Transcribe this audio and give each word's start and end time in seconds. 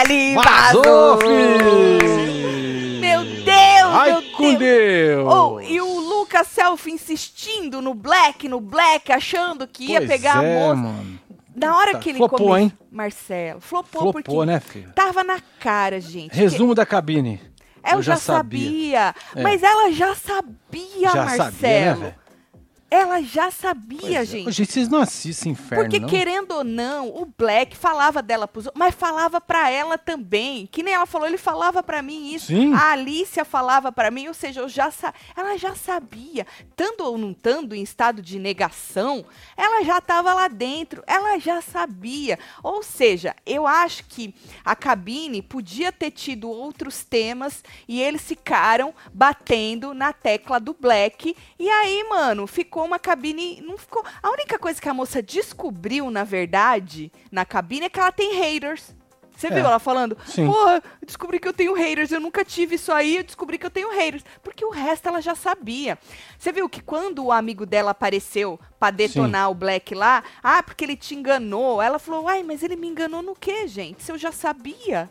ali, 0.00 0.34
Vazou! 0.34 1.18
Meu 3.00 3.24
Deus, 3.24 3.46
Ai, 3.94 4.10
meu 4.12 4.22
com 4.32 4.54
Deus. 4.54 4.58
Deus! 4.58 5.34
Oh, 5.34 5.60
e 5.60 5.80
o 5.80 6.00
Lucas 6.00 6.46
Selfie 6.48 6.92
insistindo 6.92 7.80
no 7.80 7.94
Black, 7.94 8.48
no 8.48 8.60
Black, 8.60 9.10
achando 9.12 9.66
que 9.66 9.92
ia 9.92 9.98
Pois 10.00 10.10
pegar 10.10 10.42
é, 10.42 10.62
a 10.64 10.74
moça. 10.74 10.76
mano. 10.76 11.18
Na 11.54 11.74
hora 11.76 11.92
Puta, 11.92 11.98
que 12.00 12.08
ele 12.10 12.18
flopou, 12.18 12.38
come- 12.38 12.60
hein? 12.60 12.72
Marcelo, 12.90 13.60
flopou, 13.60 14.02
Flopou, 14.02 14.22
porque 14.22 14.46
né, 14.46 14.60
filho? 14.60 14.92
tava 14.94 15.24
na 15.24 15.40
cara, 15.58 15.98
gente. 16.00 16.34
Resumo 16.34 16.74
da 16.74 16.84
cabine. 16.84 17.38
Que- 17.82 17.94
Eu, 17.94 18.02
já 18.02 18.16
sabia. 18.16 19.14
É. 19.34 19.42
Mas 19.42 19.62
ela 19.62 19.90
já 19.92 20.14
sabia, 20.14 21.08
Já 21.10 21.24
Marcelo. 21.24 21.52
sabia, 21.52 21.94
né? 21.96 22.14
Ela 22.90 23.20
já 23.20 23.50
sabia, 23.50 23.98
Pois 24.00 24.12
é. 24.14 24.24
gente. 24.24 24.52
Gente, 24.52 24.72
vocês 24.72 24.88
não 24.88 25.00
assistem 25.00 25.52
Inferno, 25.52 25.84
Porque, 25.84 25.98
não? 25.98 26.08
querendo 26.08 26.52
ou 26.52 26.64
não, 26.64 27.08
o 27.08 27.26
Black 27.36 27.76
falava 27.76 28.22
dela 28.22 28.46
pros 28.46 28.66
outros, 28.66 28.78
mas 28.78 28.94
falava 28.94 29.40
pra 29.40 29.68
ela 29.70 29.98
também. 29.98 30.66
Que 30.66 30.82
nem 30.82 30.94
ela 30.94 31.06
falou, 31.06 31.26
ele 31.26 31.36
falava 31.38 31.82
pra 31.82 32.00
mim 32.00 32.32
isso. 32.32 32.46
Sim. 32.46 32.72
A 32.74 32.92
Alicia 32.92 33.44
falava 33.44 33.90
pra 33.90 34.10
mim, 34.10 34.28
ou 34.28 34.34
seja, 34.34 34.60
eu 34.60 34.68
já 34.68 34.90
sa... 34.90 35.12
ela 35.36 35.56
já 35.56 35.74
sabia. 35.74 36.46
Tando 36.76 37.02
ou 37.04 37.18
não 37.18 37.32
estando 37.32 37.74
em 37.74 37.82
estado 37.82 38.22
de 38.22 38.38
negação, 38.38 39.24
ela 39.56 39.82
já 39.84 39.98
estava 39.98 40.32
lá 40.32 40.46
dentro, 40.48 41.02
ela 41.06 41.38
já 41.38 41.60
sabia. 41.60 42.38
Ou 42.62 42.82
seja, 42.82 43.34
eu 43.44 43.66
acho 43.66 44.04
que 44.04 44.34
a 44.64 44.76
cabine 44.76 45.42
podia 45.42 45.90
ter 45.90 46.12
tido 46.12 46.48
outros 46.48 47.04
temas 47.04 47.64
e 47.88 48.00
eles 48.00 48.22
ficaram 48.22 48.94
batendo 49.12 49.92
na 49.92 50.12
tecla 50.12 50.60
do 50.60 50.74
Black. 50.78 51.36
E 51.58 51.68
aí, 51.68 52.04
mano, 52.08 52.46
ficou 52.46 52.75
uma 52.84 52.98
cabine. 52.98 53.60
Não 53.62 53.76
ficou. 53.78 54.04
A 54.22 54.30
única 54.30 54.58
coisa 54.58 54.80
que 54.80 54.88
a 54.88 54.94
moça 54.94 55.22
descobriu, 55.22 56.10
na 56.10 56.24
verdade, 56.24 57.10
na 57.30 57.44
cabine 57.44 57.86
é 57.86 57.88
que 57.88 57.98
ela 58.00 58.12
tem 58.12 58.34
haters. 58.34 58.94
Você 59.36 59.48
É. 59.48 59.50
viu 59.50 59.66
ela 59.66 59.78
falando? 59.78 60.16
Sim. 60.24 60.46
Porra, 60.46 60.82
descobri 61.04 61.38
que 61.38 61.46
eu 61.46 61.52
tenho 61.52 61.74
haters, 61.74 62.10
eu 62.10 62.18
nunca 62.20 62.42
tive 62.42 62.76
isso 62.76 62.90
aí, 62.90 63.18
eu 63.18 63.22
descobri 63.22 63.58
que 63.58 63.66
eu 63.66 63.70
tenho 63.70 63.90
haters. 63.94 64.24
Porque 64.42 64.64
o 64.64 64.70
resto 64.70 65.08
ela 65.08 65.20
já 65.20 65.34
sabia. 65.34 65.98
Você 66.38 66.50
viu 66.52 66.66
que 66.70 66.80
quando 66.80 67.22
o 67.22 67.30
amigo 67.30 67.66
dela 67.66 67.90
apareceu 67.90 68.58
pra 68.80 68.90
detonar 68.90 69.50
o 69.50 69.54
Black 69.54 69.94
lá, 69.94 70.24
ah, 70.42 70.62
porque 70.62 70.84
ele 70.84 70.96
te 70.96 71.14
enganou. 71.14 71.82
Ela 71.82 71.98
falou, 71.98 72.26
ai, 72.26 72.42
mas 72.42 72.62
ele 72.62 72.76
me 72.76 72.88
enganou 72.88 73.20
no 73.20 73.34
quê, 73.34 73.66
gente? 73.68 74.02
Se 74.02 74.10
eu 74.10 74.16
já 74.16 74.32
sabia. 74.32 75.10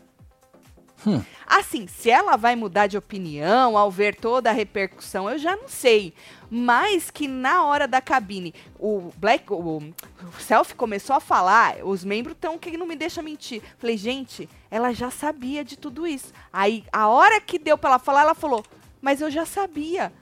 Hum. 1.04 1.22
Assim, 1.46 1.86
se 1.86 2.10
ela 2.10 2.36
vai 2.36 2.56
mudar 2.56 2.86
de 2.86 2.96
opinião 2.96 3.76
ao 3.76 3.90
ver 3.90 4.14
toda 4.14 4.50
a 4.50 4.52
repercussão, 4.52 5.30
eu 5.30 5.38
já 5.38 5.56
não 5.56 5.68
sei. 5.68 6.14
Mas 6.50 7.10
que 7.10 7.28
na 7.28 7.64
hora 7.64 7.86
da 7.86 8.00
cabine, 8.00 8.54
o 8.78 9.10
Black, 9.16 9.52
o, 9.52 9.56
o 9.56 9.94
Selfie 10.40 10.74
começou 10.74 11.16
a 11.16 11.20
falar, 11.20 11.84
os 11.84 12.04
membros 12.04 12.34
estão 12.34 12.58
que 12.58 12.76
não 12.76 12.86
me 12.86 12.96
deixa 12.96 13.22
mentir. 13.22 13.62
Falei, 13.78 13.96
gente, 13.96 14.48
ela 14.70 14.92
já 14.92 15.10
sabia 15.10 15.64
de 15.64 15.76
tudo 15.76 16.06
isso. 16.06 16.32
Aí, 16.52 16.84
a 16.92 17.08
hora 17.08 17.40
que 17.40 17.58
deu 17.58 17.76
pra 17.76 17.90
ela 17.90 17.98
falar, 17.98 18.22
ela 18.22 18.34
falou, 18.34 18.64
mas 19.00 19.20
eu 19.20 19.30
já 19.30 19.44
sabia. 19.44 20.12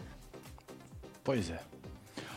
Pois 1.22 1.50
é. 1.50 1.60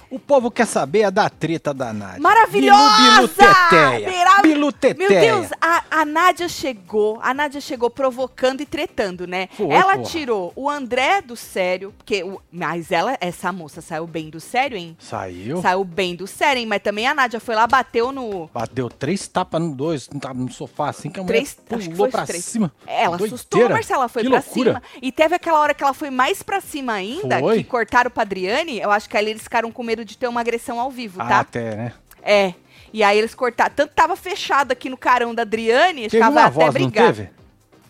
O 0.10 0.18
povo 0.20 0.50
quer 0.50 0.66
saber 0.66 1.04
a 1.04 1.10
da 1.10 1.30
treta 1.30 1.74
da 1.74 1.92
Nádia. 1.92 2.22
Maravilhosa! 2.22 2.98
Bilu, 2.98 3.12
bilu, 3.16 3.28
teteia. 3.28 4.42
Bilu, 4.42 4.72
teteia. 4.72 5.10
Meu 5.10 5.20
Deus, 5.20 5.52
a, 5.62 5.84
a 5.92 6.06
Nádia 6.06 6.48
chegou, 6.48 7.20
a 7.22 7.34
Nádia 7.34 7.60
chegou 7.60 7.90
provocando 7.90 8.62
e 8.62 8.66
tretando, 8.66 9.28
né? 9.28 9.50
Foi, 9.52 9.68
ela 9.70 9.94
porra. 9.98 10.04
tirou 10.10 10.54
o 10.56 10.70
André 10.70 11.22
do 11.22 11.36
sério, 11.36 11.94
porque 11.98 12.24
o, 12.24 12.42
mas 12.52 12.92
ela, 12.92 13.18
essa 13.20 13.52
moça 13.52 13.82
saiu 13.82 14.08
bem 14.08 14.30
do 14.30 14.40
sério, 14.40 14.78
hein? 14.78 14.96
Saiu. 15.00 15.62
Saiu 15.62 15.84
bem 15.84 16.16
do 16.16 16.26
sério, 16.26 16.60
hein? 16.62 16.66
Mas 16.66 16.82
também 16.82 17.06
a 17.08 17.14
Nádia 17.14 17.40
foi 17.40 17.56
lá, 17.56 17.68
bateu 17.68 18.12
no. 18.12 18.50
Bateu 18.54 18.90
três 18.90 19.28
tapas 19.28 19.62
no 19.62 19.76
dois, 19.76 20.10
no, 20.10 20.52
sofá, 20.52 20.90
assim 20.90 21.10
que 21.10 21.20
a 21.20 21.24
mulher 21.24 21.38
Três, 21.38 21.58
acho 21.72 21.90
que 21.90 21.96
pulou 21.96 22.10
pra 22.10 22.26
três. 22.26 22.46
cima. 22.46 22.72
Ela 22.86 23.18
Doideira. 23.18 23.36
assustou, 23.36 23.70
Marcela, 23.70 24.08
foi 24.08 24.24
que 24.24 24.30
pra 24.30 24.40
loucura. 24.40 24.70
cima. 24.72 24.84
E 25.02 25.12
teve 25.12 25.36
aquela 25.36 25.60
hora 25.60 25.74
que 25.74 25.84
ela 25.84 25.94
foi 25.94 26.10
mais 26.10 26.42
pra 26.42 26.62
cima 26.62 26.94
ainda, 26.94 27.40
Foi. 27.40 27.58
que 27.58 27.64
cortaram 27.66 28.10
pra 28.10 28.24
Adriane. 28.24 28.80
Eu 28.80 28.90
acho 28.90 29.10
que 29.10 29.18
ali 29.18 29.32
eles 29.32 29.44
ficaram 29.44 29.72
com 29.72 29.84
medo 29.84 29.97
de 30.06 30.18
ter 30.18 30.28
uma 30.28 30.42
agressão 30.42 30.80
ao 30.80 30.90
vivo, 30.92 31.22
Ah, 31.22 31.26
tá? 31.28 31.40
até, 31.40 31.76
né? 31.76 31.94
É. 32.22 32.54
E 32.94 33.04
aí 33.04 33.18
eles 33.18 33.36
cortaram. 33.36 33.74
Tanto 33.76 33.94
tava 33.94 34.16
fechado 34.16 34.72
aqui 34.72 34.90
no 34.90 34.98
carão 34.98 35.36
da 35.36 35.42
Adriane, 35.44 36.10
Teve 36.10 36.24
uma 36.24 36.42
até 36.46 36.50
voz, 36.52 36.74
brigar. 36.74 37.06
teve? 37.08 37.30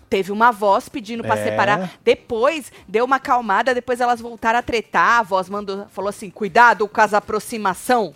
Teve 0.10 0.32
uma 0.32 0.52
voz 0.52 0.88
pedindo 0.88 1.22
pra 1.24 1.38
É. 1.38 1.44
separar. 1.44 1.92
Depois, 2.04 2.72
deu 2.88 3.04
uma 3.06 3.18
acalmada, 3.18 3.74
depois 3.76 4.00
elas 4.00 4.22
voltaram 4.22 4.58
a 4.58 4.62
tretar. 4.62 5.20
A 5.20 5.24
voz 5.24 5.50
mandou, 5.50 5.86
falou 5.90 6.10
assim: 6.10 6.30
cuidado 6.30 6.88
com 6.88 7.02
as 7.02 7.14
aproximação. 7.14 8.14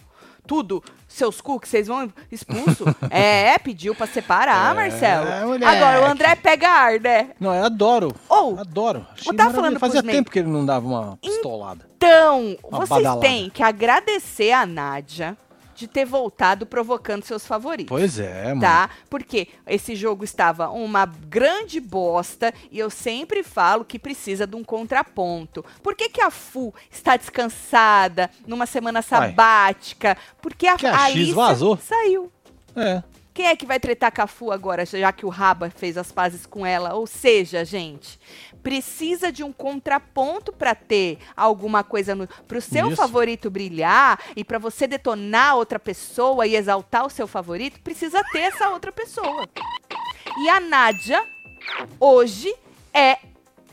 Tudo, 0.48 0.84
seus 1.12 1.42
cu 1.42 1.60
que 1.60 1.68
vocês 1.68 1.88
vão 1.88 2.12
expulso. 2.32 2.86
é, 3.10 3.58
pediu 3.60 3.94
pra 3.94 4.08
separar, 4.08 4.72
É, 4.72 4.76
Marcelo. 4.76 5.48
moleque. 5.48 5.66
Agora, 5.66 6.02
o 6.02 6.06
André 6.06 6.36
pega 6.36 6.70
ar, 6.70 7.00
né? 7.00 7.30
Não, 7.40 7.54
eu 7.54 7.66
adoro. 7.66 8.14
Ou, 8.30 8.60
Adoro. 8.60 9.06
Achei 9.14 9.32
eu 9.32 9.36
tava 9.36 9.50
maravilhoso. 9.52 9.56
falando 9.56 9.80
Fazia 9.80 10.04
tempo 10.04 10.32
que 10.32 10.40
ele 10.40 10.48
não 10.50 10.66
dava 10.66 10.88
uma 10.88 11.18
pistolada. 11.22 11.86
então, 11.98 12.58
Uma 12.64 12.80
vocês 12.80 12.90
badalada. 12.90 13.22
têm 13.22 13.50
que 13.50 13.62
agradecer 13.62 14.52
a 14.52 14.66
Nádia 14.66 15.38
de 15.82 15.88
ter 15.88 16.06
voltado 16.06 16.66
provocando 16.66 17.24
seus 17.24 17.46
favoritos. 17.46 17.90
Pois 17.90 18.20
é, 18.20 18.50
mano. 18.50 18.62
tá? 18.62 18.90
Porque 19.10 19.48
esse 19.68 19.96
jogo 19.96 20.24
estava 20.24 20.70
uma 20.70 21.06
grande 21.06 21.80
bosta 21.80 22.54
e 22.72 22.78
eu 22.80 22.90
sempre 22.90 23.44
falo 23.44 23.84
que 23.84 23.98
precisa 24.00 24.46
de 24.48 24.56
um 24.56 24.64
contraponto. 24.64 25.66
Por 25.84 25.96
que, 25.96 26.08
que 26.10 26.22
a 26.22 26.30
Fu 26.30 26.74
está 26.90 27.18
descansada 27.18 28.30
numa 28.46 28.66
semana 28.66 29.02
sabática? 29.02 30.16
Porque 30.42 30.68
a, 30.68 30.78
Que 30.78 30.88
a 30.88 30.96
a 30.96 31.10
X 31.10 31.16
Alicia 31.16 31.36
vazou. 31.36 31.78
saiu. 31.78 32.32
É. 32.76 33.04
Quem 33.42 33.48
é 33.48 33.56
que 33.56 33.66
vai 33.66 33.80
tretar 33.80 34.14
com 34.14 34.22
a 34.22 34.28
Fu 34.28 34.52
agora, 34.52 34.86
já 34.86 35.12
que 35.12 35.26
o 35.26 35.30
Raba 35.30 35.72
fez 35.72 35.98
as 35.98 36.12
pazes 36.12 36.46
com 36.46 36.64
ela? 36.64 36.94
Ou 36.94 37.08
seja, 37.08 37.66
gente, 37.66 38.20
precisa 38.62 39.32
de 39.32 39.44
um 39.44 39.52
contraponto 39.52 40.54
para 40.54 40.76
ter 40.76 41.18
alguma 41.36 41.84
coisa 41.84 42.14
no, 42.14 42.28
pro 42.48 42.62
seu 42.62 42.90
Isso. 42.90 42.98
favorito 42.98 43.50
brilhar 43.50 44.20
e 44.36 44.44
para 44.44 44.60
você 44.60 44.86
detonar 44.86 45.56
outra 45.56 45.80
pessoa 45.80 46.46
e 46.46 46.56
exaltar 46.56 47.04
o 47.04 47.10
seu 47.10 47.26
favorito, 47.26 47.82
precisa 47.82 48.24
ter 48.32 48.42
essa 48.42 48.70
outra 48.70 48.92
pessoa. 48.92 49.50
E 50.38 50.48
a 50.48 50.60
Nádia 50.60 51.28
hoje 52.00 52.54
é 52.94 53.18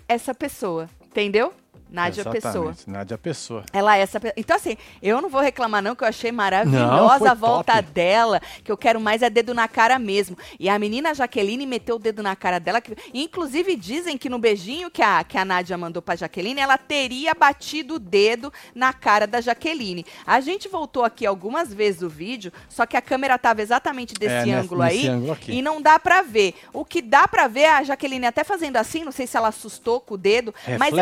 essa 0.08 0.34
pessoa, 0.34 0.88
entendeu? 1.04 1.52
Nádia 1.90 2.24
Pessoa. 2.24 2.52
Exatamente, 2.70 2.90
Nádia 2.90 3.18
Pessoa. 3.18 3.64
Ela 3.72 3.96
é 3.96 4.00
essa 4.00 4.20
pessoa. 4.20 4.34
Então, 4.36 4.56
assim, 4.56 4.76
eu 5.02 5.20
não 5.22 5.28
vou 5.28 5.40
reclamar, 5.40 5.82
não, 5.82 5.94
que 5.94 6.04
eu 6.04 6.08
achei 6.08 6.30
Não, 6.30 6.36
maravilhosa 6.36 7.18
foi 7.18 7.28
a 7.28 7.34
volta 7.34 7.72
top. 7.76 7.90
dela. 7.92 8.40
Que 8.62 8.70
eu 8.70 8.76
quero 8.76 9.00
mais 9.00 9.22
é 9.22 9.30
dedo 9.30 9.54
na 9.54 9.66
cara 9.68 9.98
mesmo. 9.98 10.36
E 10.60 10.68
a 10.68 10.78
menina 10.78 11.14
Jaqueline 11.14 11.66
meteu 11.66 11.96
o 11.96 11.98
dedo 11.98 12.22
na 12.22 12.36
cara 12.36 12.58
dela. 12.58 12.80
Que, 12.80 12.94
inclusive, 13.14 13.74
dizem 13.76 14.18
que 14.18 14.28
no 14.28 14.38
beijinho 14.38 14.90
que 14.90 15.02
a, 15.02 15.24
que 15.24 15.38
a 15.38 15.44
Nádia 15.44 15.78
mandou 15.78 16.02
pra 16.02 16.14
Jaqueline, 16.16 16.60
ela 16.60 16.76
teria 16.76 17.34
batido 17.34 17.94
o 17.94 17.98
dedo 17.98 18.52
na 18.74 18.92
cara 18.92 19.26
da 19.26 19.40
Jaqueline. 19.40 20.04
A 20.26 20.40
gente 20.40 20.68
voltou 20.68 21.04
aqui 21.04 21.24
algumas 21.26 21.72
vezes 21.72 22.02
o 22.02 22.08
vídeo, 22.08 22.52
só 22.68 22.84
que 22.86 22.96
a 22.96 23.02
câmera 23.02 23.38
tava 23.38 23.62
exatamente 23.62 24.14
desse 24.14 24.34
É, 24.34 24.44
nesse- 24.44 24.52
ângulo 24.52 24.82
nesse 24.84 24.98
aí. 24.98 25.08
ângulo 25.08 25.32
aqui. 25.32 25.52
E 25.52 25.62
não 25.62 25.80
dá 25.80 25.98
pra 25.98 26.22
ver. 26.22 26.54
O 26.72 26.84
que 26.84 27.00
dá 27.00 27.26
pra 27.26 27.46
ver 27.48 27.60
é 27.60 27.70
a 27.70 27.82
Jaqueline 27.82 28.26
até 28.26 28.44
fazendo 28.44 28.76
assim, 28.76 29.04
não 29.04 29.12
sei 29.12 29.26
se 29.26 29.36
ela 29.36 29.48
assustou 29.48 30.00
com 30.00 30.14
o 30.14 30.18
dedo. 30.18 30.54
Mas 30.78 30.92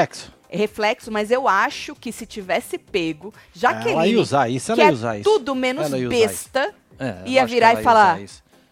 Reflexo. 0.50 1.10
mas 1.10 1.30
eu 1.30 1.46
acho 1.48 1.94
que 1.94 2.12
se 2.12 2.26
tivesse 2.26 2.78
pego, 2.78 3.32
Jaqueline, 3.54 3.92
ela 3.92 4.06
ia 4.06 4.20
usar 4.20 4.48
isso, 4.48 4.72
ela 4.72 4.76
que 4.80 4.84
ia 4.86 4.90
é 4.90 4.92
usar 4.92 5.18
isso. 5.18 5.24
tudo 5.30 5.54
menos 5.54 5.91
ia 5.91 6.09
besta, 6.09 6.74
É, 6.98 7.22
ia 7.26 7.47
virar 7.47 7.74
e 7.74 7.82
falar- 7.82 8.18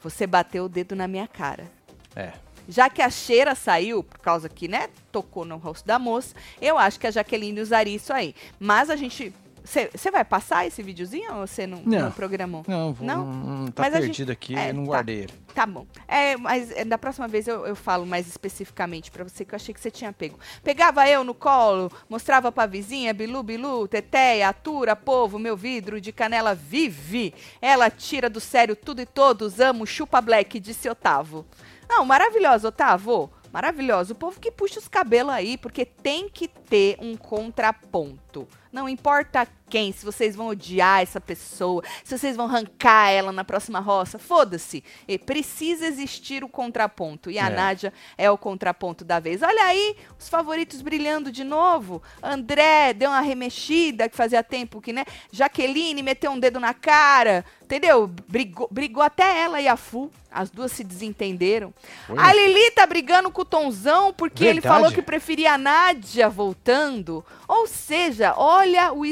você 0.02 0.26
bateu 0.26 0.64
o 0.64 0.68
dedo 0.68 0.94
na 0.94 1.08
minha 1.08 1.26
cara. 1.26 1.70
É. 2.14 2.32
Já 2.68 2.88
que 2.88 3.02
a 3.02 3.10
cheira 3.10 3.54
saiu, 3.54 4.02
por 4.02 4.18
causa 4.18 4.48
que, 4.48 4.66
né, 4.68 4.88
tocou 5.12 5.44
no 5.44 5.56
rosto 5.56 5.86
da 5.86 5.98
moça, 5.98 6.34
eu 6.62 6.78
acho 6.78 6.98
que 6.98 7.06
a 7.06 7.10
Jaqueline 7.10 7.60
usaria 7.60 7.94
isso 7.96 8.12
aí. 8.12 8.34
Mas 8.58 8.88
a 8.88 8.96
gente. 8.96 9.34
Você 9.66 10.10
vai 10.10 10.22
passar 10.26 10.66
esse 10.66 10.82
videozinho 10.82 11.32
ou 11.36 11.46
você 11.46 11.66
não, 11.66 11.78
não. 11.86 12.00
Não. 12.02 12.10
programou? 12.12 12.62
Não, 12.68 12.92
vou, 12.92 13.06
Não? 13.06 13.24
não, 13.24 13.66
tá 13.68 13.82
Mas 13.84 13.94
a 13.94 13.96
gente- 13.96 14.08
perdido 14.08 14.30
aqui, 14.32 14.54
é, 14.54 14.68
eu 14.68 14.74
não 14.74 14.82
tá. 14.84 14.88
guardei 14.90 15.16
ele. 15.20 15.32
Tá 15.54 15.64
bom. 15.66 15.86
É, 16.06 16.36
mas 16.36 16.70
é, 16.72 16.84
da 16.84 16.98
próxima 16.98 17.26
vez 17.26 17.48
eu, 17.48 17.64
eu 17.66 17.74
falo 17.74 18.04
mais 18.04 18.26
especificamente 18.28 19.10
pra 19.10 19.24
você, 19.24 19.42
que 19.42 19.54
eu 19.54 19.56
achei 19.56 19.72
que 19.72 19.80
você 19.80 19.90
tinha 19.90 20.12
pego. 20.12 20.38
Pegava 20.62 21.08
eu 21.08 21.24
no 21.24 21.32
colo, 21.32 21.90
mostrava 22.10 22.52
pra 22.52 22.66
vizinha, 22.66 23.14
Bilu, 23.14 23.42
Bilu, 23.42 23.88
Teteia, 23.88 24.50
Atura, 24.50 24.94
Povo, 24.94 25.38
meu 25.38 25.56
vidro 25.56 25.98
de 25.98 26.12
canela 26.12 26.54
vive. 26.54 27.32
Ela 27.62 27.88
tira 27.88 28.28
do 28.28 28.40
sério 28.40 28.76
tudo 28.76 29.00
e 29.00 29.06
todos, 29.06 29.60
amo, 29.60 29.86
chupa 29.86 30.20
black, 30.20 30.60
disse 30.60 30.90
Otávio. 30.90 31.46
Não, 31.88 32.04
maravilhoso, 32.04 32.68
Otávio. 32.68 33.30
Maravilhoso. 33.54 34.14
O 34.14 34.16
povo 34.16 34.40
que 34.40 34.50
puxa 34.50 34.80
os 34.80 34.88
cabelos 34.88 35.32
aí, 35.32 35.56
porque 35.56 35.84
tem 35.86 36.28
que 36.28 36.48
ter 36.48 36.96
um 37.00 37.16
contraponto. 37.16 38.48
Não 38.72 38.88
importa 38.88 39.46
quem, 39.74 39.90
se 39.90 40.04
vocês 40.04 40.36
vão 40.36 40.46
odiar 40.46 41.02
essa 41.02 41.20
pessoa, 41.20 41.82
se 42.04 42.16
vocês 42.16 42.36
vão 42.36 42.46
arrancar 42.46 43.08
ela 43.10 43.32
na 43.32 43.42
próxima 43.42 43.80
roça, 43.80 44.20
foda-se. 44.20 44.84
E 45.08 45.18
Precisa 45.18 45.84
existir 45.84 46.44
o 46.44 46.48
contraponto. 46.48 47.28
E 47.28 47.40
a 47.40 47.48
É. 47.48 47.50
Nádia 47.50 47.92
é 48.16 48.30
o 48.30 48.38
contraponto 48.38 49.04
da 49.04 49.18
vez. 49.18 49.42
Olha 49.42 49.64
aí, 49.64 49.96
os 50.16 50.28
favoritos 50.28 50.80
brilhando 50.80 51.32
de 51.32 51.42
novo. 51.42 52.00
André 52.22 52.92
deu 52.92 53.10
uma 53.10 53.20
remexida, 53.20 54.08
que 54.08 54.16
fazia 54.16 54.44
tempo 54.44 54.80
que, 54.80 54.92
né? 54.92 55.04
Jaqueline 55.32 56.04
meteu 56.04 56.30
um 56.30 56.38
dedo 56.38 56.60
na 56.60 56.72
cara, 56.72 57.44
entendeu? 57.60 58.06
Brigou, 58.28 58.68
brigou 58.70 59.02
até 59.02 59.40
ela 59.40 59.60
e 59.60 59.66
a 59.66 59.76
Fu. 59.76 60.08
As 60.30 60.50
duas 60.50 60.72
se 60.72 60.82
desentenderam. 60.82 61.72
Foi. 62.08 62.18
A 62.18 62.32
Lili 62.34 62.72
tá 62.72 62.84
brigando 62.84 63.30
com 63.30 63.42
o 63.42 63.44
Tonzão 63.44 64.12
porque 64.12 64.42
ele 64.42 64.54
Verdade. 64.60 64.74
falou 64.74 64.92
que 64.92 65.00
preferia 65.00 65.52
a 65.52 65.58
Nádia 65.58 66.28
voltando. 66.28 67.24
Ou 67.46 67.68
seja, 67.68 68.34
olha 68.36 68.92
o 68.92 69.06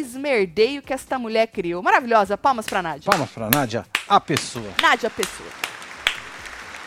esmerdeio 0.52 0.82
que 0.82 0.92
esta 0.92 1.18
mulher 1.18 1.46
criou. 1.48 1.82
Maravilhosa, 1.82 2.36
palmas 2.36 2.66
pra 2.66 2.82
Nádia. 2.82 3.10
Palmas 3.10 3.30
pra 3.30 3.48
Nádia, 3.50 3.86
a 4.08 4.20
pessoa. 4.20 4.70
Nádia 4.80 5.08
Pessoa. 5.10 5.48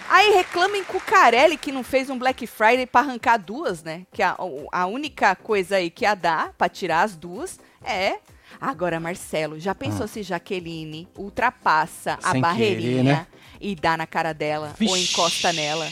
Aí 0.07 0.33
reclamem 0.35 0.83
com 0.83 0.97
o 0.97 1.01
Carelli 1.01 1.57
que 1.57 1.71
não 1.71 1.83
fez 1.83 2.09
um 2.11 2.17
Black 2.17 2.45
Friday 2.45 2.85
pra 2.85 3.01
arrancar 3.01 3.37
duas, 3.37 3.81
né? 3.83 4.03
Que 4.13 4.21
a, 4.21 4.35
a 4.71 4.85
única 4.85 5.35
coisa 5.35 5.77
aí 5.77 5.89
que 5.89 6.05
ia 6.05 6.13
dar 6.13 6.53
pra 6.57 6.69
tirar 6.69 7.01
as 7.01 7.15
duas 7.15 7.59
é. 7.83 8.17
Agora, 8.61 8.99
Marcelo, 8.99 9.59
já 9.59 9.73
pensou 9.75 10.07
se 10.07 10.21
Jaqueline 10.23 11.07
ultrapassa 11.17 12.13
a 12.23 12.29
Ah. 12.29 12.31
Sem 12.31 12.41
barreirinha 12.41 12.91
querer, 12.91 13.03
né? 13.03 13.27
e 13.59 13.75
dá 13.75 13.97
na 13.97 14.05
cara 14.07 14.31
dela 14.33 14.67
ou 14.69 14.73
Vixe. 14.75 15.11
encosta 15.11 15.51
nela? 15.51 15.89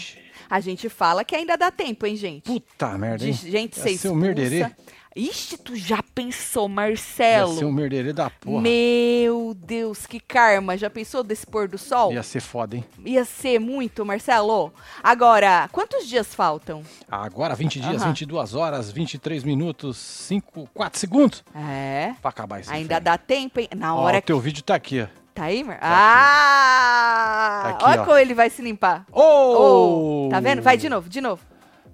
A 0.50 0.60
gente 0.60 0.88
fala 0.88 1.26
que 1.26 1.36
ainda 1.36 1.58
dá 1.58 1.72
tempo, 1.72 2.06
hein, 2.06 2.16
gente? 2.16 2.44
Puta 2.44 2.96
merda, 2.98 3.18
De 3.26 3.30
hein? 3.32 3.34
gente 3.34 3.78
Ia 3.78 3.84
ser 3.84 3.98
ser 3.98 4.10
um 4.10 4.16
merderê. 4.16 4.70
Ixi, 5.16 5.58
tu 5.60 5.76
já 5.76 6.00
pensou, 6.16 6.68
Ia 6.68 6.74
Marcelo? 6.74 7.56
ser 7.56 7.66
um 7.66 7.72
merderê 7.72 8.12
da 8.12 8.32
porra. 8.32 8.62
Meu 8.62 9.54
Deus, 9.56 10.08
que 10.08 10.20
karma. 10.20 10.76
Já 10.76 10.90
pensou 10.90 11.22
desse 11.24 11.46
pôr 11.46 11.68
do 11.68 11.78
sol? 11.78 12.12
Ia 12.12 12.24
ser 12.24 12.40
foda, 12.42 12.78
hein? 12.78 12.86
Ia 13.06 13.24
ser 13.24 13.60
muito, 13.60 14.04
Marcelo. 14.04 14.74
Agora, 15.04 15.70
quantos 15.72 16.08
dias 16.08 16.34
faltam? 16.34 16.82
Agora 17.10 17.54
20 17.54 17.80
dias, 17.80 18.02
Aham. 18.02 18.08
22 18.10 18.56
horas, 18.56 18.92
23 18.92 19.44
minutos, 19.44 19.98
5, 19.98 20.68
4 20.74 21.00
segundos 21.00 21.44
É. 21.56 22.14
pra 22.20 22.30
acabar 22.30 22.60
isso. 22.62 22.72
Ainda 22.74 22.98
dá 23.00 23.16
tempo, 23.16 23.60
hein? 23.60 23.70
Na 23.76 23.94
hora 23.94 24.16
Ó, 24.16 24.18
o 24.18 24.22
que. 24.22 24.28
teu 24.28 24.40
vídeo 24.40 24.64
tá 24.64 24.74
aqui, 24.74 25.02
ó. 25.02 25.08
Tá 25.36 25.46
aí, 25.46 25.64
Mar? 25.64 25.78
aqui. 25.78 25.86
Ah! 25.86 27.60
Tá 27.64 27.70
aqui, 27.70 27.86
Olha 27.86 28.02
ó. 28.02 28.06
como 28.06 28.18
ele 28.18 28.34
vai 28.34 28.50
se 28.50 28.62
limpar. 28.62 29.06
Ô! 29.12 30.26
Oh, 30.26 30.30
tá 30.30 30.40
vendo? 30.40 30.62
Vai 30.62 30.78
de 30.78 30.88
novo, 30.90 31.10
de 31.10 31.22
novo. 31.22 31.42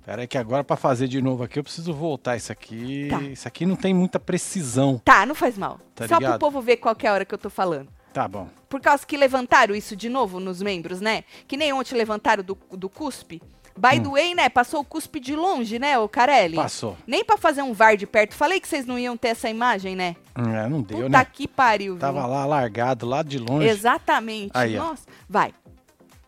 Pera 0.09 0.23
aí 0.23 0.27
que 0.27 0.39
agora 0.39 0.63
pra 0.63 0.75
fazer 0.75 1.07
de 1.07 1.21
novo 1.21 1.43
aqui 1.43 1.59
eu 1.59 1.63
preciso 1.63 1.93
voltar 1.93 2.35
isso 2.35 2.51
aqui. 2.51 3.09
Tá. 3.11 3.21
Isso 3.21 3.47
aqui 3.47 3.63
não 3.63 3.75
tem 3.75 3.93
muita 3.93 4.19
precisão. 4.19 4.99
Tá, 5.05 5.23
não 5.23 5.35
faz 5.35 5.55
mal. 5.55 5.79
Tá 5.93 6.07
Só 6.07 6.15
ligado? 6.17 6.31
pro 6.31 6.39
povo 6.39 6.59
ver 6.63 6.77
qual 6.77 6.97
é 6.99 7.07
a 7.07 7.13
hora 7.13 7.23
que 7.23 7.31
eu 7.31 7.37
tô 7.37 7.47
falando. 7.47 7.89
Tá 8.11 8.27
bom. 8.27 8.49
Por 8.67 8.81
causa 8.81 9.05
que 9.05 9.15
levantaram 9.15 9.75
isso 9.75 9.95
de 9.95 10.09
novo 10.09 10.39
nos 10.39 10.63
membros, 10.63 10.99
né? 10.99 11.23
Que 11.47 11.55
nem 11.55 11.71
ontem 11.71 11.93
levantaram 11.93 12.43
do, 12.43 12.57
do 12.71 12.89
cuspe. 12.89 13.39
By 13.77 14.01
the 14.01 14.09
way, 14.09 14.33
né? 14.33 14.49
Passou 14.49 14.81
o 14.81 14.83
cuspe 14.83 15.19
de 15.19 15.35
longe, 15.35 15.77
né, 15.77 15.99
o 15.99 16.09
Carelli? 16.09 16.57
Hum. 16.57 16.63
Passou. 16.63 16.97
Nem 17.05 17.23
pra 17.23 17.37
fazer 17.37 17.61
um 17.61 17.71
VAR 17.71 17.95
de 17.95 18.07
perto. 18.07 18.33
Falei 18.33 18.59
que 18.59 18.67
vocês 18.67 18.87
não 18.87 18.97
iam 18.97 19.15
ter 19.15 19.27
essa 19.27 19.47
imagem, 19.47 19.95
né? 19.95 20.15
É, 20.35 20.67
não 20.67 20.81
deu, 20.81 21.03
Puta 21.03 21.09
né? 21.19 21.25
que 21.31 21.47
pariu, 21.47 21.93
viu? 21.93 22.01
Tava 22.01 22.25
lá 22.25 22.47
largado, 22.47 23.05
lá 23.05 23.21
de 23.21 23.37
longe. 23.37 23.67
Exatamente. 23.67 24.53
Aí, 24.55 24.75
ó. 24.75 24.87
Nossa. 24.87 25.03
Vai. 25.29 25.53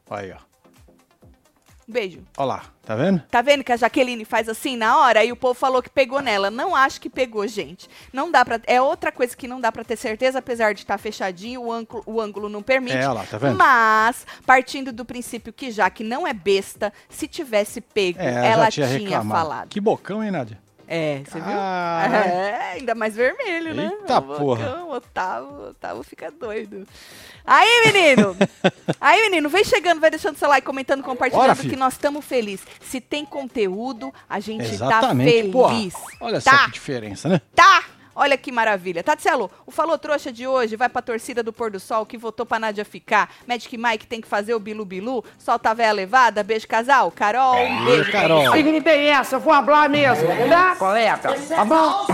Aí, 0.07 0.31
ó. 0.31 0.50
Beijo. 1.91 2.21
Ó 2.37 2.45
lá, 2.45 2.63
tá 2.85 2.95
vendo? 2.95 3.21
Tá 3.29 3.41
vendo 3.41 3.63
que 3.63 3.71
a 3.71 3.77
Jaqueline 3.77 4.23
faz 4.23 4.47
assim 4.47 4.77
na 4.77 4.97
hora 4.97 5.23
e 5.25 5.31
o 5.31 5.35
povo 5.35 5.53
falou 5.53 5.83
que 5.83 5.89
pegou 5.89 6.21
nela? 6.21 6.49
Não 6.49 6.75
acho 6.75 7.01
que 7.01 7.09
pegou, 7.09 7.45
gente. 7.47 7.89
Não 8.13 8.31
dá 8.31 8.45
para 8.45 8.61
É 8.65 8.81
outra 8.81 9.11
coisa 9.11 9.35
que 9.35 9.47
não 9.47 9.59
dá 9.59 9.71
pra 9.71 9.83
ter 9.83 9.97
certeza, 9.97 10.39
apesar 10.39 10.73
de 10.73 10.79
estar 10.79 10.97
fechadinho, 10.97 11.61
o 11.61 11.71
ângulo, 11.71 12.03
o 12.05 12.21
ângulo 12.21 12.47
não 12.47 12.63
permite. 12.63 12.95
É, 12.95 13.07
lá, 13.07 13.23
tá 13.25 13.37
vendo? 13.37 13.57
Mas, 13.57 14.25
partindo 14.45 14.93
do 14.93 15.03
princípio 15.03 15.51
que 15.51 15.69
Jaque 15.69 16.03
não 16.03 16.25
é 16.25 16.33
besta, 16.33 16.93
se 17.09 17.27
tivesse 17.27 17.81
pego, 17.81 18.19
É, 18.19 18.47
ela 18.47 18.69
já 18.69 18.87
tinha, 18.87 18.99
tinha 18.99 19.23
falado. 19.23 19.69
Que 19.69 19.81
bocão, 19.81 20.23
hein, 20.23 20.31
Nádia? 20.31 20.57
É, 20.93 21.21
você 21.25 21.39
viu? 21.39 21.43
Caralho. 21.53 22.31
É, 22.41 22.71
ainda 22.73 22.93
mais 22.93 23.15
vermelho, 23.15 23.73
né? 23.73 23.91
Eita 24.01 24.17
O 24.19 24.21
porra. 24.23 24.65
bocão, 24.65 24.89
Otávio, 24.91 25.69
Otávio 25.69 26.03
fica 26.03 26.29
doido. 26.29 26.85
Aí, 27.45 27.85
menino! 27.85 28.35
Aí, 28.99 29.21
menino, 29.21 29.47
vem 29.47 29.63
chegando, 29.63 30.01
vai 30.01 30.09
deixando 30.09 30.37
seu 30.37 30.49
like, 30.49 30.65
comentando, 30.67 31.01
compartilhando, 31.01 31.55
Bora, 31.55 31.69
que 31.69 31.77
nós 31.77 31.93
estamos 31.93 32.25
felizes. 32.25 32.65
Se 32.81 32.99
tem 32.99 33.23
conteúdo, 33.23 34.13
a 34.29 34.41
gente 34.41 34.65
Exatamente, 34.65 35.45
tá 35.47 35.51
porra. 35.53 35.75
feliz. 35.75 35.93
Olha 36.19 36.41
tá, 36.41 36.51
só 36.57 36.65
que 36.65 36.71
diferença, 36.71 37.29
né? 37.29 37.41
tá! 37.55 37.83
Olha 38.15 38.37
que 38.37 38.51
maravilha. 38.51 39.03
Tatielo, 39.03 39.49
o 39.65 39.71
Falou 39.71 39.97
Trouxa 39.97 40.31
de 40.31 40.45
hoje 40.45 40.75
vai 40.75 40.89
pra 40.89 41.01
torcida 41.01 41.41
do 41.41 41.53
Pôr 41.53 41.71
do 41.71 41.79
Sol 41.79 42.05
que 42.05 42.17
votou 42.17 42.45
pra 42.45 42.59
Nádia 42.59 42.83
ficar. 42.83 43.33
Magic 43.47 43.77
Mike 43.77 44.05
tem 44.07 44.19
que 44.21 44.27
fazer 44.27 44.53
o 44.53 44.59
Bilu 44.59 44.85
Bilu. 44.85 45.23
Solta 45.37 45.71
a 45.71 45.73
véia 45.73 45.91
levada. 45.91 46.43
Beijo, 46.43 46.67
casal. 46.67 47.11
Carol, 47.11 47.55
um 47.55 47.85
beijo. 47.85 48.11
Carol. 48.11 48.51
tem 48.83 49.07
essa, 49.07 49.35
eu 49.35 49.39
vou 49.39 49.53
falar 49.53 49.89
mesmo, 49.89 50.27
tá? 50.49 50.75
Coleta, 50.75 51.33
tá 51.33 51.65
bom? 51.65 52.05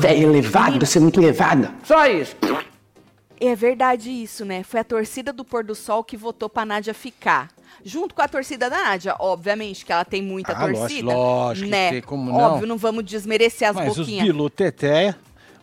Velho 0.00 0.28
elevado, 0.28 0.84
você 0.86 0.98
é 0.98 1.00
muito 1.00 1.20
elevado. 1.20 1.68
Só 1.84 2.06
isso. 2.06 2.36
É 3.40 3.56
verdade 3.56 4.08
isso, 4.08 4.44
né? 4.44 4.62
Foi 4.62 4.78
a 4.78 4.84
torcida 4.84 5.32
do 5.32 5.44
Pôr 5.44 5.64
do 5.64 5.74
Sol 5.74 6.04
que 6.04 6.16
votou 6.16 6.48
pra 6.48 6.64
Nádia 6.64 6.94
ficar. 6.94 7.48
Junto 7.84 8.14
com 8.14 8.22
a 8.22 8.28
torcida 8.28 8.70
da 8.70 8.76
Nádia, 8.76 9.16
obviamente, 9.18 9.84
que 9.84 9.92
ela 9.92 10.04
tem 10.04 10.22
muita 10.22 10.52
Ah, 10.52 10.60
lógico, 10.66 10.78
torcida. 10.78 11.12
lógico 11.12 11.64
que 11.64 11.70
né? 11.70 11.90
tem, 11.90 12.02
como 12.02 12.30
não? 12.30 12.38
Óbvio, 12.38 12.68
não 12.68 12.76
vamos 12.78 13.04
desmerecer 13.04 13.68
as 13.68 13.74
Mas 13.74 13.90
os 13.90 13.98
boquinhas. 13.98 14.26
Bilu 14.26 14.48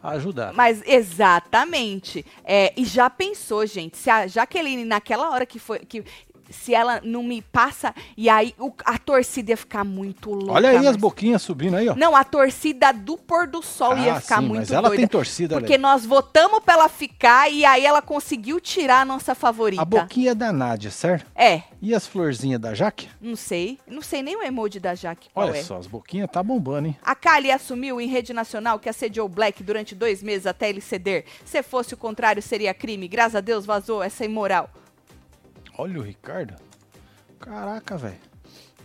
Ajudaram. 0.01 0.55
Mas 0.55 0.81
exatamente. 0.85 2.25
É, 2.43 2.73
e 2.77 2.85
já 2.85 3.09
pensou, 3.09 3.65
gente, 3.65 3.97
se 3.97 4.09
a 4.09 4.27
Jaqueline, 4.27 4.85
naquela 4.85 5.29
hora 5.31 5.45
que 5.45 5.59
foi. 5.59 5.79
Que, 5.79 6.03
se 6.49 6.73
ela 6.73 7.01
não 7.03 7.23
me 7.23 7.41
passa. 7.41 7.93
E 8.17 8.29
aí 8.29 8.53
o- 8.59 8.71
a 8.85 8.97
torcida 8.97 9.51
ia 9.51 9.57
ficar 9.57 9.83
muito 9.83 10.31
louca. 10.31 10.53
Olha 10.53 10.69
aí 10.69 10.75
as 10.77 10.83
Marcelo. 10.83 10.97
boquinhas 11.01 11.41
subindo 11.41 11.75
aí, 11.75 11.89
ó. 11.89 11.95
Não, 11.95 12.15
a 12.15 12.23
torcida 12.23 12.91
do 12.91 13.17
pôr 13.17 13.47
do 13.47 13.61
sol 13.61 13.97
ia 13.97 14.13
Ah, 14.15 14.21
ficar 14.21 14.39
sim, 14.41 14.47
muito 14.47 14.59
mas 14.59 14.71
ela 14.71 14.89
doida. 14.89 14.97
tem 15.01 15.07
torcida, 15.07 15.55
Porque 15.59 15.73
Lê. 15.73 15.77
nós 15.77 16.05
votamos 16.05 16.59
pra 16.63 16.73
ela 16.75 16.89
ficar 16.89 17.51
e 17.51 17.63
aí 17.65 17.85
ela 17.85 18.01
conseguiu 18.01 18.59
tirar 18.59 19.01
a 19.01 19.05
nossa 19.05 19.33
favorita. 19.35 19.81
A 19.81 19.85
boquinha 19.85 20.33
da 20.35 20.51
Nádia, 20.51 20.91
certo? 20.91 21.25
É, 21.35 21.61
E 21.81 21.93
as 21.93 22.05
florzinhas 22.05 22.59
da 22.59 22.73
Jaque? 22.73 23.07
não 23.21 23.35
sei. 23.35 23.79
Não 23.87 24.01
sei 24.01 24.21
nem 24.21 24.35
o 24.35 24.43
emoji 24.43 24.79
da 24.79 24.93
Jaque 24.95 25.29
Olha 25.33 25.57
é. 25.57 25.63
só, 25.63 25.77
as 25.77 25.87
boquinhas 25.87 26.29
tá 26.31 26.43
bombando, 26.43 26.87
hein? 26.89 26.97
A 27.01 27.15
Kali 27.15 27.49
assumiu 27.51 28.01
em 28.01 28.07
rede 28.07 28.33
nacional 28.33 28.79
que 28.79 28.89
assediou 28.89 29.25
o 29.25 29.29
Black 29.29 29.63
durante 29.63 29.95
dois 29.95 30.21
meses 30.21 30.45
até 30.45 30.69
ele 30.69 30.81
ceder. 30.81 31.25
Se 31.45 31.63
fosse 31.63 31.93
o 31.93 31.97
contrário, 31.97 32.41
seria 32.41 32.73
crime. 32.73 33.07
Graças 33.07 33.35
a 33.35 33.41
Deus 33.41 33.65
vazou 33.65 34.03
essa 34.03 34.25
imoral. 34.25 34.69
Olha 35.79 35.97
o 35.97 36.03
Ricardo. 36.03 36.55
Caraca, 37.39 37.95
velho. 37.95 38.17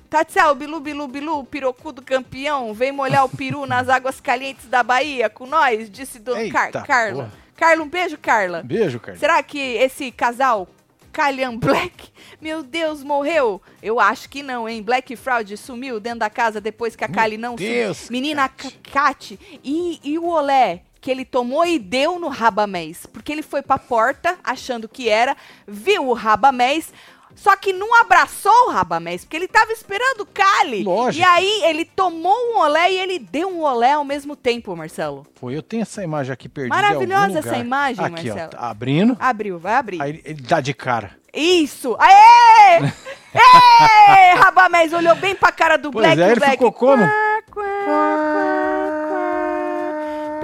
Tatiel, 0.08 0.54
Bilu, 0.54 0.78
Bilu, 0.78 1.08
Bilu, 1.08 1.42
pirocudo 1.42 2.00
campeão, 2.00 2.72
vem 2.72 2.92
molhar 2.92 3.24
o 3.24 3.28
peru 3.28 3.66
nas 3.66 3.88
águas 3.88 4.20
calientes 4.20 4.66
da 4.66 4.80
Bahia 4.84 5.28
com 5.28 5.44
nós, 5.44 5.90
disse 5.90 6.20
Dona 6.20 6.48
Car 6.52 6.70
Carla. 6.86 7.24
porra. 7.24 7.32
Carla, 7.56 7.82
um 7.82 7.88
beijo, 7.88 8.16
Carla. 8.16 8.62
Beijo, 8.62 9.00
Carlos. 9.00 9.18
Será 9.18 9.42
que 9.42 9.58
esse 9.58 10.12
casal, 10.12 10.68
Kalyan 11.10 11.56
Black, 11.56 12.12
meu 12.40 12.62
Deus, 12.62 13.02
morreu? 13.02 13.60
Eu 13.82 13.98
acho 13.98 14.28
que 14.28 14.40
não, 14.40 14.68
hein? 14.68 14.80
Black 14.80 15.16
Fraud 15.16 15.56
sumiu 15.56 15.98
dentro 15.98 16.20
da 16.20 16.30
casa 16.30 16.60
depois 16.60 16.94
que 16.94 17.02
a 17.02 17.08
Kali 17.08 17.36
não 17.36 17.56
Deus, 17.56 17.96
sumiu. 17.96 18.22
Menina 18.22 18.48
Kat. 18.48 18.78
Kat. 18.92 19.40
E, 19.64 19.98
e 20.04 20.16
o 20.16 20.26
olé 20.28 20.82
que 21.04 21.10
ele 21.10 21.22
tomou 21.26 21.66
e 21.66 21.78
deu 21.78 22.18
no 22.18 22.28
Rabamés. 22.28 23.04
Porque 23.04 23.30
ele 23.30 23.42
foi 23.42 23.60
pra 23.60 23.76
porta 23.78 24.38
achando 24.42 24.88
que 24.88 25.06
era, 25.06 25.36
viu 25.68 26.08
o 26.08 26.14
Rabamés. 26.14 26.90
Só 27.36 27.54
que 27.56 27.72
não 27.74 28.00
abraçou 28.00 28.68
o 28.68 28.70
Rabamés, 28.70 29.22
porque 29.22 29.36
ele 29.36 29.48
tava 29.48 29.70
esperando 29.72 30.20
o 30.20 30.26
Kali. 30.26 30.82
Lógico. 30.82 31.20
E 31.20 31.28
aí 31.28 31.62
ele 31.64 31.84
tomou 31.84 32.34
um 32.54 32.58
olé 32.60 32.90
e 32.92 32.98
ele 32.98 33.18
deu 33.18 33.48
um 33.50 33.60
olé 33.60 33.92
ao 33.92 34.04
mesmo 34.04 34.34
tempo, 34.34 34.74
Marcelo. 34.74 35.26
Foi, 35.34 35.54
eu 35.54 35.62
tenho 35.62 35.82
essa 35.82 36.02
imagem 36.02 36.32
aqui 36.32 36.48
perdida 36.48 36.74
Maravilhosa 36.74 37.40
essa 37.40 37.56
imagem, 37.58 38.02
aqui, 38.02 38.28
Marcelo. 38.28 38.50
ó, 38.54 38.56
tá 38.56 38.70
abrindo. 38.70 39.14
Abriu, 39.20 39.58
vai 39.58 39.74
abrir. 39.74 40.00
Aí 40.00 40.22
ele- 40.24 40.40
dá 40.40 40.60
de 40.62 40.72
cara. 40.72 41.10
Isso! 41.34 41.94
Aê! 41.98 42.78
Ê! 43.34 44.34
Rabamés 44.38 44.92
olhou 44.94 45.16
bem 45.16 45.34
pra 45.34 45.52
cara 45.52 45.76
do 45.76 45.90
Pois 45.90 46.06
Black. 46.06 46.22
é, 46.22 46.26
ele 46.26 46.36
Black. 46.36 46.52
ficou 46.52 46.72
como? 46.72 47.02
Quá, 47.04 47.42
quá, 47.52 47.64
quá. 47.84 48.83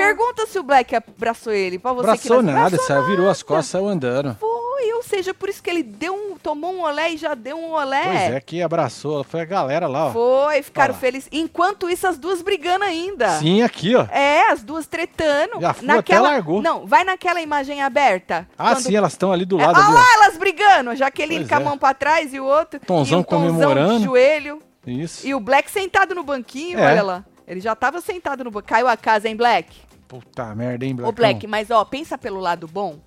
Pergunta 0.04 0.47
se 0.47 0.59
o 0.59 0.62
Black 0.62 0.95
abraçou 0.97 1.52
ele. 1.52 1.78
Pra 1.78 1.92
você 1.92 2.02
que 2.04 2.11
Abraçou 2.11 2.42
não 2.42 2.52
nada, 2.52 2.66
abraçou 2.69 2.87
saiu, 2.87 3.07
virou 3.07 3.28
as 3.28 3.42
costas, 3.42 3.66
saiu 3.66 3.88
andando. 3.88 4.37
Foi, 4.40 4.92
ou 4.95 5.02
seja, 5.02 5.35
por 5.35 5.49
isso 5.49 5.62
que 5.62 5.69
ele 5.69 5.83
deu 5.83 6.14
um, 6.14 6.37
tomou 6.38 6.73
um 6.73 6.80
olé 6.83 7.11
e 7.12 7.16
já 7.16 7.35
deu 7.35 7.57
um 7.59 7.73
olé. 7.73 8.02
Pois 8.04 8.21
é, 8.37 8.40
que 8.40 8.62
abraçou. 8.62 9.23
Foi 9.25 9.40
a 9.40 9.45
galera 9.45 9.87
lá, 9.87 10.07
ó. 10.07 10.12
Foi, 10.12 10.62
ficaram 10.62 10.95
felizes. 10.95 11.28
Enquanto 11.30 11.88
isso, 11.90 12.07
as 12.07 12.19
duas 12.19 12.40
brigando 12.42 12.85
ainda. 12.85 13.28
Sim, 13.38 13.62
aqui, 13.62 13.95
ó. 13.95 14.07
É, 14.11 14.50
as 14.50 14.62
duas 14.62 14.87
tretando. 14.87 15.61
Já 15.61 15.75
foi, 15.75 15.88
até 15.90 16.19
largou. 16.19 16.62
Não, 16.62 16.87
vai 16.87 17.04
naquela 17.04 17.40
imagem 17.40 17.83
aberta. 17.83 18.49
Ah, 18.59 18.75
Quando 18.75 18.83
sim, 18.85 18.97
elas 18.97 19.12
estão 19.12 19.33
ali 19.33 19.45
do 19.45 19.61
É, 19.61 19.66
lado. 19.66 19.76
olha 19.78 19.87
ali, 19.87 19.95
ó. 19.97 19.99
lá 19.99 20.07
elas 20.25 20.37
brigando, 20.38 20.97
Jaqueline 20.97 21.40
Pois 21.40 21.49
com 21.50 21.54
a 21.57 21.61
é. 21.61 21.64
mão 21.64 21.76
pra 21.78 21.92
trás 21.95 22.33
e 22.33 22.40
o 22.40 22.45
outro. 22.45 22.80
Tonzão 22.80 23.19
e 23.19 23.23
o 23.23 23.25
tonzão 23.25 23.50
comemorando. 23.50 23.99
de 23.99 24.04
joelho. 24.04 24.62
Isso. 24.87 25.26
E 25.26 25.35
o 25.35 25.40
Black 25.40 25.71
sentado 25.71 26.14
no 26.14 26.23
banquinho, 26.23 26.78
É. 26.78 26.87
olha 26.92 27.02
lá. 27.02 27.25
Ele 27.47 27.61
já 27.61 27.75
tava 27.75 28.00
sentado 28.00 28.45
no 28.45 28.50
banco. 28.50 28.66
Caiu 28.69 28.87
a 28.88 28.97
casa, 28.97 29.28
hein, 29.28 29.35
Black? 29.37 29.76
Puta 30.11 30.52
merda, 30.57 30.85
hein, 30.85 30.93
Ô, 30.93 30.97
Blacão? 30.97 31.12
Black, 31.12 31.47
mas 31.47 31.71
ó, 31.71 31.85
pensa 31.85 32.19
pelo 32.19 32.40
lado 32.40 32.67
bom. 32.67 32.99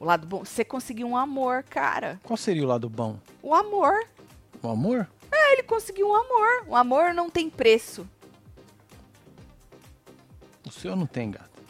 O 0.00 0.06
lado 0.06 0.26
bom, 0.26 0.42
você 0.42 0.64
conseguiu 0.64 1.06
um 1.06 1.18
amor, 1.18 1.62
cara. 1.64 2.18
Qual 2.22 2.34
seria 2.34 2.64
o 2.64 2.66
lado 2.66 2.88
bom? 2.88 3.18
O 3.42 3.54
amor. 3.54 4.08
O 4.62 4.68
amor? 4.68 5.06
É, 5.30 5.52
ele 5.52 5.62
conseguiu 5.64 6.08
um 6.08 6.14
amor. 6.14 6.64
O 6.66 6.74
amor 6.74 7.12
não 7.12 7.28
tem 7.28 7.50
preço. 7.50 8.08
O 10.66 10.72
seu 10.72 10.96
não 10.96 11.04
tem, 11.04 11.32
gato. 11.32 11.62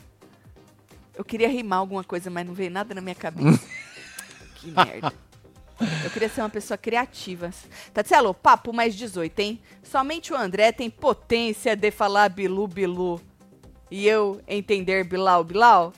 Eu 1.17 1.25
queria 1.25 1.49
rimar 1.49 1.81
alguma 1.81 2.05
coisa, 2.05 2.31
mas 2.31 2.47
não 2.47 2.55
veio 2.55 2.71
nada 2.71 2.95
na 2.95 3.01
minha 3.01 3.17
cabeça. 3.17 3.61
que 4.55 4.71
merda. 4.71 5.13
Eu 6.05 6.11
queria 6.11 6.29
ser 6.29 6.43
uma 6.43 6.49
pessoa 6.49 6.79
criativa. 6.79 7.51
Tatselo, 7.93 8.33
papo 8.33 8.73
mais 8.73 8.95
18, 8.95 9.37
hein? 9.41 9.61
Somente 9.83 10.33
o 10.33 10.37
André 10.37 10.71
tem 10.71 10.89
potência 10.89 11.75
de 11.75 11.91
falar 11.91 12.29
bilu 12.29 12.69
bilu. 12.69 13.21
E 13.91 14.07
eu 14.09 14.41
entender 14.49 15.05
bilau 15.05 15.45
bilau? 15.45 15.93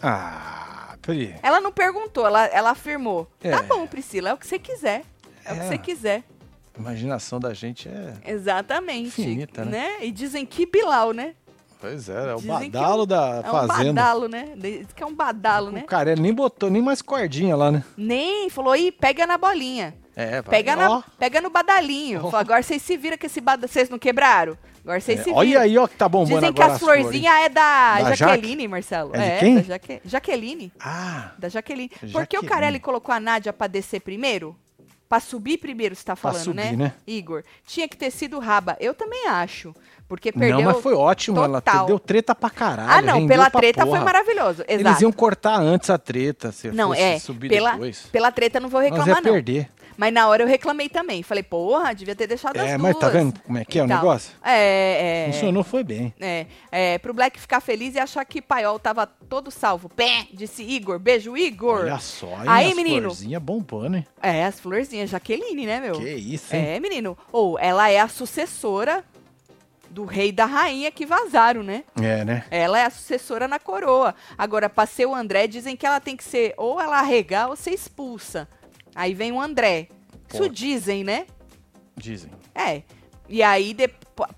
Ah, 0.00 0.96
Pri. 1.02 1.34
Ela 1.42 1.60
não 1.60 1.72
perguntou, 1.72 2.26
ela, 2.26 2.44
ela 2.46 2.70
afirmou. 2.70 3.28
É. 3.42 3.50
Tá 3.50 3.62
bom, 3.62 3.86
Priscila, 3.86 4.30
é 4.30 4.34
o 4.34 4.36
que 4.38 4.46
você 4.46 4.58
quiser. 4.58 5.02
É, 5.44 5.52
o 5.52 5.54
que 5.56 5.60
É. 5.60 5.68
você 5.68 5.78
quiser. 5.78 6.22
A 6.76 6.80
imaginação 6.80 7.38
da 7.40 7.52
gente 7.52 7.88
é. 7.88 8.14
Exatamente. 8.24 9.08
Infinita, 9.20 9.64
né? 9.64 9.96
E 10.04 10.10
dizem 10.10 10.46
que 10.46 10.64
bilau, 10.64 11.12
né? 11.12 11.34
Pois 11.80 12.08
é, 12.08 12.30
é 12.30 12.34
o 12.34 12.36
Dizem 12.36 12.70
badalo 12.70 13.02
é 13.02 13.06
da 13.06 13.42
É 13.44 13.48
um 13.48 13.50
fazenda. 13.66 13.92
badalo, 14.00 14.28
né? 14.28 14.52
Diz 14.56 14.86
que 14.94 15.02
é 15.02 15.06
um 15.06 15.14
badalo, 15.14 15.68
O 15.68 15.72
né? 15.72 15.82
cara, 15.82 16.12
ele 16.12 16.20
nem 16.22 16.32
botou 16.32 16.70
nem 16.70 16.80
mais 16.80 17.02
cordinha 17.02 17.56
lá, 17.56 17.72
né? 17.72 17.82
Nem, 17.96 18.48
falou, 18.48 18.76
ih, 18.76 18.92
pega 18.92 19.26
na 19.26 19.36
bolinha. 19.36 19.92
É, 20.14 20.40
vai. 20.42 20.58
Pega, 20.58 20.76
na, 20.76 21.02
pega 21.18 21.40
no 21.40 21.50
badalinho. 21.50 22.18
Ó. 22.20 22.30
Falou, 22.30 22.36
agora 22.38 22.62
vocês 22.62 22.80
se 22.82 22.96
viram 22.96 23.18
que 23.18 23.26
esse 23.26 23.40
badalo. 23.40 23.66
Vocês 23.70 23.90
não 23.90 23.98
quebraram? 23.98 24.56
Agora 24.84 25.00
vocês 25.00 25.20
é, 25.20 25.22
se 25.22 25.28
viram. 25.28 25.38
olha 25.38 25.60
aí, 25.60 25.78
ó, 25.78 25.86
que 25.86 25.94
tá 25.96 26.08
bombando 26.08 26.34
Dizem 26.40 26.52
que 26.52 26.60
agora 26.62 26.74
as 26.74 26.80
florzinhas 26.80 27.34
é 27.44 27.48
da, 27.48 28.02
Da 28.02 28.14
Jaqueline, 28.14 28.66
Marcelo. 28.68 29.14
É 29.14 29.34
de 29.34 29.40
quem? 29.40 29.54
da 29.56 29.62
Jaque... 29.62 30.00
Jaqueline. 30.04 30.72
Ah, 30.80 31.30
Da 31.38 31.48
Jaqueline. 31.48 31.88
Por 31.88 32.00
que 32.00 32.08
o 32.10 32.12
Jaqueline. 32.42 32.48
Carelli 32.48 32.80
colocou 32.80 33.14
a 33.14 33.20
Nádia 33.20 33.52
pra 33.52 33.66
descer 33.66 34.00
primeiro? 34.00 34.56
Pra 35.08 35.20
subir 35.20 35.58
primeiro, 35.58 35.94
você 35.94 36.02
tá 36.04 36.16
falando, 36.16 36.42
subir, 36.42 36.56
né? 36.56 36.72
né? 36.72 36.92
Igor. 37.06 37.44
Tinha 37.66 37.86
que 37.86 37.96
ter 37.96 38.10
sido 38.10 38.38
raba. 38.38 38.76
Eu 38.80 38.94
também 38.94 39.28
acho. 39.28 39.74
Porque 40.08 40.32
perdeu. 40.32 40.56
não, 40.56 40.72
mas 40.72 40.82
foi 40.82 40.94
ótimo. 40.94 41.38
Ela 41.44 41.60
total. 41.60 41.86
deu 41.86 41.98
treta 41.98 42.34
pra 42.34 42.48
caralho. 42.50 42.90
ah, 42.90 43.02
não. 43.02 43.26
Pela 43.26 43.50
treta 43.50 43.82
foi 43.82 43.90
porra. 43.90 44.04
maravilhoso. 44.04 44.64
Exato. 44.66 44.88
Eles 44.88 45.00
iam 45.02 45.12
cortar 45.12 45.60
antes 45.60 45.90
a 45.90 45.98
treta, 45.98 46.50
se 46.50 46.70
Não, 46.72 46.88
fosse 46.88 47.00
é. 47.02 47.18
subir 47.18 47.50
Pela, 47.50 47.72
depois. 47.72 48.06
pela 48.10 48.32
treta 48.32 48.58
não 48.58 48.68
vou 48.70 48.80
Nós 48.80 48.90
reclamar, 48.90 49.08
ia 49.08 49.22
não. 49.22 49.32
perder. 49.32 49.68
Mas 49.96 50.12
na 50.12 50.26
hora 50.28 50.42
eu 50.42 50.46
reclamei 50.48 50.88
também. 50.88 51.22
Falei, 51.22 51.42
porra, 51.42 51.94
devia 51.94 52.14
ter 52.16 52.26
deixado 52.26 52.56
as 52.56 52.62
É, 52.62 52.78
duas. 52.78 52.80
mas 52.80 52.98
tá 52.98 53.08
vendo 53.08 53.38
como 53.40 53.58
é 53.58 53.64
que 53.64 53.78
é 53.78 53.82
o 53.82 53.84
e 53.84 53.88
tal. 53.88 53.98
negócio? 53.98 54.32
É, 54.44 55.26
é. 55.28 55.32
Funcionou, 55.32 55.62
foi 55.62 55.84
bem. 55.84 56.14
É, 56.20 56.46
é, 56.70 56.98
pro 56.98 57.12
Black 57.14 57.38
ficar 57.38 57.60
feliz 57.60 57.94
e 57.94 57.98
achar 57.98 58.24
que 58.24 58.40
Paiol 58.42 58.78
tava 58.78 59.06
todo 59.06 59.50
salvo. 59.50 59.88
Pé, 59.88 60.26
disse 60.32 60.62
Igor. 60.62 60.98
Beijo, 60.98 61.36
Igor. 61.36 61.80
Olha 61.82 61.98
só, 61.98 62.26
hein, 62.26 62.42
Aí, 62.46 62.68
as 62.70 62.76
menino. 62.76 63.02
florzinhas 63.10 63.42
bombando, 63.42 63.96
hein? 63.98 64.06
É, 64.22 64.44
as 64.44 64.58
florzinhas, 64.60 65.10
Jaqueline, 65.10 65.66
né, 65.66 65.80
meu? 65.80 65.94
Que 65.94 66.10
isso, 66.10 66.54
hein? 66.56 66.64
É, 66.66 66.80
menino. 66.80 67.16
Ou 67.30 67.58
ela 67.58 67.88
é 67.90 68.00
a 68.00 68.08
sucessora 68.08 69.04
do 69.90 70.06
rei 70.06 70.28
e 70.28 70.32
da 70.32 70.46
rainha 70.46 70.90
que 70.90 71.04
vazaram, 71.04 71.62
né? 71.62 71.84
É, 72.00 72.24
né? 72.24 72.44
Ela 72.50 72.78
é 72.80 72.84
a 72.86 72.90
sucessora 72.90 73.46
na 73.46 73.58
coroa. 73.58 74.14
Agora, 74.38 74.68
pra 74.70 74.86
ser 74.86 75.04
o 75.04 75.14
André, 75.14 75.46
dizem 75.46 75.76
que 75.76 75.84
ela 75.84 76.00
tem 76.00 76.16
que 76.16 76.24
ser 76.24 76.54
ou 76.56 76.80
ela 76.80 76.98
arregar 76.98 77.50
ou 77.50 77.56
ser 77.56 77.72
expulsa. 77.72 78.48
Aí 78.94 79.14
vem 79.14 79.32
o 79.32 79.40
André. 79.40 79.88
Isso 80.32 80.42
Pô. 80.44 80.48
dizem, 80.48 81.04
né? 81.04 81.26
Dizem. 81.96 82.30
É. 82.54 82.82
E 83.28 83.42
aí, 83.42 83.72
de, 83.72 83.88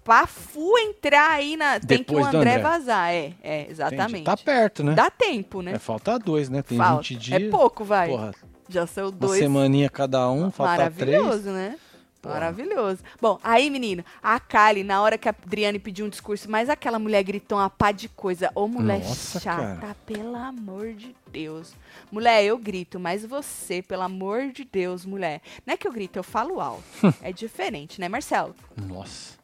pra 0.04 0.26
Fu 0.26 0.78
entrar 0.78 1.30
aí 1.32 1.56
na. 1.56 1.80
Tem 1.80 2.02
que 2.02 2.12
o 2.12 2.16
Depois 2.16 2.26
André, 2.34 2.50
André. 2.52 2.62
vazar. 2.62 3.10
É, 3.12 3.32
é, 3.42 3.60
Entendi. 3.60 3.70
exatamente. 3.72 4.24
Tá 4.24 4.36
perto, 4.36 4.84
né? 4.84 4.94
Dá 4.94 5.10
tempo, 5.10 5.62
né? 5.62 5.72
É, 5.72 5.78
falta 5.78 6.18
dois, 6.18 6.48
né? 6.48 6.62
Tem 6.62 6.78
Falta. 6.78 7.02
20 7.02 7.16
dias. 7.16 7.42
É 7.42 7.48
pouco, 7.48 7.84
vai. 7.84 8.08
Porra, 8.08 8.32
Já 8.68 8.86
são 8.86 9.04
uma 9.06 9.12
dois. 9.12 9.38
semaninha 9.40 9.88
cada 9.90 10.30
um, 10.30 10.50
falta 10.50 10.90
três. 10.90 11.16
Maravilhoso, 11.18 11.50
né? 11.50 11.76
Porra. 12.24 12.36
Maravilhoso. 12.36 13.02
Bom, 13.20 13.38
aí, 13.44 13.68
menino, 13.68 14.02
a 14.22 14.40
Kali, 14.40 14.82
na 14.82 15.02
hora 15.02 15.18
que 15.18 15.28
a 15.28 15.34
Adriane 15.44 15.78
pediu 15.78 16.06
um 16.06 16.08
discurso, 16.08 16.50
mas 16.50 16.70
aquela 16.70 16.98
mulher 16.98 17.22
gritou 17.22 17.58
uma 17.58 17.68
pá 17.68 17.92
de 17.92 18.08
coisa. 18.08 18.50
Ô, 18.54 18.66
mulher 18.66 19.00
Nossa, 19.00 19.38
chata, 19.38 19.76
cara. 19.78 19.96
pelo 20.06 20.34
amor 20.34 20.94
de 20.94 21.14
Deus. 21.30 21.74
Mulher, 22.10 22.42
eu 22.42 22.56
grito, 22.56 22.98
mas 22.98 23.26
você, 23.26 23.82
pelo 23.82 24.02
amor 24.02 24.52
de 24.52 24.64
Deus, 24.64 25.04
mulher. 25.04 25.42
Não 25.66 25.74
é 25.74 25.76
que 25.76 25.86
eu 25.86 25.92
grito, 25.92 26.18
eu 26.18 26.22
falo 26.22 26.62
alto. 26.62 26.82
é 27.20 27.30
diferente, 27.30 28.00
né, 28.00 28.08
Marcelo? 28.08 28.54
Nossa. 28.74 29.34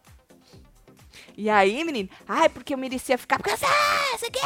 E 1.36 1.50
aí, 1.50 1.84
menino, 1.84 2.08
ai, 2.26 2.48
porque 2.48 2.72
eu 2.72 2.78
merecia 2.78 3.18
ficar. 3.18 3.36
Porque 3.36 3.50
ah, 3.50 4.18
você 4.18 4.30
quer? 4.30 4.40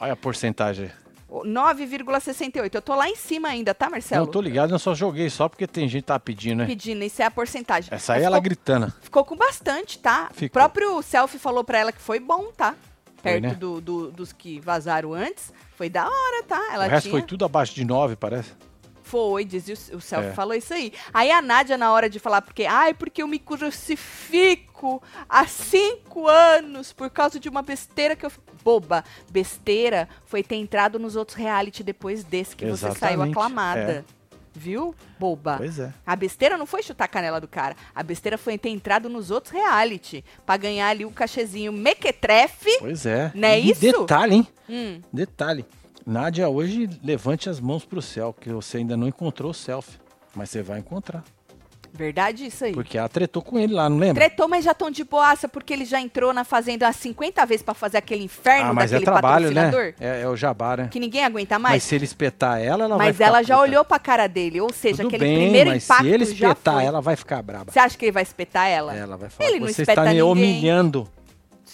Olha 0.00 0.12
a 0.12 0.16
porcentagem. 0.16 0.92
9,68. 1.30 2.74
Eu 2.74 2.82
tô 2.82 2.94
lá 2.94 3.08
em 3.08 3.16
cima 3.16 3.48
ainda, 3.48 3.74
tá, 3.74 3.90
Marcelo? 3.90 4.24
Não 4.26 4.32
tô 4.32 4.40
ligado, 4.40 4.72
eu 4.74 4.78
só 4.78 4.94
joguei 4.94 5.28
só 5.28 5.48
porque 5.48 5.66
tem 5.66 5.88
gente 5.88 6.02
que 6.02 6.06
tá 6.06 6.18
pedindo, 6.18 6.58
né? 6.58 6.66
Pedindo, 6.66 7.02
isso 7.04 7.20
é 7.20 7.24
a 7.24 7.30
porcentagem. 7.30 7.88
Essa 7.92 8.14
aí 8.14 8.18
Mas 8.20 8.26
ela 8.26 8.36
ficou- 8.36 8.44
gritando. 8.44 8.92
Ficou 9.00 9.24
com 9.24 9.36
bastante, 9.36 9.98
tá? 9.98 10.28
Ficou. 10.32 10.46
O 10.46 10.50
próprio 10.50 11.02
Selfie 11.02 11.38
falou 11.38 11.64
pra 11.64 11.78
ela 11.78 11.92
que 11.92 12.00
foi 12.00 12.20
bom, 12.20 12.52
tá? 12.56 12.74
Foi, 13.22 13.32
Perto 13.32 13.42
né? 13.42 13.54
do, 13.54 13.80
do- 13.80 14.10
dos 14.12 14.32
que 14.32 14.60
vazaram 14.60 15.12
antes. 15.12 15.52
Foi 15.76 15.90
da 15.90 16.06
hora, 16.06 16.42
tá? 16.46 16.68
Ela 16.72 16.86
o 16.86 16.88
resto 16.88 17.08
tinha... 17.08 17.12
foi 17.12 17.22
tudo 17.22 17.44
abaixo 17.44 17.74
de 17.74 17.84
nove, 17.84 18.14
parece. 18.16 18.52
Foi, 19.06 19.44
dizia 19.44 19.76
o, 19.92 19.96
o 19.98 20.00
Selfie 20.00 20.30
É. 20.30 20.32
falou 20.32 20.52
isso 20.52 20.74
aí. 20.74 20.92
Aí 21.14 21.30
a 21.30 21.40
Nádia, 21.40 21.78
na 21.78 21.92
hora 21.92 22.10
de 22.10 22.18
falar, 22.18 22.42
porque, 22.42 22.64
ai, 22.64 22.92
porque 22.92 23.22
eu 23.22 23.28
me 23.28 23.38
crucifico 23.38 25.00
há 25.28 25.46
cinco 25.46 26.26
anos 26.28 26.92
por 26.92 27.08
causa 27.08 27.38
de 27.38 27.48
uma 27.48 27.62
besteira 27.62 28.16
que 28.16 28.26
eu. 28.26 28.30
fi-" 28.30 28.40
Boba, 28.64 29.04
besteira 29.30 30.08
foi 30.24 30.42
ter 30.42 30.56
entrado 30.56 30.98
nos 30.98 31.14
outros 31.14 31.38
reality 31.38 31.84
depois 31.84 32.24
desse 32.24 32.56
que 32.56 32.64
você 32.66 32.80
saiu 32.80 32.90
Exatamente, 33.22 33.30
aclamada. 33.30 34.04
Viu? 34.52 34.92
Boba. 35.20 35.56
Pois 35.58 35.78
é. 35.78 35.92
A 36.04 36.16
besteira 36.16 36.56
não 36.58 36.66
foi 36.66 36.82
chutar 36.82 37.04
a 37.04 37.08
canela 37.08 37.40
do 37.40 37.46
cara. 37.46 37.76
A 37.94 38.02
besteira 38.02 38.36
foi 38.36 38.58
ter 38.58 38.70
entrado 38.70 39.08
nos 39.08 39.30
outros 39.30 39.52
reality. 39.52 40.24
Pra 40.44 40.56
ganhar 40.56 40.88
ali 40.88 41.04
o 41.04 41.10
cachezinho 41.12 41.72
mequetrefe. 41.72 42.76
Pois 42.80 43.06
é. 43.06 43.30
Não 43.36 43.46
é 43.46 43.60
e 43.60 43.70
isso? 43.70 43.80
detalhe, 43.80 44.34
hein? 44.34 44.48
Hum, 44.68 45.00
Detalhe. 45.12 45.64
Nádia, 46.06 46.48
hoje 46.48 46.88
levante 47.02 47.50
as 47.50 47.58
mãos 47.58 47.84
pro 47.84 48.00
céu, 48.00 48.32
que 48.38 48.48
você 48.50 48.76
ainda 48.78 48.96
não 48.96 49.08
encontrou 49.08 49.50
o 49.50 49.54
selfie. 49.54 49.98
Mas 50.34 50.50
você 50.50 50.62
vai 50.62 50.78
encontrar. 50.78 51.24
verdade 51.92 52.44
isso 52.46 52.64
aí. 52.64 52.72
Porque 52.72 52.96
ela 52.98 53.08
tretou 53.08 53.42
com 53.42 53.58
ele 53.58 53.72
lá, 53.72 53.88
não 53.88 53.96
lembra? 53.96 54.26
Tretou, 54.26 54.46
mas 54.46 54.64
já 54.64 54.72
tão 54.74 54.88
de 54.90 55.02
boaça, 55.02 55.48
porque 55.48 55.72
ele 55.72 55.84
já 55.86 55.98
entrou 56.00 56.32
na 56.32 56.44
fazenda 56.44 56.86
umas 56.86 56.94
50 56.96 57.44
vezes 57.46 57.62
pra 57.62 57.72
fazer 57.74 57.96
aquele 57.98 58.22
inferno 58.22 58.70
ah, 58.70 58.74
mas 58.74 58.92
é 58.92 59.00
daquele 59.00 59.10
trabalho, 59.10 59.50
né? 59.50 59.94
É, 59.98 60.20
é 60.20 60.28
o 60.28 60.36
jabá, 60.36 60.76
né? 60.76 60.88
Que 60.92 61.00
ninguém 61.00 61.24
aguenta 61.24 61.58
Mas, 61.58 61.70
mais. 61.72 61.82
se 61.82 61.94
ele 61.94 62.04
espetar 62.04 62.60
ela, 62.60 62.84
ela 62.84 62.96
vai 62.98 63.06
Mas 63.08 63.20
ela 63.20 63.42
já 63.42 63.56
puta. 63.56 63.68
olhou 63.68 63.84
pra 63.84 63.98
cara 63.98 64.26
dele. 64.28 64.60
Ou 64.60 64.72
seja, 64.72 64.98
Tudo 64.98 65.08
aquele 65.08 65.24
bem, 65.24 65.38
primeiro 65.44 65.70
mas 65.70 65.84
impacto 65.84 66.02
se 66.04 66.08
ele 66.10 66.22
espetar 66.24 66.84
ela, 66.84 67.00
vai 67.00 67.16
ficar 67.16 67.42
braba. 67.42 67.72
Você 67.72 67.78
acha 67.80 67.96
que 67.98 68.04
ele 68.04 68.12
vai 68.12 68.22
espetar 68.22 68.68
ela? 68.68 68.94
Ela 68.94 69.16
vai 69.16 69.30
falar 69.30 69.48
Ele 69.48 69.58
não 69.60 69.66
você 69.68 69.82
está 69.82 70.02
me 70.02 70.08
ninguém. 70.10 70.22
humilhando. 70.22 71.08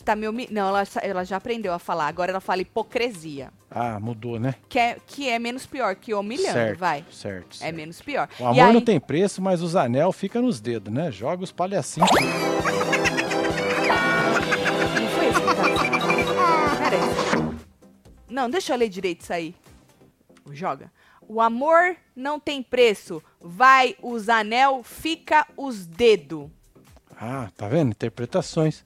Você 0.02 0.06
tá 0.06 0.16
me 0.16 0.26
humi- 0.28 0.48
Não, 0.50 0.66
ela, 0.68 0.82
ela 1.00 1.24
já 1.24 1.36
aprendeu 1.36 1.72
a 1.72 1.78
falar. 1.78 2.08
Agora 2.08 2.32
ela 2.32 2.40
fala 2.40 2.60
hipocrisia. 2.60 3.52
Ah, 3.70 4.00
mudou, 4.00 4.36
né? 4.36 4.56
Que 4.68 4.76
é, 4.76 4.96
que 5.06 5.28
é 5.28 5.38
menos 5.38 5.64
pior 5.64 5.94
que 5.94 6.12
humilhando, 6.12 6.54
certo, 6.54 6.78
vai. 6.80 7.04
certo, 7.08 7.54
É 7.54 7.56
certo. 7.58 7.76
menos 7.76 8.02
pior. 8.02 8.28
O 8.40 8.46
amor 8.48 8.64
aí- 8.64 8.72
não 8.72 8.80
tem 8.80 8.98
preço, 8.98 9.40
mas 9.40 9.62
os 9.62 9.76
anel 9.76 10.10
fica 10.10 10.42
nos 10.42 10.60
dedos, 10.60 10.92
né? 10.92 11.12
Joga 11.12 11.44
os 11.44 11.52
palhacinhos. 11.52 12.10
Aí. 12.16 12.22
Não, 18.28 18.48
deixa 18.50 18.72
eu 18.72 18.78
ler 18.78 18.88
direito 18.88 19.20
isso 19.20 19.32
aí. 19.32 19.54
Joga. 20.50 20.90
O 21.20 21.40
amor 21.40 21.96
não 22.16 22.40
tem 22.40 22.62
preço. 22.62 23.22
Vai 23.40 23.94
os 24.02 24.28
anel, 24.28 24.82
fica 24.82 25.46
os 25.56 25.86
dedos. 25.86 26.50
Ah, 27.16 27.48
tá 27.56 27.68
vendo? 27.68 27.90
Interpretações. 27.90 28.84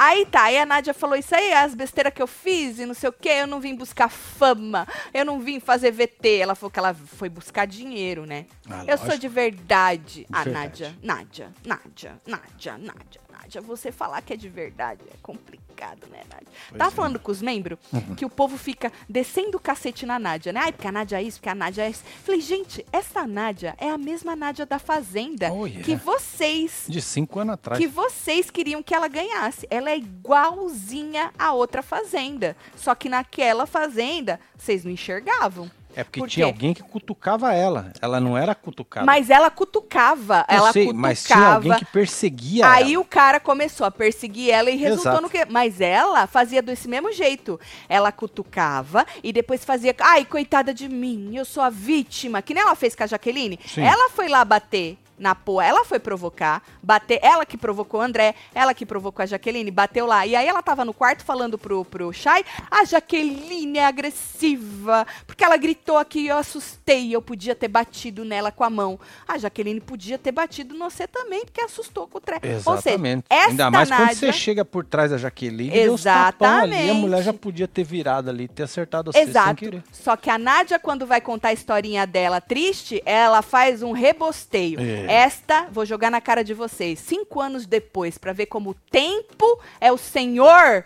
Aí 0.00 0.24
tá, 0.26 0.44
aí 0.44 0.56
a 0.56 0.64
Nádia 0.64 0.94
falou 0.94 1.16
isso 1.16 1.34
aí, 1.34 1.52
as 1.52 1.74
besteiras 1.74 2.12
que 2.14 2.22
eu 2.22 2.28
fiz 2.28 2.78
e 2.78 2.86
não 2.86 2.94
sei 2.94 3.08
o 3.08 3.12
que, 3.12 3.28
eu 3.28 3.48
não 3.48 3.58
vim 3.58 3.74
buscar 3.74 4.08
fama, 4.08 4.86
eu 5.12 5.24
não 5.24 5.40
vim 5.40 5.58
fazer 5.58 5.90
VT. 5.90 6.36
Ela 6.36 6.54
falou 6.54 6.70
que 6.70 6.78
ela 6.78 6.94
foi 6.94 7.28
buscar 7.28 7.66
dinheiro, 7.66 8.24
né? 8.24 8.46
Ah, 8.70 8.84
eu 8.86 8.96
sou 8.96 9.08
lógico. 9.08 9.22
de 9.22 9.28
verdade. 9.28 10.24
Ah, 10.32 10.44
verdade. 10.44 10.84
Nádia, 10.84 10.96
Nádia, 11.02 11.52
Nádia, 11.64 12.20
Nádia, 12.24 12.78
Nádia, 12.78 13.20
Nádia. 13.40 13.60
Você 13.60 13.90
falar 13.92 14.20
que 14.22 14.32
é 14.32 14.36
de 14.36 14.48
verdade 14.48 15.00
é 15.12 15.16
complicado, 15.22 16.06
né, 16.10 16.20
Nádia? 16.30 16.46
Pois 16.68 16.78
Tava 16.78 16.90
é. 16.90 16.94
falando 16.94 17.18
com 17.18 17.30
os 17.30 17.40
membros 17.40 17.78
que 18.16 18.24
o 18.24 18.30
povo 18.30 18.56
fica 18.58 18.92
descendo 19.08 19.56
o 19.56 19.60
cacete 19.60 20.04
na 20.04 20.18
Nádia, 20.18 20.52
né? 20.52 20.60
Ai, 20.64 20.72
porque 20.72 20.86
a 20.88 20.92
Nádia 20.92 21.18
é 21.18 21.22
isso, 21.22 21.38
porque 21.38 21.48
a 21.48 21.54
Nádia 21.54 21.82
é 21.84 21.90
isso. 21.90 22.02
Falei, 22.24 22.40
gente, 22.40 22.84
essa 22.92 23.26
Nádia 23.26 23.74
é 23.78 23.90
a 23.90 23.98
mesma 23.98 24.34
Nádia 24.36 24.66
da 24.66 24.78
Fazenda 24.78 25.52
Oh, 25.52 25.66
yeah. 25.66 25.84
que 25.84 25.94
vocês 25.96 26.84
De 26.88 27.00
cinco 27.00 27.38
anos 27.40 27.54
atrás. 27.54 27.78
que 27.78 27.86
vocês 27.86 28.50
queriam 28.50 28.82
que 28.82 28.94
ela 28.94 29.08
ganhasse. 29.08 29.66
Ela 29.70 29.90
é 29.90 29.96
igualzinha 29.98 31.32
a 31.38 31.52
outra 31.52 31.82
fazenda. 31.82 32.56
Só 32.76 32.94
que 32.94 33.08
naquela 33.08 33.66
fazenda, 33.66 34.40
vocês 34.56 34.84
não 34.84 34.90
enxergavam. 34.90 35.70
É 35.98 36.04
porque 36.04 36.20
Por 36.20 36.28
tinha 36.28 36.46
alguém 36.46 36.72
que 36.72 36.80
cutucava 36.80 37.52
ela. 37.52 37.92
Ela 38.00 38.20
não 38.20 38.38
era 38.38 38.54
cutucada. 38.54 39.04
Mas 39.04 39.30
ela 39.30 39.50
cutucava, 39.50 40.46
Eu 40.48 40.56
ela 40.58 40.72
sei, 40.72 40.84
cutucava. 40.84 41.08
mas 41.08 41.24
tinha 41.24 41.46
alguém 41.54 41.74
que 41.74 41.84
perseguia 41.86 42.70
Aí 42.70 42.92
ela. 42.94 43.02
o 43.02 43.04
cara 43.04 43.40
começou 43.40 43.84
a 43.84 43.90
perseguir 43.90 44.50
ela 44.50 44.70
e 44.70 44.76
resultou 44.76 45.10
Exato. 45.10 45.22
no 45.22 45.28
quê? 45.28 45.44
Mas 45.50 45.80
ela 45.80 46.28
fazia 46.28 46.62
desse 46.62 46.86
mesmo 46.86 47.12
jeito. 47.12 47.58
Ela 47.88 48.12
cutucava 48.12 49.04
e 49.24 49.32
depois 49.32 49.64
fazia. 49.64 49.92
Ai, 50.00 50.24
coitada 50.24 50.72
de 50.72 50.88
mim, 50.88 51.32
eu 51.36 51.44
sou 51.44 51.64
a 51.64 51.68
vítima. 51.68 52.40
Que 52.42 52.54
nem 52.54 52.62
ela 52.62 52.76
fez 52.76 52.94
com 52.94 53.02
a 53.02 53.06
Jaqueline. 53.08 53.58
Sim. 53.66 53.82
Ela 53.82 54.08
foi 54.10 54.28
lá 54.28 54.44
bater 54.44 54.96
na 55.18 55.34
poa, 55.34 55.64
ela 55.64 55.84
foi 55.84 55.98
provocar, 55.98 56.62
bater, 56.82 57.18
ela 57.22 57.46
que 57.46 57.56
provocou 57.56 58.00
o 58.00 58.02
André, 58.02 58.34
ela 58.54 58.74
que 58.74 58.84
provocou 58.84 59.22
a 59.22 59.26
Jaqueline, 59.26 59.70
bateu 59.70 60.06
lá. 60.06 60.26
E 60.26 60.36
aí 60.36 60.46
ela 60.46 60.62
tava 60.62 60.84
no 60.84 60.92
quarto 60.92 61.24
falando 61.24 61.56
pro, 61.56 61.84
pro 61.84 62.12
Chay, 62.12 62.44
a 62.70 62.84
Jaqueline 62.84 63.78
é 63.78 63.86
agressiva, 63.86 65.06
porque 65.26 65.44
ela 65.44 65.56
gritou 65.56 65.96
aqui 65.96 66.20
e 66.20 66.28
eu 66.28 66.36
assustei, 66.38 67.14
eu 67.14 67.22
podia 67.22 67.54
ter 67.54 67.68
batido 67.68 68.24
nela 68.24 68.50
com 68.50 68.64
a 68.64 68.70
mão. 68.70 68.98
A 69.26 69.38
Jaqueline 69.38 69.80
podia 69.80 70.18
ter 70.18 70.32
batido 70.32 70.74
no 70.76 70.88
você 70.88 71.06
também, 71.06 71.44
porque 71.44 71.60
assustou 71.60 72.06
com 72.06 72.18
o 72.18 72.20
trem. 72.20 72.38
Ou 72.42 72.76
seja, 72.78 72.96
Exatamente. 72.96 73.24
Ainda 73.28 73.70
mais 73.70 73.88
quando 73.88 74.00
Nádia- 74.00 74.14
você 74.16 74.32
chega 74.32 74.64
por 74.64 74.84
trás 74.84 75.10
da 75.10 75.18
Jaqueline 75.18 75.68
e 75.76 75.98
tapão 75.98 76.48
ali, 76.48 76.74
a 76.74 76.78
Exatamente. 76.78 77.00
mulher 77.00 77.22
já 77.22 77.32
podia 77.32 77.68
ter 77.68 77.84
virado 77.84 78.30
ali, 78.30 78.48
ter 78.48 78.62
acertado 78.62 79.12
sem 79.12 79.22
Exato. 79.22 79.54
querer. 79.56 79.82
Só 79.92 80.16
que 80.16 80.30
a 80.30 80.38
Nádia, 80.38 80.78
quando 80.78 81.06
vai 81.06 81.20
contar 81.20 81.48
a 81.48 81.52
historinha 81.52 82.06
dela 82.06 82.40
triste, 82.40 83.02
ela 83.04 83.42
faz 83.42 83.82
um 83.82 83.92
rebosteio. 83.92 84.80
É. 84.80 85.06
Esta, 85.08 85.68
vou 85.70 85.86
jogar 85.86 86.10
na 86.10 86.20
cara 86.20 86.44
de 86.44 86.54
vocês, 86.54 86.98
cinco 86.98 87.40
anos 87.40 87.66
depois, 87.66 88.18
pra 88.18 88.32
ver 88.32 88.46
como 88.46 88.70
o 88.70 88.74
tempo 88.74 89.60
é 89.80 89.90
o 89.90 89.98
senhor 89.98 90.84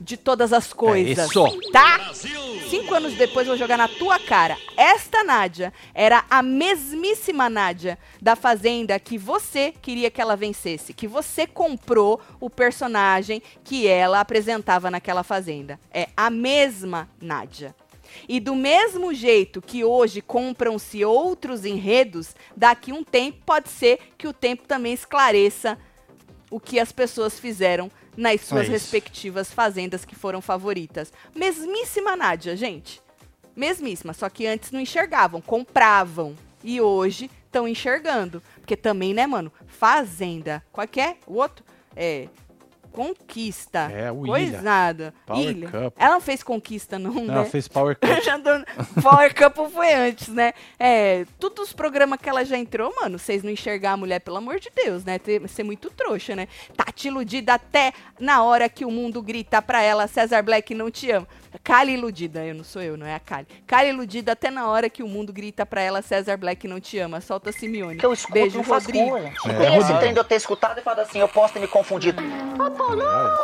de 0.00 0.16
todas 0.16 0.52
as 0.52 0.72
coisas. 0.72 1.30
isso. 1.30 1.70
Tá? 1.70 2.10
Cinco 2.70 2.94
anos 2.94 3.14
depois, 3.14 3.46
vou 3.46 3.56
jogar 3.56 3.76
na 3.76 3.86
tua 3.86 4.18
cara. 4.18 4.56
Esta 4.76 5.22
Nádia 5.22 5.72
era 5.92 6.24
a 6.30 6.42
mesmíssima 6.42 7.50
Nádia 7.50 7.98
da 8.20 8.34
Fazenda 8.34 8.98
que 8.98 9.18
você 9.18 9.74
queria 9.82 10.10
que 10.10 10.20
ela 10.20 10.36
vencesse. 10.36 10.94
Que 10.94 11.06
você 11.06 11.46
comprou 11.46 12.20
o 12.40 12.48
personagem 12.48 13.42
que 13.62 13.86
ela 13.86 14.20
apresentava 14.20 14.90
naquela 14.90 15.22
Fazenda. 15.22 15.78
É 15.92 16.08
a 16.16 16.30
mesma 16.30 17.08
Nádia. 17.20 17.74
E 18.28 18.40
do 18.40 18.54
mesmo 18.54 19.12
jeito 19.12 19.60
que 19.60 19.84
hoje 19.84 20.20
compram-se 20.20 21.04
outros 21.04 21.64
enredos, 21.64 22.34
daqui 22.56 22.92
um 22.92 23.04
tempo 23.04 23.38
pode 23.44 23.68
ser 23.68 23.98
que 24.16 24.28
o 24.28 24.32
tempo 24.32 24.66
também 24.66 24.92
esclareça 24.92 25.78
o 26.50 26.58
que 26.58 26.80
as 26.80 26.90
pessoas 26.90 27.38
fizeram 27.38 27.90
nas 28.16 28.40
suas 28.42 28.66
É 28.66 28.70
respectivas 28.70 29.52
fazendas 29.52 30.04
que 30.04 30.14
foram 30.14 30.40
favoritas. 30.40 31.12
Mesmíssima 31.34 32.16
Nádia, 32.16 32.56
gente. 32.56 33.00
Mesmíssima, 33.54 34.12
só 34.12 34.28
que 34.28 34.46
antes 34.46 34.70
não 34.70 34.80
enxergavam, 34.80 35.40
compravam. 35.40 36.34
E 36.62 36.80
hoje 36.80 37.30
estão 37.46 37.66
enxergando. 37.66 38.42
Porque 38.56 38.76
também, 38.76 39.14
né, 39.14 39.26
mano? 39.26 39.52
Fazenda. 39.66 40.62
Qual 40.72 40.86
que 40.86 41.00
é? 41.00 41.16
O 41.26 41.34
outro? 41.34 41.64
É. 41.96 42.28
Conquista. 42.92 43.90
É, 43.92 44.10
o 44.10 44.22
Coisa 44.26 44.46
Ilha. 44.46 44.62
nada. 44.62 45.14
Power 45.26 45.42
Ilha. 45.48 45.68
Cup. 45.68 45.94
Ela 45.98 46.14
não 46.14 46.20
fez 46.20 46.42
conquista, 46.42 46.98
não, 46.98 47.12
Não, 47.12 47.24
né? 47.24 47.34
ela 47.34 47.44
fez 47.44 47.66
Power 47.68 47.96
tô- 48.00 49.00
Power 49.02 49.34
Couple 49.34 49.68
foi 49.72 49.92
antes, 49.94 50.28
né? 50.28 50.52
É, 50.78 51.24
todos 51.38 51.68
os 51.68 51.72
programas 51.72 52.18
que 52.20 52.28
ela 52.28 52.44
já 52.44 52.56
entrou, 52.58 52.92
mano, 53.00 53.18
vocês 53.18 53.42
não 53.42 53.50
enxergar 53.50 53.92
a 53.92 53.96
mulher, 53.96 54.20
pelo 54.20 54.36
amor 54.36 54.58
de 54.60 54.70
Deus, 54.74 55.04
né? 55.04 55.18
Ter- 55.18 55.46
Ser 55.48 55.62
muito 55.62 55.90
trouxa, 55.90 56.36
né? 56.36 56.48
Tá 56.76 56.84
te 56.92 57.08
iludida 57.08 57.54
até 57.54 57.92
na 58.18 58.42
hora 58.42 58.68
que 58.68 58.84
o 58.84 58.90
mundo 58.90 59.22
grita 59.22 59.60
pra 59.62 59.82
ela, 59.82 60.06
Cesar 60.06 60.42
Black 60.42 60.74
não 60.74 60.90
te 60.90 61.10
ama. 61.10 61.26
Kali 61.64 61.94
iludida, 61.94 62.44
eu 62.44 62.54
não 62.54 62.62
sou 62.64 62.80
eu, 62.82 62.96
não 62.96 63.06
é 63.06 63.14
a 63.14 63.18
Kali. 63.20 63.46
Kali 63.66 63.88
iludida 63.88 64.32
até 64.32 64.50
na 64.50 64.68
hora 64.68 64.88
que 64.88 65.02
o 65.02 65.08
mundo 65.08 65.32
grita 65.32 65.66
pra 65.66 65.80
ela, 65.80 66.00
Cesar 66.02 66.38
Black 66.38 66.68
não 66.68 66.78
te 66.80 66.98
ama. 66.98 67.20
Solta 67.20 67.50
Simeone. 67.52 67.96
que 67.98 68.06
eu 68.06 68.12
escuto 68.12 68.34
Beijo, 68.34 68.60
Rodrigo. 68.62 69.08
cor. 69.10 69.20
É, 69.20 69.32
Tem 69.58 69.76
esse 69.78 69.94
trem 69.98 70.12
de 70.12 70.20
eu 70.20 70.24
ter 70.24 70.36
escutado 70.36 70.78
e 70.78 70.82
falado 70.82 71.00
assim, 71.00 71.18
eu 71.18 71.28
posso 71.28 71.54
ter 71.54 71.60
me 71.60 71.66
confundido. 71.68 72.22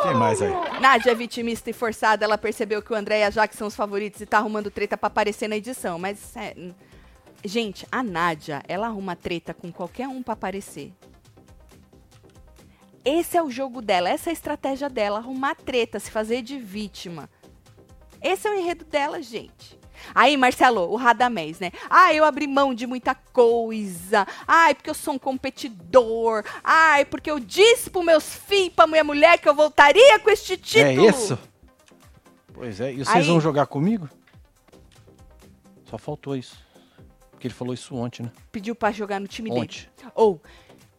Quem 0.03 0.13
mais 0.15 0.41
aí? 0.41 0.51
Nádia 0.79 1.11
é 1.11 1.15
vitimista 1.15 1.69
e 1.69 1.73
forçada, 1.73 2.25
ela 2.25 2.37
percebeu 2.37 2.81
que 2.81 2.91
o 2.91 2.95
André 2.95 3.19
e 3.19 3.23
a 3.23 3.29
Jaque 3.29 3.55
são 3.55 3.67
os 3.67 3.75
favoritos 3.75 4.21
e 4.21 4.25
tá 4.25 4.37
arrumando 4.37 4.71
treta 4.71 4.97
pra 4.97 5.07
aparecer 5.07 5.47
na 5.47 5.57
edição. 5.57 5.99
Mas, 5.99 6.35
é, 6.35 6.55
gente, 7.43 7.87
a 7.91 8.01
Nádia, 8.03 8.61
ela 8.67 8.87
arruma 8.87 9.15
treta 9.15 9.53
com 9.53 9.71
qualquer 9.71 10.07
um 10.07 10.23
pra 10.23 10.33
aparecer. 10.33 10.93
Esse 13.05 13.37
é 13.37 13.43
o 13.43 13.49
jogo 13.49 13.81
dela, 13.81 14.09
essa 14.09 14.29
é 14.29 14.31
a 14.31 14.33
estratégia 14.33 14.89
dela, 14.89 15.19
arrumar 15.19 15.55
treta, 15.55 15.99
se 15.99 16.11
fazer 16.11 16.41
de 16.41 16.59
vítima. 16.59 17.29
Esse 18.21 18.47
é 18.47 18.51
o 18.51 18.53
enredo 18.53 18.83
dela, 18.83 19.21
gente. 19.21 19.79
Aí, 20.15 20.35
Marcelo, 20.37 20.81
o 20.91 20.95
Radamés, 20.95 21.59
né? 21.59 21.71
Ah, 21.89 22.13
eu 22.13 22.23
abri 22.25 22.47
mão 22.47 22.73
de 22.73 22.85
muita 22.87 23.13
coisa. 23.15 24.27
Ai, 24.47 24.73
porque 24.75 24.89
eu 24.89 24.93
sou 24.93 25.13
um 25.15 25.19
competidor. 25.19 26.43
Ai, 26.63 27.05
porque 27.05 27.29
eu 27.31 27.39
disse 27.39 27.89
pros 27.89 28.05
meus 28.05 28.33
filhos, 28.35 28.73
pra 28.75 28.87
minha 28.87 29.03
mulher, 29.03 29.37
que 29.39 29.47
eu 29.47 29.55
voltaria 29.55 30.19
com 30.19 30.29
este 30.29 30.53
É 30.53 30.57
título. 30.57 31.09
isso? 31.09 31.39
Pois 32.53 32.79
é. 32.81 32.91
E 32.91 32.97
vocês 32.97 33.15
Aí- 33.17 33.23
vão 33.23 33.39
jogar 33.39 33.67
comigo? 33.67 34.09
Só 35.89 35.97
faltou 35.97 36.35
isso. 36.35 36.57
Porque 37.31 37.47
ele 37.47 37.53
falou 37.53 37.73
isso 37.73 37.95
ontem, 37.95 38.23
né? 38.23 38.31
Pediu 38.51 38.73
pra 38.75 38.91
jogar 38.91 39.19
no 39.19 39.27
time 39.27 39.49
dele. 39.49 39.61
Ontem. 39.61 39.87
Ou, 40.15 40.41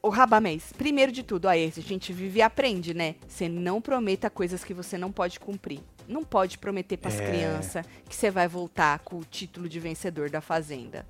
o 0.03 0.09
Rabamés, 0.09 0.73
primeiro 0.77 1.11
de 1.13 1.23
tudo, 1.23 1.49
aí, 1.49 1.65
a 1.77 1.81
gente 1.81 2.13
vive 2.13 2.39
e 2.39 2.43
aprende, 2.43 2.95
né? 2.95 3.17
Você 3.27 3.49
não 3.49 3.81
prometa 3.81 4.31
coisas 4.31 4.63
que 4.65 4.73
você 4.75 4.97
não 4.97 5.11
pode 5.11 5.41
cumprir. 5.41 5.81
Não 6.07 6.25
pode 6.25 6.57
prometer 6.57 6.97
pras 6.97 7.21
É. 7.21 7.27
crianças 7.27 7.85
que 8.09 8.15
você 8.17 8.31
vai 8.31 8.49
voltar 8.49 9.01
com 9.01 9.17
o 9.19 9.25
título 9.25 9.69
de 9.69 9.79
vencedor 9.79 10.31
da 10.31 10.41
Fazenda. 10.41 11.05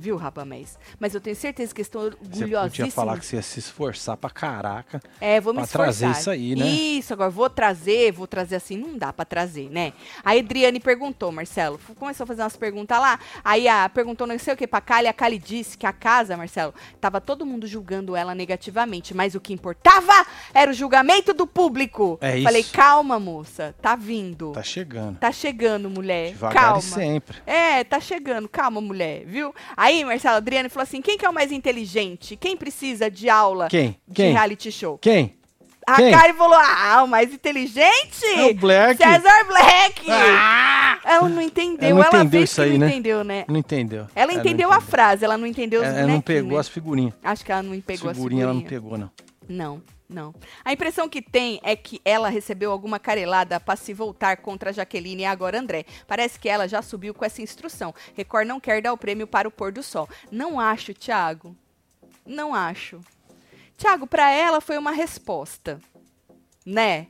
Viu, 0.00 0.16
Rabamés? 0.16 0.78
Mas 0.98 1.14
eu 1.14 1.20
tenho 1.20 1.36
certeza 1.36 1.74
que 1.74 1.82
estão 1.82 2.02
Você 2.02 2.10
podia 2.16 2.44
orgulhosíssimos. 2.58 2.94
falar 2.94 3.18
que 3.18 3.26
você 3.26 3.36
ia 3.36 3.42
se 3.42 3.58
esforçar 3.58 4.16
pra 4.16 4.30
caraca. 4.30 5.00
É, 5.20 5.38
vou 5.40 5.52
me 5.52 5.58
pra 5.58 5.64
esforçar. 5.66 5.98
trazer 5.98 6.18
isso 6.20 6.30
aí, 6.30 6.56
né? 6.56 6.66
Isso, 6.66 7.12
agora 7.12 7.28
vou 7.28 7.50
trazer, 7.50 8.10
vou 8.12 8.26
trazer 8.26 8.56
assim, 8.56 8.76
não 8.78 8.96
dá 8.96 9.12
pra 9.12 9.24
trazer, 9.26 9.68
né? 9.70 9.92
A 10.24 10.32
Adriane 10.32 10.80
perguntou, 10.80 11.30
Marcelo, 11.30 11.78
começou 11.98 12.24
a 12.24 12.26
fazer 12.26 12.42
umas 12.42 12.56
perguntas 12.56 12.98
lá, 12.98 13.20
aí 13.44 13.68
a 13.68 13.88
perguntou 13.90 14.26
não 14.26 14.38
sei 14.38 14.54
o 14.54 14.56
que 14.56 14.66
pra 14.66 14.80
Kali, 14.80 15.06
a 15.06 15.12
Kali 15.12 15.38
disse 15.38 15.76
que 15.76 15.84
a 15.86 15.92
casa, 15.92 16.36
Marcelo, 16.36 16.72
tava 17.00 17.20
todo 17.20 17.44
mundo 17.44 17.66
julgando 17.66 18.16
ela 18.16 18.34
negativamente, 18.34 19.12
mas 19.14 19.34
o 19.34 19.40
que 19.40 19.52
importava 19.52 20.26
era 20.54 20.70
o 20.70 20.74
julgamento 20.74 21.34
do 21.34 21.46
público. 21.46 22.16
É 22.22 22.36
isso. 22.36 22.44
Falei, 22.44 22.64
calma, 22.64 23.20
moça, 23.20 23.74
tá 23.82 23.94
vindo. 23.94 24.52
Tá 24.52 24.62
chegando. 24.62 25.18
Tá 25.18 25.30
chegando, 25.30 25.90
mulher. 25.90 26.30
Devagar 26.30 26.62
calma. 26.62 26.80
sempre. 26.80 27.36
É, 27.46 27.84
tá 27.84 28.00
chegando. 28.00 28.48
Calma, 28.48 28.80
mulher, 28.80 29.24
viu? 29.26 29.54
Aí, 29.76 29.89
Marcelo, 30.04 30.34
a 30.34 30.38
Adriane 30.38 30.68
falou 30.68 30.84
assim: 30.84 31.00
quem 31.02 31.16
que 31.18 31.24
é 31.24 31.28
o 31.28 31.32
mais 31.34 31.50
inteligente? 31.52 32.36
Quem 32.36 32.56
precisa 32.56 33.10
de 33.10 33.28
aula 33.28 33.68
Quem? 33.68 33.96
de 34.06 34.14
Quem? 34.14 34.32
reality 34.32 34.70
show? 34.70 34.98
Quem? 34.98 35.34
A 35.86 35.96
Quem? 35.96 36.12
Kari 36.12 36.32
falou: 36.34 36.58
Ah, 36.60 37.02
o 37.02 37.08
mais 37.08 37.32
inteligente? 37.32 38.24
É 38.24 38.46
o 38.46 38.54
Black. 38.54 39.02
Cesar 39.02 39.46
Black! 39.46 40.06
Ah! 40.10 40.98
Ela 41.04 41.28
não 41.28 41.42
entendeu. 41.42 41.88
Ela 41.88 41.94
não 41.94 42.02
ela 42.04 42.08
entendeu 42.08 42.30
fez 42.30 42.50
isso 42.50 42.56
que 42.56 42.68
aí, 42.68 42.72
não 42.72 42.86
né? 42.86 42.88
entendeu, 42.92 43.24
né? 43.24 43.44
Não 43.48 43.56
entendeu. 43.56 44.06
Ela 44.14 44.32
entendeu 44.32 44.70
a 44.70 44.76
entendeu. 44.76 44.90
frase, 44.90 45.24
ela 45.24 45.38
não 45.38 45.46
entendeu 45.46 45.80
os 45.80 45.86
Ela, 45.86 45.98
ela 46.00 46.12
não 46.12 46.20
pegou 46.20 46.52
né? 46.52 46.58
as 46.60 46.68
figurinhas. 46.68 47.14
Acho 47.24 47.44
que 47.44 47.50
ela 47.50 47.62
não 47.62 47.80
pegou 47.80 48.10
As 48.10 48.10
as 48.10 48.16
figurinhas 48.16 48.44
ela 48.44 48.54
não 48.54 48.60
pegou, 48.62 48.98
não. 48.98 49.10
Não, 49.48 49.82
não. 50.10 50.34
A 50.64 50.72
impressão 50.72 51.08
que 51.08 51.22
tem 51.22 51.60
é 51.62 51.76
que 51.76 52.00
ela 52.04 52.28
recebeu 52.28 52.72
alguma 52.72 52.98
carelada 52.98 53.60
para 53.60 53.76
se 53.76 53.94
voltar 53.94 54.38
contra 54.38 54.70
a 54.70 54.72
Jaqueline 54.72 55.22
e 55.22 55.26
agora 55.26 55.58
André. 55.58 55.84
Parece 56.06 56.38
que 56.38 56.48
ela 56.48 56.66
já 56.66 56.82
subiu 56.82 57.14
com 57.14 57.24
essa 57.24 57.40
instrução. 57.40 57.94
Record 58.14 58.46
não 58.46 58.60
quer 58.60 58.82
dar 58.82 58.92
o 58.92 58.98
prêmio 58.98 59.26
para 59.26 59.48
o 59.48 59.50
pôr 59.50 59.72
do 59.72 59.82
sol. 59.82 60.08
Não 60.30 60.58
acho, 60.58 60.92
Thiago. 60.92 61.56
Não 62.26 62.54
acho. 62.54 63.00
Thiago, 63.76 64.06
para 64.06 64.30
ela 64.30 64.60
foi 64.60 64.76
uma 64.76 64.92
resposta. 64.92 65.80
Né? 66.66 67.06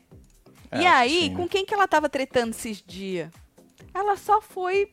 É, 0.70 0.80
e 0.80 0.86
aí, 0.86 1.22
sim, 1.22 1.34
com 1.34 1.48
quem 1.48 1.64
que 1.64 1.74
ela 1.74 1.88
tava 1.88 2.08
tretando 2.08 2.50
esses 2.50 2.82
dias? 2.82 3.30
Ela 3.92 4.16
só 4.16 4.40
foi, 4.40 4.88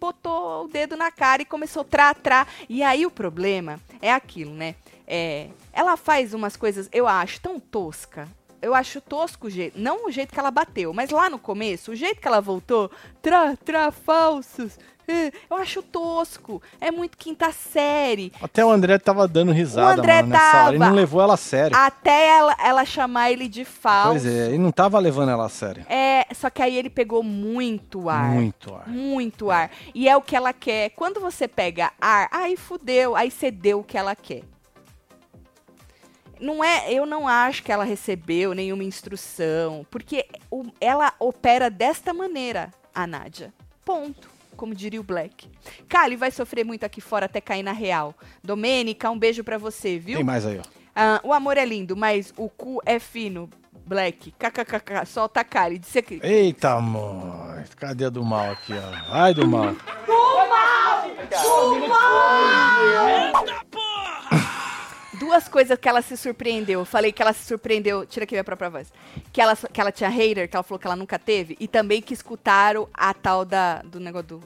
botou 0.00 0.64
o 0.64 0.68
dedo 0.68 0.96
na 0.96 1.12
cara 1.12 1.42
e 1.42 1.44
começou 1.44 1.82
a 1.82 1.84
trá, 1.84 2.14
trá. 2.14 2.46
E 2.68 2.82
aí 2.82 3.06
o 3.06 3.10
problema 3.10 3.78
é 4.02 4.12
aquilo, 4.12 4.52
né? 4.52 4.74
É, 5.12 5.48
ela 5.72 5.96
faz 5.96 6.32
umas 6.32 6.56
coisas, 6.56 6.88
eu 6.92 7.08
acho, 7.08 7.40
tão 7.40 7.58
tosca. 7.58 8.28
Eu 8.62 8.74
acho 8.74 9.00
tosco 9.00 9.48
o 9.48 9.50
jeito, 9.50 9.76
não 9.76 10.06
o 10.06 10.10
jeito 10.10 10.32
que 10.32 10.38
ela 10.38 10.50
bateu, 10.52 10.92
mas 10.92 11.10
lá 11.10 11.28
no 11.28 11.38
começo, 11.38 11.90
o 11.90 11.96
jeito 11.96 12.20
que 12.20 12.28
ela 12.28 12.40
voltou, 12.40 12.90
trá, 13.20 13.56
trá, 13.56 13.90
falsos. 13.90 14.78
é, 15.08 15.32
Eu 15.50 15.56
acho 15.56 15.82
tosco. 15.82 16.62
É 16.80 16.90
muito 16.92 17.16
quinta 17.16 17.50
série. 17.50 18.30
Até 18.40 18.64
o 18.64 18.70
André 18.70 18.98
tava 18.98 19.26
dando 19.26 19.50
risada, 19.50 20.00
André 20.00 20.16
mano, 20.22 20.28
nessa 20.28 20.58
hora. 20.58 20.68
Ele 20.68 20.78
tava. 20.78 20.90
não 20.90 20.96
levou 20.96 21.22
ela 21.22 21.34
a 21.34 21.38
sério. 21.38 21.76
Até 21.76 22.28
ela, 22.28 22.56
ela 22.62 22.84
chamar 22.84 23.32
ele 23.32 23.48
de 23.48 23.64
falso. 23.64 24.10
Pois 24.10 24.26
é, 24.26 24.48
ele 24.48 24.58
não 24.58 24.70
tava 24.70 24.98
levando 24.98 25.30
ela 25.30 25.46
a 25.46 25.48
sério. 25.48 25.84
É, 25.88 26.26
só 26.34 26.50
que 26.50 26.62
aí 26.62 26.76
ele 26.76 26.90
pegou 26.90 27.22
muito 27.22 28.08
ar. 28.10 28.28
Muito 28.28 28.74
ar. 28.74 28.86
Muito 28.86 29.50
ar. 29.50 29.70
E 29.94 30.06
é 30.08 30.16
o 30.16 30.22
que 30.22 30.36
ela 30.36 30.52
quer. 30.52 30.90
Quando 30.90 31.18
você 31.18 31.48
pega 31.48 31.92
ar, 32.00 32.28
aí 32.30 32.56
fudeu, 32.56 33.16
aí 33.16 33.30
você 33.30 33.50
deu 33.50 33.80
o 33.80 33.84
que 33.84 33.96
ela 33.98 34.14
quer. 34.14 34.42
Não 36.40 36.64
é, 36.64 36.92
eu 36.92 37.04
não 37.04 37.28
acho 37.28 37.62
que 37.62 37.70
ela 37.70 37.84
recebeu 37.84 38.54
nenhuma 38.54 38.82
instrução, 38.82 39.86
porque 39.90 40.26
o- 40.50 40.64
ela 40.80 41.12
opera 41.18 41.68
desta 41.70 42.12
maneira, 42.14 42.70
a 42.94 43.06
Nádia. 43.06 43.52
Ponto. 43.84 44.28
como 44.56 44.74
diria 44.74 45.00
o 45.00 45.02
Black. 45.02 45.48
Kali 45.88 46.16
vai 46.16 46.30
sofrer 46.30 46.64
muito 46.66 46.84
aqui 46.84 47.00
fora 47.00 47.24
até 47.24 47.40
cair 47.40 47.62
na 47.62 47.72
real. 47.72 48.14
Domênica, 48.44 49.08
um 49.10 49.18
beijo 49.18 49.42
pra 49.42 49.56
você, 49.56 49.98
viu? 49.98 50.16
Tem 50.16 50.24
mais 50.24 50.44
aí, 50.44 50.58
ó. 50.58 50.62
Ah, 50.94 51.18
o 51.24 51.32
amor 51.32 51.56
é 51.56 51.64
lindo, 51.64 51.96
mas 51.96 52.30
o 52.36 52.46
cu 52.50 52.78
é 52.84 52.98
fino. 52.98 53.48
Black, 53.86 54.32
kkkk, 54.32 55.06
solta 55.06 55.40
a 55.40 55.44
Kali. 55.44 55.78
Disse 55.78 55.98
aqui. 56.00 56.20
Eita, 56.22 56.72
amor. 56.74 57.64
Cadê 57.76 58.04
a 58.04 58.10
do 58.10 58.22
mal 58.22 58.50
aqui, 58.50 58.74
ó? 58.74 59.10
Vai 59.10 59.32
do 59.32 59.48
mal. 59.48 59.74
Duas 65.30 65.48
coisas 65.48 65.78
que 65.78 65.88
ela 65.88 66.02
se 66.02 66.16
surpreendeu. 66.16 66.80
Eu 66.80 66.84
falei 66.84 67.12
que 67.12 67.22
ela 67.22 67.32
se 67.32 67.44
surpreendeu. 67.44 68.04
Tira 68.04 68.24
aqui 68.24 68.34
minha 68.34 68.42
própria 68.42 68.68
voz. 68.68 68.92
Que 69.32 69.40
ela, 69.40 69.54
que 69.54 69.80
ela 69.80 69.92
tinha 69.92 70.10
hater, 70.10 70.48
que 70.50 70.56
ela 70.56 70.64
falou 70.64 70.78
que 70.80 70.86
ela 70.88 70.96
nunca 70.96 71.20
teve. 71.20 71.56
E 71.60 71.68
também 71.68 72.02
que 72.02 72.12
escutaram 72.12 72.88
a 72.92 73.14
tal 73.14 73.44
da, 73.44 73.80
do 73.82 74.00
negócio 74.00 74.26
do, 74.26 74.40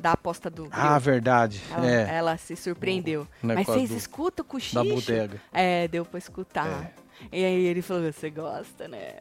da 0.00 0.12
aposta 0.12 0.50
do. 0.50 0.68
Ah, 0.72 0.94
Rio. 0.94 1.00
verdade. 1.00 1.62
ela, 1.70 1.86
é. 1.88 2.14
ela 2.16 2.36
se 2.36 2.56
surpreendeu. 2.56 3.22
O 3.40 3.46
Mas 3.46 3.66
vocês 3.66 3.90
do- 3.90 3.96
escutam 3.96 4.44
o 4.44 4.48
cochicho? 4.48 4.74
da 4.74 4.82
bodega. 4.82 5.40
É, 5.52 5.86
deu 5.86 6.04
pra 6.04 6.18
escutar. 6.18 6.92
E 7.30 7.44
aí 7.44 7.64
ele 7.64 7.80
falou, 7.80 8.12
você 8.12 8.28
gosta, 8.28 8.88
né? 8.88 9.14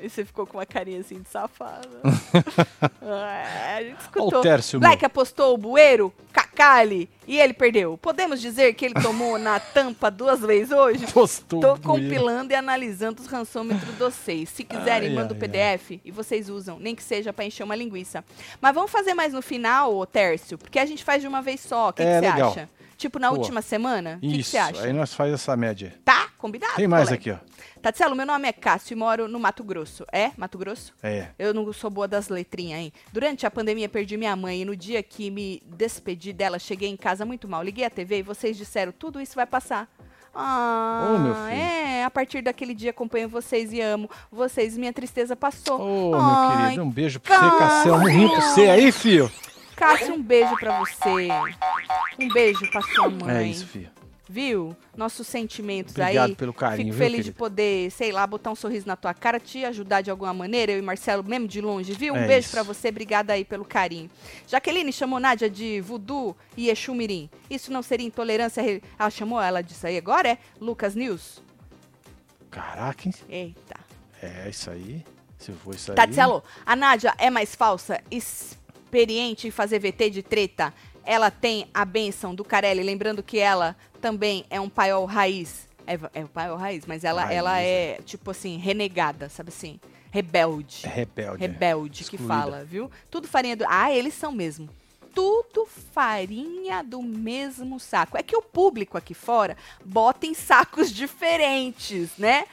E 0.00 0.10
você 0.10 0.24
ficou 0.24 0.46
com 0.46 0.58
uma 0.58 0.66
carinha 0.66 1.00
assim 1.00 1.20
de 1.20 1.28
safada. 1.28 1.88
é, 3.02 3.76
a 3.76 3.82
gente 3.82 4.00
escutou. 4.00 4.40
Tércio, 4.42 4.78
Black 4.78 5.00
meu. 5.00 5.06
apostou 5.06 5.54
o 5.54 5.58
bueiro, 5.58 6.12
Cacali, 6.32 7.08
e 7.26 7.38
ele 7.38 7.52
perdeu. 7.54 7.96
Podemos 7.96 8.40
dizer 8.40 8.74
que 8.74 8.84
ele 8.84 8.94
tomou 8.94 9.38
na 9.38 9.58
tampa 9.72 10.10
duas 10.10 10.40
vezes 10.40 10.70
hoje? 10.70 11.06
Postou 11.06 11.60
Tô 11.60 11.72
o 11.72 11.76
bueiro. 11.78 12.08
compilando 12.10 12.52
e 12.52 12.56
analisando 12.56 13.20
os 13.22 13.26
rançômetros 13.26 13.86
de 13.86 13.96
vocês. 13.96 14.48
Se 14.50 14.64
quiserem, 14.64 15.08
Ai, 15.08 15.14
manda 15.14 15.32
o 15.32 15.36
ai, 15.36 15.40
PDF 15.48 16.00
e 16.04 16.10
vocês 16.10 16.48
usam, 16.48 16.78
nem 16.78 16.94
que 16.94 17.02
seja 17.02 17.32
pra 17.32 17.44
encher 17.44 17.64
uma 17.64 17.74
linguiça. 17.76 18.24
Mas 18.60 18.74
vamos 18.74 18.90
fazer 18.90 19.14
mais 19.14 19.32
no 19.32 19.40
final, 19.42 19.94
ô 19.96 20.04
Tércio, 20.06 20.58
porque 20.58 20.78
a 20.78 20.86
gente 20.86 21.02
faz 21.04 21.22
de 21.22 21.28
uma 21.28 21.40
vez 21.40 21.60
só. 21.60 21.88
O 21.88 21.92
que 21.92 22.02
É, 22.02 22.20
você 22.20 22.30
legal. 22.30 22.50
acha? 22.50 22.68
Tipo, 22.96 23.18
na 23.18 23.28
Boa. 23.28 23.38
última 23.38 23.60
semana? 23.60 24.18
O 24.22 24.28
que 24.28 24.42
você 24.42 24.56
acha? 24.56 24.82
aí 24.82 24.92
nós 24.92 25.12
faz 25.12 25.32
essa 25.32 25.56
média. 25.56 25.94
Tá? 26.04 26.28
Combinado? 26.38 26.74
Tem 26.76 26.86
mais 26.88 27.08
colega? 27.08 27.20
aqui, 27.20 27.30
ó. 27.30 27.80
Tatselo, 27.80 28.16
meu 28.16 28.26
nome 28.26 28.48
é 28.48 28.52
Cássio 28.52 28.94
e 28.94 28.96
moro 28.96 29.28
no 29.28 29.38
Mato 29.38 29.62
Grosso. 29.62 30.04
É? 30.12 30.30
Mato 30.36 30.58
Grosso? 30.58 30.94
É. 31.02 31.28
Eu 31.38 31.52
não 31.54 31.70
sou 31.72 31.90
boa 31.90 32.08
das 32.08 32.28
letrinhas, 32.28 32.80
hein? 32.80 32.92
Durante 33.12 33.46
a 33.46 33.50
pandemia 33.50 33.88
perdi 33.88 34.16
minha 34.16 34.34
mãe 34.34 34.62
e 34.62 34.64
no 34.64 34.74
dia 34.74 35.02
que 35.02 35.30
me 35.30 35.62
despedi 35.66 36.32
dela, 36.32 36.58
cheguei 36.58 36.88
em 36.88 36.96
casa 36.96 37.24
muito 37.24 37.46
mal. 37.46 37.62
Liguei 37.62 37.84
a 37.84 37.90
TV 37.90 38.18
e 38.18 38.22
vocês 38.22 38.56
disseram, 38.56 38.92
tudo 38.92 39.20
isso 39.20 39.34
vai 39.34 39.46
passar. 39.46 39.88
Ah, 40.34 41.14
Ô, 41.14 41.18
meu 41.18 41.34
filho. 41.34 41.48
é, 41.48 42.04
a 42.04 42.10
partir 42.10 42.42
daquele 42.42 42.74
dia 42.74 42.90
acompanho 42.90 43.26
vocês 43.28 43.72
e 43.72 43.80
amo 43.80 44.08
vocês, 44.30 44.76
minha 44.76 44.92
tristeza 44.92 45.34
passou. 45.34 45.80
Ô, 45.80 46.10
meu 46.10 46.20
Ai, 46.20 46.64
querido, 46.64 46.82
um 46.82 46.90
beijo 46.90 47.18
pra 47.20 47.38
você, 47.38 47.58
Cassel. 47.58 47.94
Um 47.94 48.04
rim 48.04 48.28
pra 48.28 48.40
você 48.42 48.68
aí, 48.68 48.92
filho. 48.92 49.32
Cássio, 49.76 50.14
um 50.14 50.22
beijo 50.22 50.56
pra 50.56 50.78
você. 50.80 51.28
Um 52.18 52.28
beijo 52.32 52.70
pra 52.70 52.80
sua 52.82 53.08
mãe. 53.10 53.36
É 53.36 53.42
isso, 53.44 53.66
filho. 53.66 53.90
Viu? 54.28 54.76
Nossos 54.96 55.24
sentimentos 55.28 55.94
Obrigado 55.94 56.30
aí. 56.30 56.34
pelo 56.34 56.52
carinho, 56.52 56.92
Fico 56.92 56.96
viu, 56.96 57.06
feliz 57.06 57.24
de 57.24 57.30
poder, 57.30 57.92
sei 57.92 58.10
lá, 58.10 58.26
botar 58.26 58.50
um 58.50 58.56
sorriso 58.56 58.84
na 58.84 58.96
tua 58.96 59.14
cara, 59.14 59.38
te 59.38 59.64
ajudar 59.64 60.00
de 60.00 60.10
alguma 60.10 60.34
maneira, 60.34 60.72
eu 60.72 60.78
e 60.80 60.82
Marcelo, 60.82 61.22
mesmo 61.22 61.46
de 61.46 61.60
longe, 61.60 61.92
viu? 61.92 62.12
Um 62.12 62.16
É 62.16 62.26
beijo 62.26 62.50
pra 62.50 62.64
você, 62.64 62.88
obrigada 62.88 63.32
aí 63.34 63.44
pelo 63.44 63.64
carinho. 63.64 64.10
Jaqueline 64.48 64.92
chamou 64.92 65.20
Nádia 65.20 65.48
de 65.48 65.80
voodoo 65.80 66.36
e 66.56 66.70
Exumirim. 66.70 67.30
Isso 67.48 67.72
não 67.72 67.82
seria 67.82 68.04
intolerância? 68.06 68.60
re- 68.60 68.82
Ela 68.98 69.10
chamou 69.10 69.40
ela 69.40 69.62
disso 69.62 69.86
aí 69.86 69.96
agora, 69.96 70.30
é? 70.30 70.38
Lucas 70.60 70.96
News? 70.96 71.40
Caraca, 72.50 73.06
hein? 73.06 73.14
Eita. 73.28 73.76
É 74.20 74.48
isso 74.48 74.70
aí. 74.70 75.04
Se 75.38 75.52
for 75.52 75.72
isso 75.72 75.92
aí. 75.92 75.96
Tatselo, 75.96 76.42
a 76.64 76.74
Nádia 76.74 77.14
é 77.18 77.30
mais 77.30 77.54
falsa, 77.54 78.02
experiente 78.96 79.46
em 79.46 79.50
fazer 79.50 79.78
VT 79.78 80.10
de 80.10 80.22
treta. 80.22 80.72
Ela 81.04 81.30
tem 81.30 81.68
a 81.72 81.84
benção 81.84 82.34
do 82.34 82.42
Carelli, 82.42 82.82
lembrando 82.82 83.22
que 83.22 83.38
ela 83.38 83.76
também 84.00 84.44
é 84.48 84.58
um 84.58 84.68
paiol 84.68 85.04
raiz. 85.04 85.68
É, 85.86 85.98
é 86.14 86.24
um 86.24 86.28
paiol 86.28 86.56
raiz, 86.56 86.84
mas 86.86 87.04
ela, 87.04 87.24
Raiz, 87.24 87.36
ela 87.36 87.60
é, 87.60 88.00
tipo 88.04 88.30
assim, 88.30 88.56
renegada, 88.56 89.28
sabe 89.28 89.50
assim? 89.50 89.78
Rebelde. 90.10 90.84
É 90.84 90.88
rebelde. 90.88 91.40
Rebelde 91.40 92.04
que 92.04 92.16
Excluída. 92.16 92.34
fala, 92.34 92.64
viu? 92.64 92.90
Tudo 93.10 93.28
farinha 93.28 93.54
do. 93.54 93.64
Ah, 93.68 93.92
eles 93.92 94.14
são 94.14 94.32
mesmo. 94.32 94.68
Tudo 95.14 95.66
farinha 95.92 96.82
do 96.82 97.00
mesmo 97.02 97.78
saco. 97.78 98.18
É 98.18 98.22
que 98.22 98.36
o 98.36 98.42
público 98.42 98.98
aqui 98.98 99.14
fora 99.14 99.56
bota 99.84 100.26
em 100.26 100.34
sacos 100.34 100.90
diferentes, 100.92 102.10
né? 102.18 102.46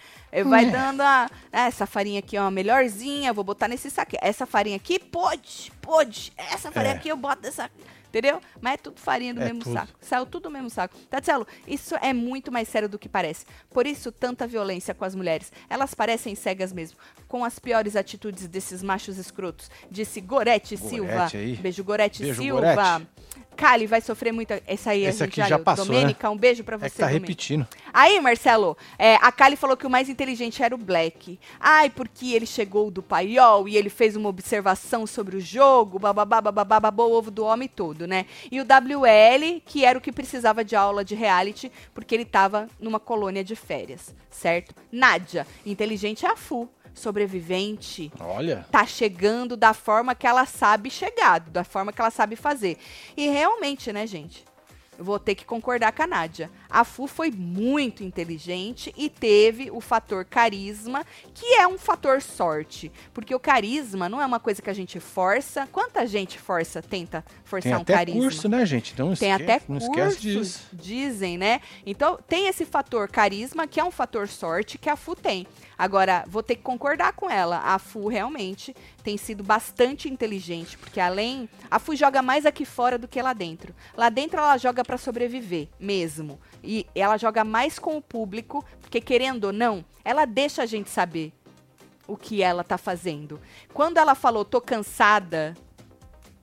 Vai 0.46 0.66
É. 0.68 0.72
dando 0.72 1.02
a. 1.02 1.30
ah, 1.52 1.68
essa 1.68 1.86
farinha 1.86 2.20
aqui 2.20 2.36
é 2.38 2.42
uma 2.42 2.50
melhorzinha, 2.52 3.34
vou 3.34 3.44
botar 3.44 3.68
nesse 3.68 3.90
saco. 3.92 4.14
Essa 4.22 4.46
farinha 4.46 4.78
aqui, 4.78 4.98
pode, 4.98 5.72
pode. 5.82 6.32
Essa 6.38 6.72
farinha 6.72 6.94
É. 6.94 6.98
aqui 6.98 7.10
eu 7.10 7.18
boto 7.18 7.42
nessa. 7.44 7.70
Entendeu? 8.10 8.40
Mas 8.62 8.76
é 8.76 8.78
tudo 8.78 9.00
farinha 9.02 9.34
do 9.34 9.42
É 9.42 9.46
mesmo 9.46 9.62
tudo. 9.64 9.74
saco. 9.74 9.92
Saiu 10.00 10.24
tudo 10.28 10.44
do 10.44 10.52
mesmo 10.52 10.70
saco. 10.70 10.96
Tatselo, 11.10 11.48
isso 11.68 11.96
é 12.00 12.14
muito 12.14 12.52
mais 12.52 12.68
sério 12.68 12.88
do 12.88 13.00
que 13.00 13.10
parece. 13.10 13.44
Por 13.72 13.88
isso, 13.88 14.12
tanta 14.12 14.46
violência 14.46 14.94
com 14.94 15.04
as 15.04 15.16
mulheres. 15.16 15.52
Elas 15.68 15.96
parecem 15.96 16.36
cegas 16.36 16.72
mesmo. 16.72 16.96
Com 17.28 17.44
as 17.44 17.58
piores 17.58 17.96
atitudes 17.96 18.48
desses 18.48 18.84
machos 18.84 19.18
escrotos. 19.18 19.72
Disse 19.90 20.22
Gorete, 20.22 20.76
Gorete 20.76 20.96
Silva. 20.96 21.28
aí. 21.34 21.56
Beijo, 21.56 21.84
Gorete 21.84 22.22
Beijo, 22.22 22.40
Silva. 22.44 22.62
Gorete. 23.00 23.08
Kali 23.54 23.88
vai 23.88 24.02
sofrer 24.02 24.32
muito. 24.32 24.52
Essa 24.68 24.92
aí 24.92 25.06
Esse 25.06 25.20
gente 25.20 25.42
aqui 25.42 25.50
já 25.50 25.60
passou, 25.60 25.86
né? 25.86 25.94
Domênica, 25.94 26.30
um 26.30 26.38
beijo 26.38 26.64
pra 26.64 26.78
você. 26.78 26.86
É 26.86 26.90
tá 26.90 27.06
Domênica. 27.06 27.28
repetindo. 27.28 27.68
Aí, 27.94 28.20
Marcelo, 28.20 28.78
é, 28.98 29.16
a 29.16 29.32
Kali 29.32 29.56
falou 29.56 29.78
que 29.78 29.86
o 29.86 29.90
mais 29.90 30.10
inteligente 30.10 30.64
era 30.64 30.74
o 30.74 30.78
Black. 30.78 31.40
Ai, 31.60 31.90
porque 31.90 32.34
ele 32.34 32.46
chegou 32.46 32.90
do 32.90 33.04
paiol 33.04 33.68
e 33.68 33.78
ele 33.78 33.90
fez 33.90 34.16
uma 34.16 34.30
observação 34.30 35.06
sobre 35.06 35.38
o 35.38 35.40
jogo, 35.40 36.00
bababá, 36.00 36.42
bababá, 36.42 36.80
babou 36.80 37.12
o 37.12 37.14
ovo 37.16 37.30
do 37.30 37.46
homem 37.46 37.68
todo, 37.68 38.08
né? 38.08 38.26
E 38.52 38.60
o 38.60 38.64
WL, 38.64 39.62
que 39.66 39.86
era 39.86 39.98
o 39.98 40.02
que 40.02 40.12
precisava 40.12 40.64
de 40.64 40.76
aula 40.76 41.06
de 41.06 41.16
reality, 41.16 41.72
porque 41.94 42.16
ele 42.16 42.26
tava 42.26 42.68
numa 42.80 43.00
colônia 43.00 43.44
de 43.44 43.56
férias, 43.56 44.14
certo? 44.30 44.74
Nádia, 44.92 45.46
inteligente 45.66 46.26
é 46.26 46.30
a 46.30 46.36
Fu, 46.36 46.68
sobrevivente, 46.94 48.12
Olha. 48.20 48.66
tá 48.72 48.86
chegando 48.86 49.56
da 49.58 49.74
forma 49.74 50.14
que 50.16 50.28
ela 50.28 50.46
sabe 50.46 50.90
chegar, 50.90 51.40
da 51.40 51.64
forma 51.64 51.92
que 51.94 52.02
ela 52.02 52.12
sabe 52.12 52.36
fazer. 52.36 52.78
E 53.16 53.28
realmente, 53.30 53.92
né, 53.92 54.06
gente? 54.06 54.44
Eu 54.96 55.04
vou 55.04 55.18
ter 55.18 55.34
que 55.34 55.44
concordar 55.44 55.92
com 55.92 56.04
a 56.04 56.08
Nádia. 56.08 56.52
A 56.70 56.84
Fu 56.84 57.08
foi 57.08 57.32
muito 57.32 58.04
inteligente 58.04 58.94
e 58.96 59.10
teve 59.10 59.72
o 59.72 59.82
fator 59.82 60.24
carisma, 60.24 61.04
que 61.34 61.56
é 61.56 61.68
um 61.68 61.80
fator 61.80 62.22
sorte. 62.22 62.92
Porque 63.12 63.34
o 63.34 63.40
carisma 63.40 64.08
não 64.08 64.22
é 64.22 64.26
uma 64.26 64.40
coisa 64.40 64.62
que 64.62 64.70
a 64.70 64.74
gente 64.74 65.00
força. 65.00 65.68
Quanta 65.72 66.06
gente 66.06 66.38
força, 66.38 66.80
tenta 66.80 67.26
forçar 67.44 67.72
Tem 67.72 67.80
um 67.80 67.82
até 67.82 67.94
carisma? 67.96 68.22
curso, 68.22 68.48
né, 68.48 68.64
gente? 68.68 68.94
Então 68.94 69.16
Tem 69.16 69.32
esque- 69.32 69.44
até 69.44 69.62
não 69.68 69.80
curso, 69.80 69.90
esquece 69.90 70.22
disso. 70.22 70.70
dizem, 70.72 71.40
né? 71.40 71.60
Então, 71.88 72.20
tem 72.28 72.48
esse 72.48 72.64
fator 72.64 73.10
carisma, 73.10 73.66
que 73.66 73.80
é 73.80 73.84
um 73.84 73.92
fator 73.92 74.28
sorte, 74.28 74.78
que 74.78 74.92
a 74.92 74.96
Fu 74.96 75.16
tem. 75.16 75.48
Agora, 75.78 76.24
vou 76.28 76.44
ter 76.44 76.56
que 76.56 76.62
concordar 76.62 77.14
com 77.14 77.30
ela. 77.30 77.60
A 77.60 77.80
Fu 77.80 78.08
realmente 78.08 78.76
tem 79.04 79.18
sido 79.18 79.44
bastante 79.44 80.10
inteligente, 80.10 80.78
porque 80.78 81.00
além. 81.00 81.50
A 81.70 81.80
Fu 81.80 81.96
joga 81.96 82.22
mais 82.22 82.46
aqui 82.46 82.66
fora 82.66 82.98
do 82.98 83.08
que 83.08 83.22
lá 83.22 83.34
dentro. 83.34 83.74
Lá 83.96 84.10
dentro 84.10 84.40
ela 84.40 84.58
joga 84.58 84.84
pra 84.84 84.98
sobreviver 84.98 85.68
mesmo. 85.80 86.40
E 86.64 86.86
ela 86.96 87.18
joga 87.18 87.44
mais 87.44 87.80
com 87.80 87.98
o 87.98 88.02
público, 88.02 88.64
porque 88.82 89.02
querendo 89.02 89.46
ou 89.46 89.54
não, 89.54 89.84
ela 90.04 90.26
deixa 90.26 90.64
a 90.64 90.66
gente 90.66 90.90
saber 90.90 91.34
o 92.08 92.18
que 92.18 92.42
ela 92.42 92.64
tá 92.64 92.78
fazendo. 92.78 93.40
Quando 93.74 93.98
ela 93.98 94.16
falou, 94.16 94.44
tô 94.46 94.62
cansada. 94.62 95.56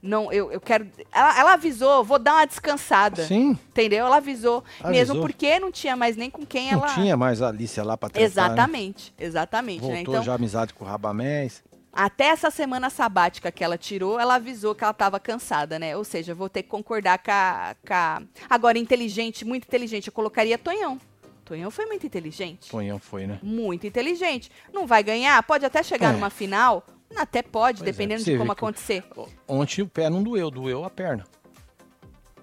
Não, 0.03 0.33
eu, 0.33 0.51
eu 0.51 0.61
quero. 0.61 0.87
Ela, 1.13 1.39
ela 1.41 1.53
avisou, 1.55 2.03
vou 2.03 2.19
dar 2.19 2.35
uma 2.37 2.47
descansada. 2.47 3.25
Sim, 3.27 3.51
Entendeu? 3.69 4.07
Ela 4.07 4.17
avisou, 4.17 4.65
Avisou. 4.81 4.91
Mesmo 4.91 5.21
porque 5.21 5.59
não 5.59 5.71
tinha 5.71 5.95
mais 5.95 6.17
nem 6.17 6.31
com 6.31 6.47
quem 6.47 6.73
não 6.73 6.79
ela. 6.85 6.95
tinha 6.95 7.17
mais 7.17 7.43
a 7.43 7.49
Alice 7.49 7.79
lá 7.83 7.97
pra 7.97 8.09
tretar, 8.09 8.23
né? 8.23 8.27
Exatamente, 8.55 9.15
exatamente. 9.19 9.83
né? 9.83 9.97
Voltou 9.97 10.15
Então, 10.15 10.23
já 10.25 10.35
amizade 10.35 10.73
com 10.73 10.85
o 10.85 10.89
Rabamés. 10.89 11.63
até 11.93 12.27
essa 12.29 12.51
semana 12.51 12.89
sabática 12.89 13.53
que 13.53 13.63
ela 13.63 13.77
tirou, 13.77 14.19
ela 14.19 14.37
avisou 14.37 14.75
que 14.75 14.83
ela 14.83 14.93
estava 14.93 15.21
cansada, 15.21 15.79
né? 15.79 15.95
Ou 15.97 16.05
seja, 16.05 16.35
vou 16.35 16.49
ter 16.49 16.63
que 16.63 16.69
concordar 16.71 17.19
com 17.19 17.31
a, 17.31 17.75
com 17.87 17.93
a- 17.95 18.23
Agora, 18.49 18.79
inteligente, 18.79 19.45
muito 19.45 19.65
inteligente, 19.67 20.07
eu 20.07 20.13
colocaria 20.15 20.57
Tonhão. 20.57 20.99
Tonhão 21.45 21.71
foi 21.71 21.85
muito 21.87 22.07
inteligente. 22.07 22.71
Tonhão 22.71 22.99
foi, 23.01 23.27
né? 23.27 23.39
Muito 23.43 23.87
inteligente. 23.87 24.51
Não 24.73 24.87
vai 24.87 25.03
ganhar, 25.03 25.43
pode 25.43 25.65
até 25.67 25.83
chegar 25.83 26.11
É. 26.11 26.13
numa 26.13 26.31
final. 26.31 26.85
Até 27.17 27.43
pode, 27.43 27.79
Pois 27.79 27.89
é, 27.89 27.93
dependendo 27.93 28.23
você 28.23 28.33
de 28.33 28.39
como 28.39 28.53
acontecer. 28.53 29.05
Ontem 29.49 29.83
o 29.83 29.89
pé 29.89 30.09
não 30.09 30.23
doeu, 30.23 30.51
doeu 30.51 30.85
a 30.85 30.91
perna. 30.91 31.25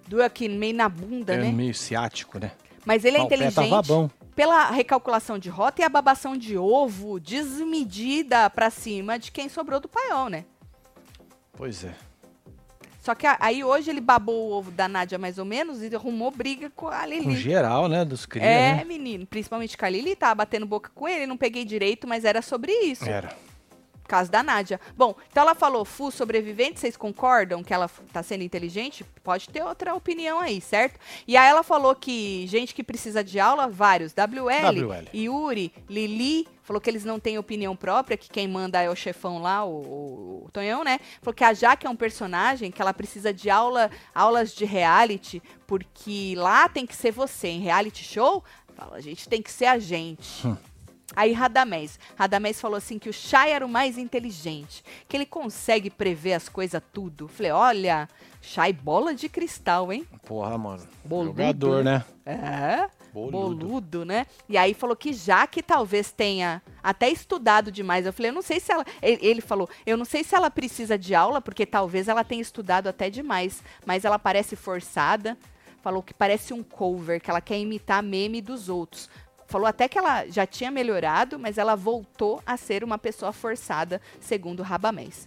Doeu 0.08 0.24
aqui 0.26 0.48
meio 0.48 0.76
na 0.76 0.88
bunda, 0.90 1.34
É 1.34 1.38
né? 1.38 1.52
meio 1.52 1.74
ciático, 1.74 2.38
né? 2.40 2.52
Mas 2.86 3.04
ele 3.04 3.18
é 3.18 3.20
Mas 3.20 3.26
o 3.26 3.30
pé 3.30 3.36
inteligente. 3.36 3.70
tava 3.70 3.82
bom. 3.82 4.10
pela 4.36 4.70
recalculação 4.70 5.38
de 5.38 5.50
rota 5.50 5.82
e 5.82 5.86
a 5.86 5.90
babação 5.90 6.38
de 6.38 6.58
ovo 6.58 7.20
desmedida 7.20 8.50
pra 8.50 8.70
cima 8.70 9.18
de 9.20 9.32
quem 9.32 9.50
sobrou 9.50 9.80
do 9.80 9.88
paiol, 9.90 10.30
né? 10.30 10.46
Pois 11.54 11.84
é. 11.84 11.94
Só 13.02 13.16
que 13.16 13.26
aí 13.40 13.64
hoje 13.64 13.90
ele 13.90 14.02
babou 14.02 14.50
o 14.50 14.52
ovo 14.54 14.70
da 14.70 14.88
Nádia 14.88 15.18
mais 15.18 15.38
ou 15.38 15.46
menos 15.46 15.82
e 15.82 15.94
arrumou 15.96 16.30
briga 16.30 16.70
com 16.76 16.88
a 16.90 17.00
Com 17.02 17.06
Lili. 17.08 17.36
geral, 17.38 17.88
né? 17.88 18.04
Dos 18.04 18.26
cria, 18.26 18.44
É, 18.46 18.76
né? 18.76 18.84
menino, 18.84 19.26
principalmente 19.26 19.78
com 19.78 19.86
a 19.86 19.90
Lili, 19.90 20.14
tava 20.16 20.36
batendo 20.36 20.66
boca 20.66 20.92
com 20.94 21.08
ele, 21.08 21.26
não 21.26 21.38
peguei 21.38 21.64
direito, 21.64 22.06
mas 22.06 22.26
era 22.26 22.42
sobre 22.42 22.72
isso. 22.84 23.06
Era. 23.08 23.34
Caso 24.08 24.32
da 24.32 24.42
Nádia. 24.42 24.80
Bom, 24.96 25.16
então 25.30 25.44
ela 25.44 25.54
falou, 25.54 25.84
Fu 25.84 26.10
sobrevivente, 26.12 26.80
vocês 26.80 26.96
concordam 26.96 27.64
que 27.64 27.74
ela 27.74 27.90
tá 28.12 28.24
sendo 28.24 28.44
inteligente? 28.44 29.06
Pode 29.24 29.50
ter 29.50 29.64
outra 29.64 29.94
opinião 29.94 30.40
aí, 30.40 30.62
certo? 30.62 31.00
E 31.28 31.36
aí 31.36 31.50
ela 31.50 31.64
falou 31.64 31.94
que 31.94 32.48
gente 32.48 32.74
que 32.74 32.84
precisa 32.84 33.24
de 33.24 33.40
aula, 33.40 33.68
vários. 33.68 34.14
WL, 34.14 34.86
WL. 34.86 35.10
Yuri, 35.14 35.74
Lili, 35.90 36.48
falou 36.64 36.82
que 36.82 36.90
eles 36.90 37.06
não 37.06 37.20
têm 37.20 37.38
opinião 37.38 37.76
própria, 37.76 38.18
que 38.18 38.30
quem 38.30 38.48
manda 38.48 38.82
é 38.82 38.90
o 38.90 38.96
chefão 38.96 39.42
lá, 39.42 39.64
o, 39.64 39.70
o, 39.70 40.46
o 40.46 40.52
Tonhão, 40.52 40.84
né? 40.84 41.00
Falou 41.22 41.34
que 41.34 41.44
a 41.44 41.54
Jaque 41.54 41.88
é 41.88 41.90
um 41.90 41.96
personagem 41.96 42.72
que 42.72 42.82
ela 42.82 42.94
precisa 42.94 43.34
de 43.34 43.50
aula, 43.50 43.90
aulas 44.14 44.54
de 44.54 44.66
reality, 44.66 45.42
porque 45.66 46.34
lá 46.38 46.68
tem 46.68 46.86
que 46.86 46.96
ser 46.96 47.12
você. 47.12 47.48
Em 47.48 47.62
reality 47.62 48.04
show, 48.04 48.44
fala, 48.76 48.98
a 48.98 49.02
gente 49.02 49.28
tem 49.28 49.42
que 49.42 49.52
ser 49.52 49.66
a 49.66 49.80
gente. 49.80 50.46
Aí 51.18 51.34
Radamés. 51.34 52.00
Radamés 52.16 52.62
falou 52.62 52.78
assim 52.78 53.00
que 53.00 53.10
o 53.10 53.14
Shai 53.14 53.52
era 53.52 53.66
o 53.66 53.70
mais 53.70 53.98
inteligente, 53.98 54.84
que 55.10 55.18
ele 55.18 55.26
consegue 55.26 55.90
prever 55.90 56.34
as 56.34 56.48
coisas 56.48 56.80
tudo. 56.94 57.28
Falei, 57.28 57.52
olha, 57.52 58.08
Shai 58.40 58.72
bola 58.72 59.16
de 59.16 59.28
cristal, 59.28 59.92
hein? 59.92 60.06
Porra, 60.28 60.56
mano. 60.60 60.88
Boludo, 61.04 61.30
Jogador, 61.30 61.84
né? 61.84 62.06
É. 62.24 62.88
Boludo. 63.12 63.66
Boludo, 63.66 64.06
né? 64.06 64.28
E 64.48 64.60
aí 64.60 64.76
falou 64.76 64.96
que 64.96 65.12
já 65.12 65.48
que 65.48 65.64
talvez 65.64 66.12
tenha 66.12 66.62
até 66.84 67.10
estudado 67.10 67.72
demais. 67.72 68.06
Eu 68.06 68.14
falei, 68.14 68.30
eu 68.30 68.36
não 68.36 68.44
sei 68.44 68.60
se 68.60 68.72
ela. 68.72 68.86
Ele, 69.02 69.26
ele 69.26 69.42
falou, 69.42 69.68
eu 69.88 69.98
não 69.98 70.06
sei 70.06 70.24
se 70.24 70.36
ela 70.36 70.52
precisa 70.52 71.00
de 71.00 71.16
aula, 71.16 71.42
porque 71.42 71.66
talvez 71.66 72.08
ela 72.08 72.24
tenha 72.24 72.44
estudado 72.44 72.86
até 72.86 73.10
demais. 73.10 73.64
Mas 73.88 74.06
ela 74.06 74.20
parece 74.20 74.56
forçada. 74.56 75.36
Falou 75.82 76.04
que 76.04 76.14
parece 76.14 76.54
um 76.54 76.62
cover, 76.62 77.20
que 77.20 77.30
ela 77.30 77.42
quer 77.42 77.58
imitar 77.58 78.04
meme 78.04 78.40
dos 78.40 78.70
outros. 78.70 79.10
Falou 79.48 79.66
até 79.66 79.88
que 79.88 79.98
ela 79.98 80.28
já 80.28 80.46
tinha 80.46 80.70
melhorado, 80.70 81.40
mas 81.40 81.58
ela 81.58 81.74
voltou 81.74 82.42
a 82.46 82.58
ser 82.58 82.84
uma 82.84 82.98
pessoa 82.98 83.32
forçada, 83.32 84.02
segundo 84.20 84.62
Rabamés. 84.62 85.26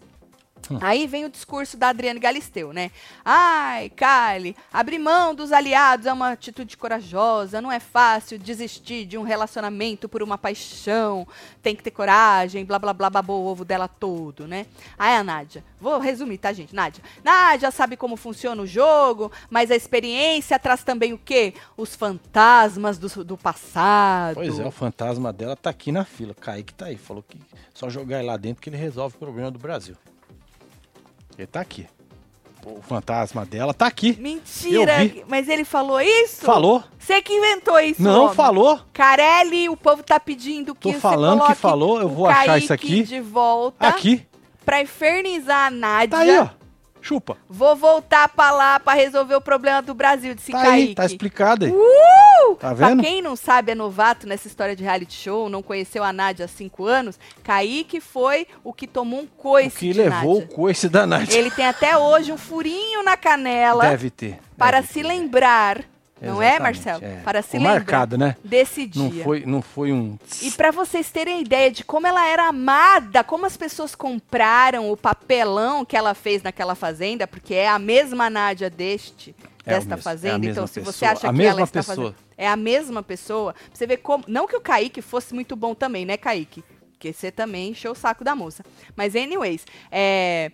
Aí 0.81 1.07
vem 1.07 1.25
o 1.25 1.31
discurso 1.31 1.77
da 1.77 1.88
Adriane 1.88 2.20
Galisteu, 2.20 2.73
né? 2.73 2.90
Ai, 3.25 3.90
Kylie, 3.90 4.57
abrir 4.73 4.99
mão 4.99 5.35
dos 5.35 5.53
aliados 5.53 6.07
é 6.07 6.12
uma 6.12 6.33
atitude 6.33 6.77
corajosa, 6.77 7.61
não 7.61 7.73
é 7.73 7.81
fácil 7.81 8.38
desistir 8.38 9.05
de 9.05 9.18
um 9.18 9.23
relacionamento 9.23 10.09
por 10.09 10.23
uma 10.23 10.38
paixão, 10.38 11.27
tem 11.62 11.75
que 11.75 11.83
ter 11.83 11.90
coragem, 11.90 12.64
blá 12.64 12.79
blá 12.79 12.92
blá, 12.92 13.11
babou 13.11 13.42
o 13.42 13.46
ovo 13.46 13.64
dela 13.64 13.88
todo, 13.88 14.46
né? 14.46 14.66
Aí 14.99 15.14
a 15.16 15.25
Nádia, 15.25 15.64
vou 15.81 15.99
resumir, 15.99 16.38
tá, 16.38 16.53
gente? 16.53 16.75
Nádia, 16.75 17.03
Nádia 17.25 17.70
sabe 17.70 17.96
como 17.96 18.16
funciona 18.16 18.62
o 18.62 18.66
jogo, 18.66 19.33
mas 19.49 19.70
a 19.70 19.77
experiência 19.77 20.59
traz 20.59 20.85
também 20.85 21.12
o 21.12 21.18
quê? 21.18 21.55
Os 21.77 21.94
fantasmas 21.94 22.99
do, 22.99 23.25
do 23.25 23.37
passado. 23.37 24.35
Pois 24.35 24.59
é, 24.59 24.66
o 24.66 24.70
fantasma 24.70 25.33
dela 25.33 25.57
tá 25.57 25.70
aqui 25.70 25.90
na 25.92 26.05
fila. 26.05 26.35
Kaique 26.35 26.75
tá 26.75 26.87
aí. 26.87 26.96
Falou 26.96 27.23
que 27.23 27.38
só 27.75 27.88
jogar 27.88 28.18
ele 28.18 28.29
lá 28.29 28.37
dentro 28.37 28.62
que 28.62 28.68
ele 28.68 28.77
resolve 28.77 29.16
o 29.16 29.18
problema 29.18 29.51
do 29.51 29.59
Brasil. 29.59 29.96
Ele 31.38 31.47
tá 31.47 31.61
aqui. 31.61 31.87
O 32.64 32.83
fantasma 32.83 33.47
dela 33.47 33.73
tá 33.73 33.87
aqui. 33.87 34.16
Mentira, 34.21 34.93
mas 35.27 35.49
ele 35.49 35.64
falou 35.64 35.99
isso? 36.01 36.45
Falou? 36.45 36.85
Você 36.99 37.23
que 37.23 37.33
inventou 37.33 37.81
isso, 37.81 38.03
Não, 38.03 38.25
homem. 38.25 38.35
falou. 38.35 38.79
Carelli, 38.93 39.69
o 39.71 39.77
povo 39.77 40.03
tá 40.03 40.21
pedindo 40.21 40.75
que 40.75 40.81
Tô 40.83 40.93
você 40.93 41.01
falando 41.01 41.47
que 41.47 41.55
falou, 41.55 42.01
eu 42.03 42.09
vou 42.09 42.27
achar 42.27 42.59
isso 42.59 42.73
aqui. 42.73 43.03
de 43.03 43.19
volta 43.19 43.88
Aqui. 43.88 44.27
pra 44.64 44.83
infernizar 44.83 45.69
a 45.69 45.71
Nádia. 45.71 46.09
Tá 46.11 46.19
aí, 46.19 46.38
ó. 46.38 46.49
Chupa. 47.03 47.37
Vou 47.49 47.75
voltar 47.77 48.29
pra 48.29 48.51
lá 48.51 48.79
pra 48.81 48.95
resolver 48.95 49.35
o 49.35 49.41
problema 49.41 49.81
do 49.83 49.95
Brasil, 49.95 50.35
disse 50.35 50.53
Tá 50.53 50.63
Kaique. 50.63 50.89
aí, 50.89 50.95
tá 50.95 51.05
explicado 51.07 51.65
aí. 51.67 51.73
Uh! 51.73 52.55
Tá 52.59 52.75
Pra 52.75 52.89
vendo? 52.89 53.03
quem 53.03 53.21
não 53.23 53.37
sabe, 53.37 53.73
é 53.73 53.75
novato 53.75 54.27
nessa 54.27 54.47
história 54.49 54.75
de 54.75 54.83
reality 54.83 55.15
show, 55.15 55.49
não 55.49 55.63
conheceu 55.63 56.03
a 56.03 56.13
Nádia 56.13 56.45
há 56.47 56.49
cinco 56.49 56.85
anos, 56.87 57.19
Kaique 57.45 58.01
foi 58.01 58.47
o 58.65 58.73
que 58.73 58.87
tomou 58.87 59.21
um 59.21 59.25
O 59.25 59.27
coice 59.29 59.77
que 59.79 59.93
de 59.93 59.99
levou 60.03 60.41
Nádia. 60.41 60.47
o 60.51 60.55
coice 60.55 60.89
da 60.89 61.07
Nádia. 61.07 61.37
Ele 61.39 61.51
tem 61.51 61.67
até 61.67 61.97
hoje 61.97 62.33
um 62.33 62.39
furinho 62.39 63.03
na 63.03 63.17
canela 63.17 63.85
Deve 63.89 64.11
ter. 64.11 64.39
para 64.57 64.81
deve 64.81 64.93
se 64.93 65.03
ter. 65.03 65.07
lembrar, 65.09 65.85
não 66.20 66.40
é, 66.42 66.48
Exatamente, 66.56 66.62
Marcelo? 66.85 67.04
é. 67.04 67.16
Para 67.22 67.42
se 67.42 67.48
Ficou 67.50 67.61
lembrar 67.61 67.74
marcado, 67.80 68.18
né? 68.18 68.37
desse 68.44 68.90
Não 68.94 69.09
dia. 69.09 69.24
foi, 69.24 69.44
não 69.46 69.62
foi 69.62 69.92
um... 69.92 70.18
E 70.42 70.50
pra 70.52 70.70
vocês 70.70 71.11
terem 71.11 71.40
ideia 71.40 71.70
de 71.70 71.85
como 71.85 72.06
ela 72.06 72.26
era 72.26 72.48
amada, 72.48 73.22
como 73.24 73.46
as 73.46 73.56
pessoas 73.56 73.94
compraram 73.94 74.90
o 74.90 74.96
papelão 74.96 75.85
que 75.85 75.96
ela 75.96 76.14
fez 76.14 76.42
naquela 76.42 76.74
fazenda, 76.74 77.26
porque 77.26 77.54
é 77.54 77.68
a 77.68 77.78
mesma 77.78 78.28
Nádia 78.30 78.68
deste, 78.70 79.35
É 79.64 79.72
o 79.72 79.74
desta 79.74 79.90
mesmo, 79.90 79.94
é 79.94 80.02
fazenda. 80.02 80.38
mesma 80.38 80.52
então, 80.52 80.66
se 80.66 80.80
você 80.80 81.06
pessoa, 81.06 81.11
acha 81.12 81.30
a 81.30 81.35
que 81.35 81.42
ela 81.42 81.62
está 81.62 81.80
pessoa. 81.80 81.96
fazendo. 81.96 82.14
É 82.37 82.48
a 82.48 82.56
mesma 82.56 83.02
pessoa. 83.02 83.52
Pra 83.52 83.62
você 83.74 83.87
ver 83.87 83.98
como. 83.98 84.24
Não 84.26 84.46
que 84.48 84.56
o 84.56 84.61
Kaique 84.62 85.02
fosse 85.02 85.35
muito 85.35 85.54
bom 85.54 85.74
também, 85.74 86.06
né, 86.06 86.16
Kaique? 86.16 86.64
Porque 86.92 87.12
você 87.12 87.30
também 87.30 87.70
encheu 87.70 87.92
o 87.92 87.94
saco 87.94 88.22
da 88.24 88.35
moça. 88.35 88.64
Mas, 88.96 89.14
anyways, 89.16 89.64
é. 89.90 90.50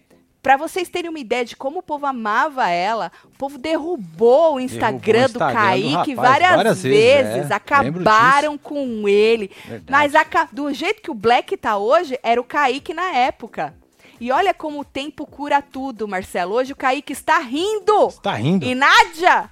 Pra 0.46 0.56
vocês 0.56 0.88
terem 0.88 1.10
uma 1.10 1.18
ideia 1.18 1.44
de 1.44 1.56
como 1.56 1.80
o 1.80 1.82
povo 1.82 2.06
amava 2.06 2.68
ela, 2.70 3.10
o 3.24 3.36
povo 3.36 3.58
derrubou 3.58 4.54
o 4.54 4.60
Instagram, 4.60 5.24
o 5.24 5.28
do 5.28 5.30
Instagram 5.30 5.30
do 5.32 5.38
Kaique 5.40 6.14
rapaz 6.14 6.16
várias, 6.16 6.50
várias 6.54 6.82
vezes, 6.84 7.34
vezes. 7.34 7.50
é. 7.50 7.54
Acabaram 7.54 8.56
com 8.56 9.08
ele. 9.08 9.50
Verdade. 9.66 9.84
Mas 9.90 10.14
a 10.14 10.24
do 10.52 10.72
jeito 10.72 11.02
que 11.02 11.10
o 11.10 11.14
Black 11.14 11.56
tá 11.56 11.76
hoje, 11.76 12.16
era 12.22 12.40
o 12.40 12.44
Kaique 12.44 12.94
na 12.94 13.10
época. 13.12 13.74
E 14.20 14.30
olha 14.30 14.54
como 14.54 14.78
o 14.78 14.84
tempo 14.84 15.26
cura 15.26 15.60
tudo, 15.60 16.06
Marcelo. 16.06 16.54
Hoje 16.54 16.72
o 16.72 16.76
Kaique 16.76 17.12
está 17.12 17.38
rindo. 17.40 18.12
Tá 18.22 18.34
rindo? 18.34 18.64
E 18.64 18.72
Nádia, 18.72 19.50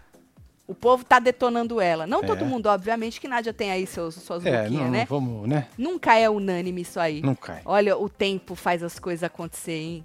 o 0.66 0.74
povo 0.74 1.04
tá 1.04 1.18
detonando 1.18 1.80
ela. 1.80 2.06
Não 2.06 2.20
É. 2.20 2.26
todo 2.26 2.46
mundo, 2.46 2.66
obviamente, 2.68 3.20
que 3.20 3.26
Nádia 3.28 3.52
tem 3.52 3.70
aí 3.70 3.84
seus, 3.86 4.14
suas 4.14 4.46
É, 4.46 4.62
boquinhas, 4.62 4.84
não, 4.84 4.90
né? 4.90 5.06
vamos, 5.10 5.48
né? 5.48 5.66
Nunca 5.76 6.14
é 6.14 6.30
unânime 6.30 6.82
isso 6.82 6.98
aí. 7.00 7.20
Não 7.20 7.34
cai. 7.34 7.60
Olha, 7.64 7.96
o 7.98 8.08
tempo 8.08 8.54
faz 8.54 8.82
as 8.82 8.98
coisas 8.98 9.24
acontecer, 9.24 9.72
hein? 9.72 10.04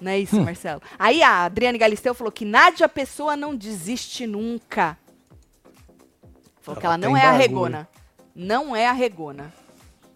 Não 0.00 0.10
é 0.10 0.16
Hum. 0.16 0.20
isso, 0.20 0.40
Marcelo? 0.40 0.82
Aí 0.98 1.22
a 1.22 1.44
Adriane 1.44 1.78
Galisteu 1.78 2.14
falou 2.14 2.30
que 2.32 2.44
Nádia 2.44 2.88
Pessoa 2.88 3.36
não 3.36 3.54
desiste 3.56 4.26
nunca. 4.26 4.98
Falou 6.60 6.80
que 6.80 6.86
Ela 6.86 6.94
ela 6.96 6.98
não 6.98 7.16
é 7.16 7.22
a 7.22 7.32
regona. 7.32 7.88
Não 8.34 8.76
é 8.76 8.86
a 8.86 8.92
regona. 8.92 9.52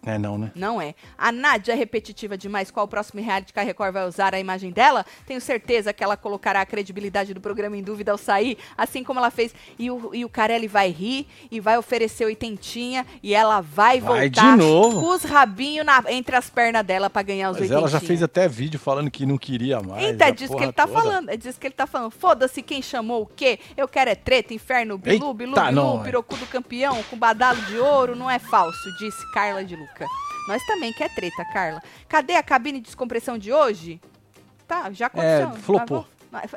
É 0.04 0.16
não, 0.18 0.38
né? 0.38 0.50
Não 0.54 0.80
é. 0.80 0.94
A 1.18 1.30
Nádia 1.30 1.72
é 1.72 1.74
repetitiva 1.74 2.36
demais. 2.36 2.70
Qual 2.70 2.86
o 2.86 2.88
próximo 2.88 3.20
reality 3.22 3.52
que 3.52 3.60
a 3.60 3.62
Record 3.62 3.92
vai 3.92 4.06
usar 4.08 4.34
a 4.34 4.40
imagem 4.40 4.70
dela? 4.70 5.04
Tenho 5.26 5.40
certeza 5.42 5.92
que 5.92 6.02
ela 6.02 6.16
colocará 6.16 6.62
a 6.62 6.66
credibilidade 6.66 7.34
do 7.34 7.40
programa 7.40 7.76
em 7.76 7.82
dúvida 7.82 8.10
ao 8.10 8.16
sair, 8.16 8.56
assim 8.78 9.04
como 9.04 9.18
ela 9.20 9.30
fez. 9.30 9.54
E 9.78 9.90
o, 9.90 10.10
e 10.14 10.24
o 10.24 10.28
Carelli 10.30 10.66
vai 10.68 10.90
rir 10.90 11.26
e 11.50 11.60
vai 11.60 11.76
oferecer 11.76 12.24
oitentinha 12.24 13.04
e 13.22 13.34
ela 13.34 13.60
vai, 13.60 14.00
Vai 14.00 14.20
voltar 14.30 14.56
de 14.56 14.62
novo. 14.64 15.00
com 15.02 15.08
os 15.14 15.22
rabinhos 15.22 15.84
na- 15.84 16.02
entre 16.08 16.34
as 16.34 16.48
pernas 16.48 16.84
dela 16.86 17.10
pra 17.10 17.20
ganhar 17.22 17.50
os 17.50 17.56
Mas 17.56 17.62
oitentinha. 17.62 17.78
ela 17.80 17.88
já 17.88 18.00
fez 18.00 18.22
até 18.22 18.48
vídeo 18.48 18.80
falando 18.80 19.10
que 19.10 19.26
não 19.26 19.36
queria 19.36 19.80
mais. 19.80 20.02
Eita, 20.02 20.24
a 20.24 20.28
é 20.28 20.32
disso 20.32 20.56
que 20.56 20.62
ele 20.62 20.72
tá 20.72 20.86
toda. 20.86 20.98
falando. 20.98 21.28
É 21.28 21.36
disso 21.36 21.60
que 21.60 21.66
ele 21.66 21.74
tá 21.74 21.86
falando. 21.86 22.10
Foda-se 22.12 22.62
quem 22.62 22.80
chamou 22.80 23.22
o 23.22 23.26
quê? 23.26 23.58
Eu 23.76 23.86
quero 23.86 24.08
é 24.08 24.14
treta, 24.14 24.54
inferno, 24.54 24.96
bilu, 24.96 25.12
Eita, 25.14 25.34
bilu, 25.34 25.54
bilu, 25.54 25.72
não. 25.72 26.02
pirocu 26.02 26.36
do 26.36 26.46
campeão, 26.46 27.02
com 27.10 27.18
badalo 27.18 27.60
de 27.62 27.76
ouro, 27.78 28.16
não 28.16 28.30
é 28.30 28.38
falso, 28.38 28.78
disse 28.98 29.30
Carla 29.32 29.62
de 29.62 29.76
Nós 30.48 30.64
também 30.66 30.92
quer 30.92 31.14
treta, 31.14 31.44
Carla. 31.52 31.82
Cadê 32.08 32.34
a 32.36 32.42
cabine 32.42 32.78
de 32.80 32.86
descompressão 32.86 33.38
de 33.38 33.52
hoje? 33.52 34.00
Tá, 34.66 34.90
já 34.92 35.06
aconteceu. 35.06 35.50
É, 35.50 35.52
flopou. 35.54 36.06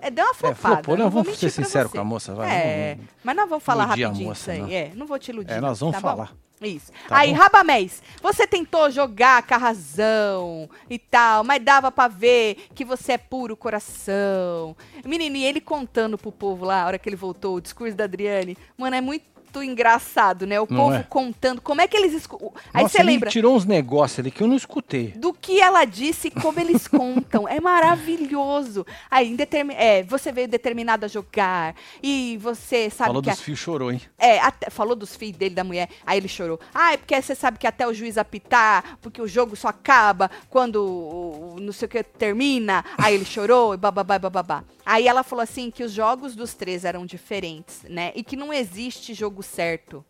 É, 0.01 0.11
deu 0.11 0.23
uma 0.25 0.33
flopada. 0.35 0.75
flopou, 0.75 0.97
não, 0.97 1.09
vamos 1.09 1.37
ser 1.37 1.49
você. 1.49 1.85
com 1.89 1.99
a 1.99 2.03
moça, 2.03 2.33
vai, 2.35 2.49
É, 2.51 2.95
não- 2.95 3.05
mas 3.23 3.35
nós 3.35 3.49
vamos 3.49 3.63
falar 3.63 3.85
rapidinho 3.85 4.27
moça, 4.29 4.41
isso 4.41 4.51
aí. 4.51 4.59
não. 4.61 4.69
É, 4.69 4.91
não 4.95 5.07
vou 5.07 5.17
te 5.17 5.29
iludir. 5.31 5.51
É, 5.53 5.59
nós 5.59 5.79
vamos 5.79 5.95
tá 5.95 6.01
bom? 6.01 6.07
falar. 6.09 6.31
Isso. 6.61 6.91
Tá 7.09 7.17
aí, 7.17 7.31
bom. 7.33 7.39
Rabamés, 7.39 8.01
você 8.21 8.47
tentou 8.47 8.89
jogar 8.89 9.43
com 9.43 9.53
a 9.55 9.57
razão 9.57 10.69
e 10.89 10.97
tal, 10.97 11.43
mas 11.43 11.61
dava 11.61 11.91
pra 11.91 12.07
ver 12.07 12.67
que 12.73 12.85
você 12.85 13.13
é 13.13 13.17
puro 13.17 13.57
coração. 13.57 14.77
Menino, 15.03 15.35
e 15.35 15.43
ele 15.43 15.59
contando 15.59 16.17
pro 16.17 16.31
povo 16.31 16.63
lá, 16.65 16.83
a 16.83 16.85
hora 16.85 16.99
que 16.99 17.09
ele 17.09 17.15
voltou, 17.15 17.55
o 17.55 17.61
discurso 17.61 17.95
da 17.97 18.03
Adriane, 18.05 18.55
mano, 18.77 18.95
é 18.95 19.01
muito 19.01 19.25
engraçado, 19.61 20.47
né? 20.47 20.59
O 20.59 20.67
Não 20.69 20.77
povo 20.77 20.95
é? 20.95 21.03
contando 21.03 21.61
como 21.61 21.81
é 21.81 21.87
que 21.87 21.95
eles... 21.97 22.13
escu- 22.13 22.53
Aí 22.73 22.83
você 22.83 23.03
lembra 23.03 23.29
tirou 23.29 23.55
uns 23.55 23.65
negócios 23.65 24.19
ali 24.19 24.31
que 24.31 24.41
eu 24.41 24.47
não 24.47 24.55
escutei. 24.55 25.09
do 25.09 25.33
que 25.33 25.59
ela 25.59 25.83
disse 25.85 26.29
e 26.29 26.31
como 26.31 26.59
eles 26.59 26.87
contam. 26.87 27.47
É 27.47 27.59
maravilhoso. 27.59 28.85
Aí, 29.09 29.29
em 29.31 29.35
determi- 29.35 29.75
é, 29.77 30.03
você 30.03 30.31
veio 30.31 30.47
determinado 30.47 31.05
a 31.05 31.07
jogar 31.07 31.75
e 32.01 32.37
você 32.41 32.89
sabe 32.89 33.07
Falou 33.09 33.21
que... 33.21 33.29
a- 33.29 33.33
dos 33.33 33.41
fios, 33.41 33.59
chorou, 33.59 33.91
hein? 33.91 34.01
é, 34.17 34.39
até- 34.39 34.69
falou 34.69 34.95
dos 34.95 35.15
filhos 35.15 35.37
dele, 35.37 35.55
da 35.55 35.63
mulher, 35.63 35.89
aí 36.05 36.17
ele 36.17 36.27
chorou. 36.27 36.59
Ah, 36.73 36.93
é 36.93 36.97
porque 36.97 37.19
você 37.21 37.35
sabe 37.35 37.57
que 37.57 37.67
até 37.67 37.87
o 37.87 37.93
juiz 37.93 38.17
apitar, 38.17 38.97
porque 39.01 39.21
o 39.21 39.27
jogo 39.27 39.55
só 39.55 39.67
acaba 39.67 40.31
quando 40.49 41.55
não 41.59 41.73
sei 41.73 41.85
o 41.85 41.89
que 41.89 42.03
termina. 42.03 42.83
Aí 42.97 43.13
ele 43.15 43.25
chorou 43.25 43.73
e 43.73 43.77
bababá, 43.77 44.17
bababá. 44.17 44.63
Aí 44.85 45.07
ela 45.07 45.23
falou 45.23 45.43
assim 45.43 45.69
que 45.71 45.83
os 45.83 45.91
jogos 45.91 46.35
dos 46.35 46.53
três 46.53 46.83
eram 46.85 47.05
diferentes, 47.05 47.83
né? 47.89 48.11
E 48.15 48.23
que 48.23 48.35
não 48.35 48.51
existe 48.53 49.13
jogo 49.13 49.42
certo. 49.43 50.03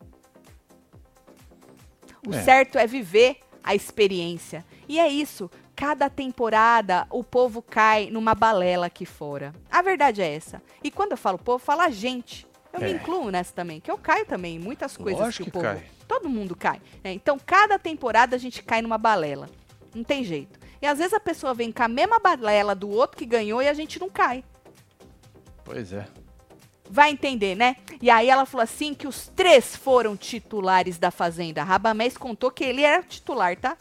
O 2.27 2.33
É. 2.33 2.41
certo 2.41 2.77
é 2.77 2.87
viver 2.87 3.37
a 3.63 3.75
experiência. 3.75 4.63
E 4.87 4.99
é 4.99 5.07
isso. 5.07 5.49
Cada 5.75 6.09
temporada 6.09 7.07
o 7.09 7.23
povo 7.23 7.61
cai 7.61 8.09
numa 8.09 8.33
balela 8.35 8.85
aqui 8.85 9.05
fora. 9.05 9.53
A 9.71 9.81
verdade 9.81 10.21
é 10.21 10.33
essa. 10.33 10.61
E 10.83 10.91
quando 10.91 11.11
eu 11.11 11.17
falo 11.17 11.37
povo, 11.37 11.59
fala 11.63 11.85
a 11.85 11.89
gente. 11.89 12.47
Eu 12.71 12.79
me 12.79 12.87
É. 12.87 12.91
incluo 12.91 13.29
nessa 13.29 13.53
também, 13.53 13.79
que 13.79 13.91
eu 13.91 13.97
caio 13.97 14.25
também 14.25 14.55
em 14.55 14.59
muitas 14.59 14.95
coisas 14.97 15.19
Lógico 15.21 15.43
que 15.43 15.49
o 15.49 15.53
povo. 15.53 15.65
cai. 15.65 15.85
Todo 16.07 16.29
mundo 16.29 16.55
cai. 16.55 16.81
né? 17.03 17.11
Então, 17.13 17.37
cada 17.43 17.77
temporada 17.77 18.35
a 18.35 18.39
gente 18.39 18.63
cai 18.63 18.81
numa 18.81 18.97
balela. 18.97 19.49
Não 19.93 20.03
tem 20.03 20.23
jeito. 20.23 20.59
E 20.81 20.87
às 20.87 20.97
vezes 20.97 21.13
a 21.13 21.19
pessoa 21.19 21.53
vem 21.53 21.71
com 21.71 21.83
a 21.83 21.87
mesma 21.87 22.19
balela 22.19 22.73
do 22.75 22.89
outro 22.89 23.17
que 23.17 23.25
ganhou 23.25 23.61
e 23.61 23.67
a 23.67 23.73
gente 23.73 23.99
não 23.99 24.09
cai. 24.09 24.43
Pois 25.63 25.93
é. 25.93 26.05
Vai 26.93 27.09
entender, 27.09 27.55
né? 27.55 27.77
E 27.99 28.07
aí 28.07 28.29
ela 28.29 28.45
falou 28.45 28.63
assim 28.63 28.93
que 28.93 29.07
os 29.07 29.27
três 29.27 29.75
foram 29.75 30.15
titulares 30.15 30.99
da 30.99 31.09
Fazenda. 31.09 31.63
Rabamés 31.63 32.15
contou 32.15 32.51
que 32.51 32.63
ele 32.63 32.83
era 32.83 33.01
titular, 33.01 33.57
tá? 33.57 33.75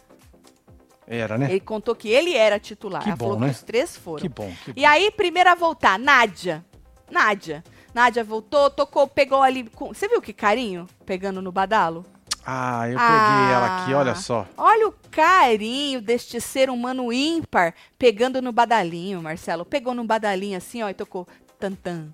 Era, 1.07 1.37
né? 1.37 1.51
Ele 1.51 1.61
contou 1.61 1.95
que 1.95 2.09
ele 2.09 2.35
era 2.35 2.59
titular. 2.59 3.03
Que 3.03 3.11
ela 3.11 3.17
bom, 3.19 3.27
falou 3.27 3.41
né? 3.41 3.49
que 3.49 3.53
os 3.53 3.63
três 3.63 3.95
foram. 3.95 4.23
Que 4.23 4.31
bom, 4.31 4.51
que 4.65 4.73
bom. 4.73 4.81
E 4.81 4.87
aí, 4.87 5.11
primeiro 5.11 5.51
a 5.51 5.55
voltar, 5.55 5.99
Nádia. 5.99 6.65
Nádia. 7.11 7.63
Nádia 7.93 8.25
voltou, 8.25 8.71
tocou, 8.71 9.07
pegou 9.07 9.43
ali. 9.43 9.65
Com... 9.65 9.89
Você 9.89 10.09
viu 10.09 10.23
que 10.23 10.33
carinho? 10.33 10.87
Pegando 11.05 11.43
no 11.43 11.53
badalo? 11.53 12.07
Ah, 12.47 12.89
eu 12.89 12.97
Ah. 12.99 13.09
peguei 13.09 13.55
ela 13.55 13.77
aqui, 13.83 13.93
olha 13.93 14.15
só. 14.15 14.47
Olha 14.57 14.89
o 14.89 14.95
carinho 15.11 16.01
deste 16.01 16.41
ser 16.41 16.71
humano 16.71 17.13
ímpar 17.13 17.75
pegando 17.99 18.41
no 18.41 18.53
badalinho, 18.53 19.21
Marcelo. 19.21 19.67
Pegou 19.67 19.93
no 19.93 20.03
badalinho 20.05 20.57
assim, 20.57 20.83
ó, 20.83 20.89
e 20.89 20.95
tocou 20.95 21.29
tantan, 21.61 22.09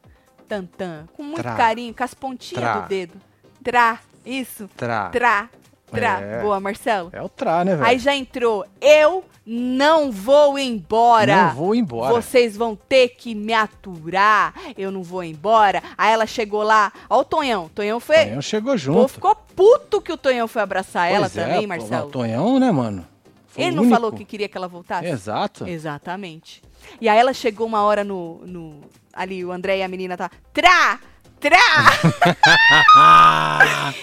tantan. 0.49 1.07
Com 1.15 1.23
muito 1.23 1.43
Trá. 1.43 1.55
carinho, 1.55 1.95
com 1.95 2.03
as 2.05 2.15
pontinhas 2.15 2.63
Trá. 2.65 2.81
do 2.81 2.89
dedo. 2.89 3.15
Trá, 3.63 3.99
isso. 4.25 4.69
Trá. 4.77 5.11
Trá, 5.11 5.49
trá. 5.93 6.21
É. 6.21 6.41
Boa, 6.43 6.59
Marcelo. 6.59 7.11
É 7.13 7.21
o 7.23 7.29
Trá, 7.29 7.65
né, 7.65 7.75
velho? 7.77 7.87
Aí 7.87 7.99
já 7.99 8.15
entrou. 8.15 8.65
Eu 8.81 9.25
não 9.45 10.11
vou 10.13 10.59
embora. 10.59 11.49
Não 11.49 11.55
vou 11.55 11.75
embora. 11.75 12.13
Vocês 12.13 12.57
vão 12.57 12.77
ter 12.77 13.09
que 13.11 13.35
me 13.35 13.53
aturar. 13.55 14.55
Eu 14.77 14.91
não 14.91 15.03
vou 15.03 15.23
embora. 15.25 15.83
Aí 15.97 16.13
ela 16.13 16.27
chegou 16.27 16.63
lá. 16.63 16.93
Ó 17.09 17.21
o 17.21 17.25
Tonhão. 17.25 17.69
Tonhão 17.75 17.99
foi. 17.99 18.25
Tonhão 18.27 18.43
chegou 18.43 18.77
junto. 18.77 18.97
povo 18.97 19.09
ficou 19.09 19.35
puto 19.35 20.01
que 20.03 20.13
o 20.13 20.17
Tonhão 20.17 20.47
foi 20.47 20.63
abraçar 20.63 21.11
ela 21.11 21.29
Pois 21.29 21.37
é, 21.39 21.45
também, 21.45 21.63
pô, 21.63 21.69
Marcelo. 21.69 22.09
O 22.09 22.11
Tonhão, 22.11 22.59
né, 22.59 22.71
mano? 22.71 23.07
Foi 23.47 23.65
Ele 23.65 23.75
não 23.75 23.83
único. 23.85 23.95
falou 23.97 24.13
que 24.13 24.25
queria 24.25 24.49
que 24.49 24.57
ela 24.57 24.69
voltasse? 24.69 25.07
Exato. 25.07 25.67
Exatamente. 25.67 26.63
E 27.01 27.09
aí 27.09 27.19
ela 27.19 27.33
chegou 27.33 27.67
uma 27.67 27.83
hora 27.83 28.03
no. 28.05 28.41
no- 28.47 28.81
ali, 29.13 29.45
o 29.45 29.51
André 29.53 29.79
e 29.79 29.83
a 29.83 29.89
menina 29.89 30.17
tá. 30.17 30.31
Trá! 30.53 30.99
Trá! 31.41 31.59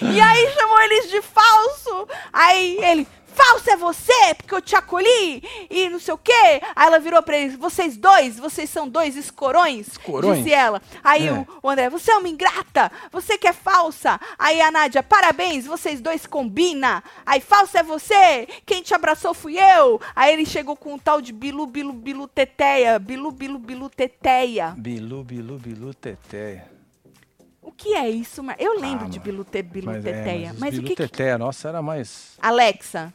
e 0.12 0.20
aí 0.20 0.54
chamou 0.54 0.80
eles 0.82 1.10
de 1.10 1.20
falso! 1.22 2.08
Aí 2.32 2.78
ele. 2.82 3.08
Falso 3.36 3.68
é 3.70 3.76
você, 3.76 4.34
porque 4.34 4.54
eu 4.54 4.62
te 4.62 4.74
acolhi 4.74 5.42
e 5.70 5.88
não 5.90 6.00
sei 6.00 6.14
o 6.14 6.18
quê. 6.18 6.32
Aí 6.74 6.86
ela 6.86 6.98
virou 6.98 7.22
pra 7.22 7.36
eles, 7.36 7.54
vocês 7.56 7.96
dois, 7.96 8.38
vocês 8.38 8.70
são 8.70 8.88
dois 8.88 9.14
escorões, 9.14 9.88
Escorões? 9.88 10.38
disse 10.38 10.52
ela. 10.52 10.80
Aí 11.04 11.28
É. 11.28 11.32
o, 11.32 11.46
o 11.62 11.68
André, 11.68 11.90
você 11.90 12.10
é 12.12 12.16
uma 12.16 12.28
ingrata, 12.28 12.90
você 13.12 13.36
que 13.36 13.46
é 13.46 13.52
falsa. 13.52 14.18
Aí 14.38 14.60
a 14.60 14.70
Nádia, 14.70 15.02
parabéns, 15.02 15.66
vocês 15.66 16.00
dois 16.00 16.26
combina. 16.26 17.04
Aí, 17.26 17.40
falsa 17.40 17.80
é 17.80 17.82
você, 17.82 18.48
quem 18.64 18.82
te 18.82 18.94
abraçou 18.94 19.34
fui 19.34 19.58
eu. 19.58 20.00
Aí 20.14 20.32
ele 20.32 20.46
chegou 20.46 20.74
com 20.76 20.94
um 20.94 20.98
tal 20.98 21.20
de 21.20 21.32
bilu, 21.32 21.66
bilu, 21.66 21.92
bilu, 21.92 22.26
teteia, 22.26 22.98
bilu, 22.98 23.30
bilu, 23.30 23.58
bilu, 23.58 23.90
teteia. 23.90 24.74
Bilu, 24.78 25.22
bilu, 25.22 25.58
bilu, 25.58 25.92
teteia. 25.94 26.70
O 27.60 27.72
que 27.72 27.94
é 27.94 28.08
isso. 28.08 28.40
Eu 28.58 28.80
lembro 28.80 29.06
Ah, 29.06 29.08
de 29.08 29.18
mano. 29.18 29.30
bilu, 29.32 29.44
te, 29.44 29.60
bilu, 29.60 29.86
Mas, 29.86 30.06
é, 30.06 30.12
mas, 30.48 30.58
mas 30.58 30.72
os 30.74 30.78
o 30.78 30.82
bilu, 30.82 30.94
que, 30.94 31.36
nossa, 31.36 31.68
era 31.68 31.82
mais... 31.82 32.38
Alexa, 32.40 33.12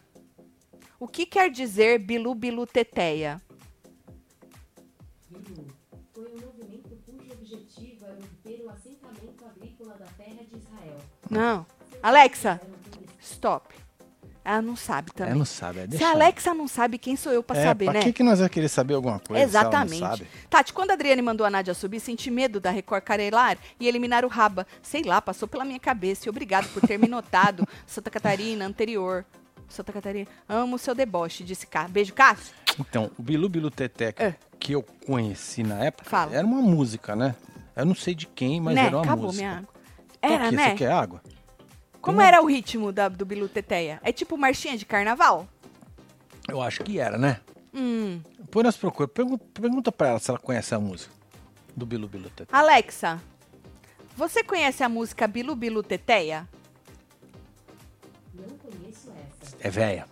o 1.02 1.08
que 1.08 1.26
quer 1.26 1.50
dizer 1.50 1.98
bilu, 1.98 2.36
bilu, 2.36 2.68
teteia? 2.68 3.42
foi 6.14 6.26
um 6.26 6.46
movimento 6.46 6.96
cujo 7.04 7.34
objetivo 7.34 8.06
era 8.06 8.20
obter 8.20 8.62
o 8.64 8.70
assentamento 8.70 9.44
agrícola 9.44 9.96
da 9.96 10.06
terra 10.06 10.44
de 10.48 10.58
Israel. 10.58 10.98
Não. 11.28 11.66
Alexa, 12.04 12.62
stop. 13.20 13.74
Ela 14.46 14.62
não 14.62 14.76
sabe 14.76 15.12
também. 15.12 15.34
É, 15.34 15.36
não 15.36 15.46
sabe, 15.46 15.80
é 15.80 15.88
Se 15.88 16.04
a 16.04 16.12
ela. 16.12 16.16
Alexa 16.24 16.54
não 16.54 16.68
sabe, 16.68 17.00
quem 17.00 17.16
sou 17.16 17.32
eu 17.32 17.42
pra 17.42 17.58
é, 17.58 17.64
saber, 17.64 17.86
pra 17.86 17.94
né? 17.96 18.02
que, 18.02 18.14
que 18.14 18.22
nós 18.22 18.38
vamos 18.38 18.54
querer 18.54 18.70
saber 18.70 18.94
alguma 18.94 19.20
coisa 19.20 19.44
Exatamente. 19.44 19.98
se 19.98 20.04
ela 20.04 20.10
não 20.12 20.18
sabe? 20.18 20.30
Tati, 20.52 20.72
quando 20.72 20.92
a 20.92 20.94
Adriane 20.94 21.22
mandou 21.24 21.48
a 21.48 21.50
Nádia 21.50 21.74
subir, 21.74 22.00
senti 22.00 22.30
medo 22.30 22.60
da 22.60 22.70
Record 22.70 23.04
carelar 23.04 23.58
e 23.80 23.88
eliminar 23.88 24.24
o 24.24 24.28
Raba. 24.28 24.68
Sei 24.84 25.02
lá, 25.02 25.20
passou 25.20 25.48
pela 25.48 25.66
minha 25.66 25.80
cabeça. 25.80 26.28
E 26.28 26.30
obrigado 26.30 26.72
por 26.74 26.82
ter 26.88 27.00
me 27.00 27.08
notado. 27.08 27.68
Santa 27.88 28.12
Catarina, 28.12 28.66
anterior. 28.66 29.26
Santa 29.72 29.92
Catarina, 29.94 30.28
amo 30.48 30.76
o 30.76 30.80
seu 30.80 30.94
deboche, 30.94 31.44
disse 31.44 31.66
Cá. 31.68 31.88
Beijo, 31.88 32.14
Cássio. 32.14 32.54
Então, 32.80 33.10
o 33.18 33.22
Bilu 33.22 33.50
Bilu 33.50 33.70
Teteca 33.72 34.24
É. 34.24 34.36
que 34.60 34.74
eu 34.74 34.84
conheci 35.06 35.64
na 35.64 35.84
época 35.86 36.10
Fala. 36.10 36.36
era 36.36 36.46
uma 36.46 36.62
música, 36.62 37.16
né? 37.16 37.36
Eu 37.76 37.86
não 37.86 37.96
sei 37.96 38.14
de 38.14 38.28
quem, 38.28 38.60
mas 38.62 38.76
né? 38.76 38.86
era 38.88 38.98
uma 38.98 39.04
Acabou 39.04 39.26
música. 39.26 39.44
minha 39.46 39.58
água. 39.58 39.70
Então, 40.18 40.32
Era, 40.32 40.46
o 40.46 40.50
quê? 40.50 40.56
né? 40.56 40.70
Você 40.70 40.76
quer 40.76 40.92
água? 40.92 41.22
Como 42.02 42.18
Uma- 42.18 42.28
era 42.28 42.42
o 42.42 42.46
ritmo 42.46 42.92
da- 42.92 43.10
do 43.10 43.26
Bilu 43.26 43.48
Teteia? 43.48 44.00
É 44.04 44.12
tipo 44.12 44.38
marchinha 44.38 44.78
de 44.78 44.86
carnaval? 44.86 45.48
Eu 46.48 46.62
acho 46.62 46.84
que 46.84 47.00
era, 47.00 47.18
né? 47.18 47.40
Hum. 47.74 48.20
Põe 48.50 48.64
nas 48.64 48.76
procuras. 48.76 49.12
Pergunta, 49.14 49.46
pergunta 49.54 49.92
pra 49.92 50.10
ela 50.10 50.20
se 50.20 50.30
ela 50.30 50.40
conhece 50.40 50.74
a 50.76 50.80
música 50.80 51.14
do 51.76 51.86
Bilu 51.86 52.08
Bilu 52.08 52.30
Teteca. 52.30 52.58
Alexa, 52.58 53.22
você 54.18 54.44
conhece 54.44 54.84
a 54.84 54.90
música 54.90 55.28
Bilu 55.28 55.56
Bilu 55.56 55.82
Teteia? 55.84 56.48
É 59.64 59.70
velha. 59.70 60.06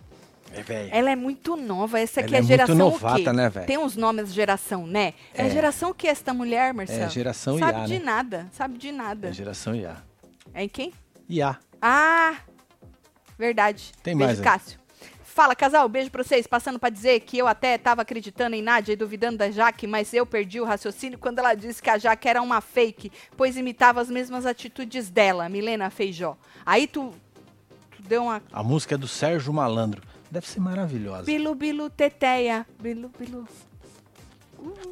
É 0.52 0.62
velha. 0.62 0.90
Ela 0.92 1.10
é 1.10 1.16
muito 1.16 1.56
nova. 1.56 2.00
Essa 2.00 2.20
aqui 2.20 2.34
Ela 2.34 2.36
é, 2.36 2.38
é 2.38 2.42
muito 2.42 2.48
geração 2.48 2.74
o 2.74 2.78
novata, 2.90 3.22
quê? 3.22 3.32
né, 3.32 3.48
velho? 3.48 3.66
Tem 3.66 3.78
uns 3.78 3.96
nomes 3.96 4.28
de 4.30 4.34
geração, 4.34 4.86
né? 4.86 5.14
É, 5.34 5.46
É. 5.46 5.50
geração 5.50 5.90
o 5.90 5.94
que 5.94 6.08
esta 6.08 6.34
mulher, 6.34 6.74
Marcelo? 6.74 7.04
É 7.04 7.08
geração 7.08 7.58
Sabe 7.58 7.78
IA, 7.80 7.86
de 7.86 7.98
né? 7.98 8.04
nada, 8.04 8.48
sabe 8.52 8.78
de 8.78 8.90
nada. 8.92 9.28
É 9.28 9.32
geração 9.32 9.74
IA. 9.74 9.96
É 10.52 10.64
em 10.64 10.68
quem? 10.68 10.92
IA. 11.28 11.56
Ah, 11.80 12.34
verdade. 13.38 13.92
Tem 14.02 14.16
beijo, 14.16 14.32
mais. 14.34 14.40
Cássio. 14.40 14.80
Fala, 15.22 15.54
casal, 15.54 15.88
beijo 15.88 16.10
pra 16.10 16.24
vocês. 16.24 16.46
Passando 16.46 16.78
pra 16.78 16.90
dizer 16.90 17.20
que 17.20 17.38
eu 17.38 17.46
até 17.46 17.78
tava 17.78 18.02
acreditando 18.02 18.56
em 18.56 18.60
Nádia 18.62 18.92
e 18.92 18.96
duvidando 18.96 19.38
da 19.38 19.50
Jaque, 19.50 19.86
mas 19.86 20.12
eu 20.12 20.26
perdi 20.26 20.60
o 20.60 20.64
raciocínio 20.64 21.18
quando 21.18 21.38
ela 21.38 21.54
disse 21.54 21.80
que 21.80 21.88
a 21.88 21.96
Jaque 21.96 22.28
era 22.28 22.42
uma 22.42 22.60
fake, 22.60 23.12
pois 23.36 23.56
imitava 23.56 24.00
as 24.00 24.10
mesmas 24.10 24.44
atitudes 24.44 25.08
dela, 25.08 25.48
Milena 25.48 25.88
Feijó. 25.88 26.36
Aí 26.66 26.86
tu 26.88 27.14
deu 28.10 28.24
uma 28.24 28.42
A 28.52 28.62
música 28.62 28.96
é 28.96 28.98
do 28.98 29.06
Sérgio 29.06 29.52
Malandro. 29.52 30.02
Deve 30.30 30.46
ser 30.46 30.60
maravilhosa. 30.60 31.22
bilu 31.24 31.54
bilu 31.54 31.88
teteia, 31.88 32.66
bilu 32.80 33.10
bilu. 33.18 33.46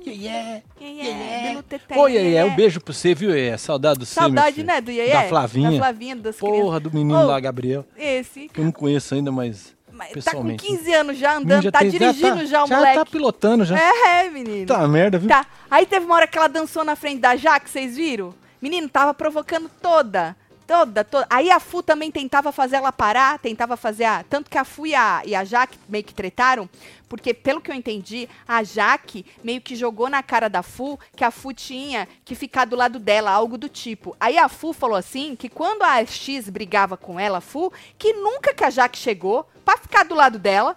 Yeah, 0.07 0.63
Yeah, 0.81 1.03
yeah, 1.03 1.49
bilu 1.51 1.63
teteia. 1.63 2.01
Oi, 2.01 2.13
yeah. 2.13 2.51
um 2.51 2.57
beijo 2.57 2.81
pra 2.81 2.95
você, 2.95 3.15
viu, 3.15 3.37
Iê? 3.37 3.57
Saudade 3.59 3.99
do 3.99 4.07
seu, 4.07 4.23
Saudade, 4.23 4.63
né, 4.63 4.81
do 4.81 4.91
Iê? 4.91 5.13
Da 5.13 5.25
Flavinha. 5.25 5.71
Da 5.73 5.77
Flavinha, 5.77 6.17
das 6.17 6.37
crianças. 6.37 6.61
Porra, 6.61 6.81
do 6.81 6.91
menino 6.93 7.19
Ô, 7.19 7.27
lá, 7.27 7.39
Gabriel. 7.39 7.85
Esse. 7.97 8.49
Que 8.49 8.61
eu 8.61 8.65
não 8.65 8.73
conheço 8.73 9.15
ainda, 9.15 9.31
mas 9.31 9.77
Mas 9.93 10.09
tá 10.09 10.15
com 10.15 10.15
pessoalmente. 10.15 10.65
15 10.67 10.93
anos 10.95 11.19
já 11.19 11.37
andando, 11.37 11.63
já 11.63 11.71
tá 11.73 11.81
tem- 11.81 11.91
dirigindo 11.91 12.47
já, 12.47 12.59
tá, 12.61 12.65
o 12.65 12.69
moleque. 12.69 12.95
Já 12.99 13.05
tá 13.05 13.11
pilotando, 13.11 13.65
já. 13.65 13.79
É, 13.79 14.31
menino. 14.31 14.67
Tá 14.67 14.89
merda, 14.89 15.19
viu? 15.19 15.29
Tá. 15.29 15.45
Aí 15.71 15.85
teve 15.85 16.07
uma 16.07 16.15
hora 16.15 16.27
que 16.27 16.39
ela 16.39 16.49
dançou 16.49 16.83
na 16.85 16.97
frente 16.97 17.21
da 17.21 17.37
Jaque, 17.37 17.69
vocês 17.69 17.97
viram? 17.97 18.33
Menino, 18.63 18.89
tava 18.89 19.13
provocando 19.13 19.69
toda. 19.83 20.35
Toda, 20.69 21.03
toda. 21.03 21.27
Aí 21.31 21.51
a 21.51 21.59
Fu 21.59 21.83
também 21.83 22.11
tentava 22.11 22.53
fazer 22.53 22.77
ela 22.77 22.93
parar, 22.93 23.39
tentava 23.39 23.75
fazer 23.75 24.05
a. 24.05 24.23
Tanto 24.23 24.51
que 24.51 24.59
a 24.59 24.67
Fu 24.67 24.87
e 24.87 24.95
a, 24.95 25.23
e 25.25 25.35
a 25.35 25.43
Jaque 25.43 25.79
meio 25.89 26.05
que 26.05 26.13
tretaram, 26.13 26.69
porque, 27.09 27.33
pelo 27.33 27.59
que 27.59 27.71
eu 27.71 27.75
entendi, 27.75 28.29
a 28.47 28.63
Jaque 28.63 29.25
meio 29.43 29.63
que 29.63 29.75
jogou 29.75 30.11
na 30.11 30.23
cara 30.23 30.47
da 30.47 30.63
Fu 30.63 31.01
que 31.17 31.25
a 31.25 31.31
Fu 31.31 31.55
tinha 31.55 32.07
que 32.23 32.35
ficar 32.35 32.67
do 32.67 32.77
lado 32.77 32.99
dela, 32.99 33.31
algo 33.31 33.57
do 33.57 33.67
tipo. 33.67 34.15
Aí 34.21 34.37
a 34.37 34.47
Fu 34.47 34.75
falou 34.75 34.99
assim 34.99 35.35
que 35.35 35.49
quando 35.49 35.85
a 35.85 36.05
X 36.05 36.51
brigava 36.51 36.99
com 36.99 37.19
ela, 37.19 37.39
a 37.39 37.41
Fu, 37.41 37.73
que 37.97 38.13
nunca 38.13 38.53
que 38.53 38.63
a 38.63 38.69
Jaque 38.69 38.99
chegou 38.99 39.49
pra 39.65 39.79
ficar 39.79 40.05
do 40.05 40.15
lado 40.15 40.39
dela. 40.39 40.77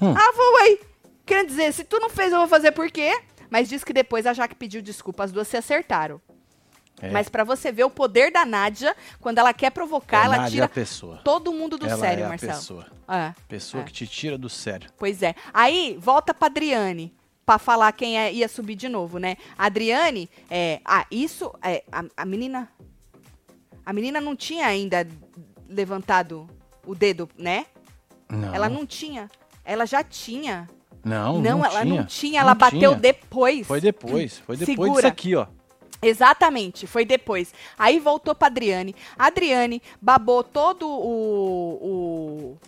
Hum. 0.00 0.10
Ela 0.10 0.32
falou, 0.34 0.54
ué, 0.60 0.78
querendo 1.26 1.48
dizer, 1.48 1.72
se 1.72 1.82
tu 1.82 1.98
não 1.98 2.08
fez, 2.10 2.30
eu 2.30 2.38
vou 2.38 2.46
fazer 2.46 2.70
por 2.70 2.88
quê? 2.92 3.20
Mas 3.50 3.68
diz 3.68 3.82
que 3.82 3.92
depois 3.92 4.24
a 4.24 4.32
Jaque 4.32 4.54
pediu 4.54 4.80
desculpa, 4.80 5.24
as 5.24 5.32
duas 5.32 5.48
se 5.48 5.56
acertaram. 5.56 6.20
É. 7.00 7.10
Mas 7.10 7.28
pra 7.28 7.44
você 7.44 7.70
ver 7.70 7.84
o 7.84 7.90
poder 7.90 8.32
da 8.32 8.44
Nádia, 8.46 8.96
quando 9.20 9.38
ela 9.38 9.52
quer 9.52 9.70
provocar, 9.70 10.22
É 10.22 10.24
ela 10.26 10.36
Nádia 10.38 10.50
tira 10.50 10.64
a 10.64 10.68
pessoa. 10.68 11.20
todo 11.22 11.52
mundo 11.52 11.76
do 11.76 11.86
Ela 11.86 11.98
sério, 11.98 12.24
é 12.24 12.28
Marcelo. 12.28 12.52
pessoa. 12.52 12.86
É, 13.08 13.34
Pessoa 13.46 13.82
É. 13.82 13.84
que 13.86 13.92
te 13.92 14.06
tira 14.06 14.38
do 14.38 14.48
sério. 14.48 14.88
pois 14.96 15.22
é. 15.22 15.34
Aí, 15.52 15.96
volta 16.00 16.32
pra 16.32 16.46
Adriane, 16.46 17.14
pra 17.44 17.58
falar 17.58 17.92
quem 17.92 18.18
é- 18.18 18.32
ia 18.32 18.48
subir 18.48 18.74
de 18.76 18.88
novo, 18.88 19.18
né? 19.18 19.36
A 19.58 19.66
Adriane, 19.66 20.28
é, 20.50 20.80
ah, 20.84 21.04
isso, 21.10 21.52
é, 21.62 21.84
a, 21.92 22.02
a 22.16 22.24
menina, 22.24 22.68
a 23.84 23.92
menina 23.92 24.20
não 24.20 24.34
tinha 24.34 24.66
ainda 24.66 25.06
levantado 25.68 26.48
o 26.86 26.94
dedo, 26.94 27.28
né? 27.36 27.66
Não. 28.28 28.54
Ela 28.54 28.68
não 28.68 28.86
tinha, 28.86 29.30
ela 29.64 29.84
já 29.86 30.02
tinha. 30.02 30.68
Não, 31.04 31.34
Não, 31.40 31.58
não 31.58 31.64
ela 31.64 31.82
tinha. 31.82 31.94
não 31.94 32.04
tinha, 32.06 32.40
ela 32.40 32.54
bateu 32.54 32.80
tinha. 32.80 32.94
depois. 32.96 33.66
Foi 33.66 33.80
depois. 33.80 34.38
Foi 34.38 34.56
depois 34.56 34.76
Segura. 34.76 34.92
disso 35.02 35.06
aqui, 35.06 35.36
ó. 35.36 35.46
Exatamente, 36.02 36.86
foi 36.86 37.04
depois. 37.04 37.52
Aí 37.78 37.98
voltou 37.98 38.34
pra 38.34 38.48
Adriane. 38.48 38.94
A 39.18 39.26
Adriane 39.26 39.82
babou 40.00 40.42
todo 40.44 40.86
o. 40.88 41.78
o... 41.82 42.58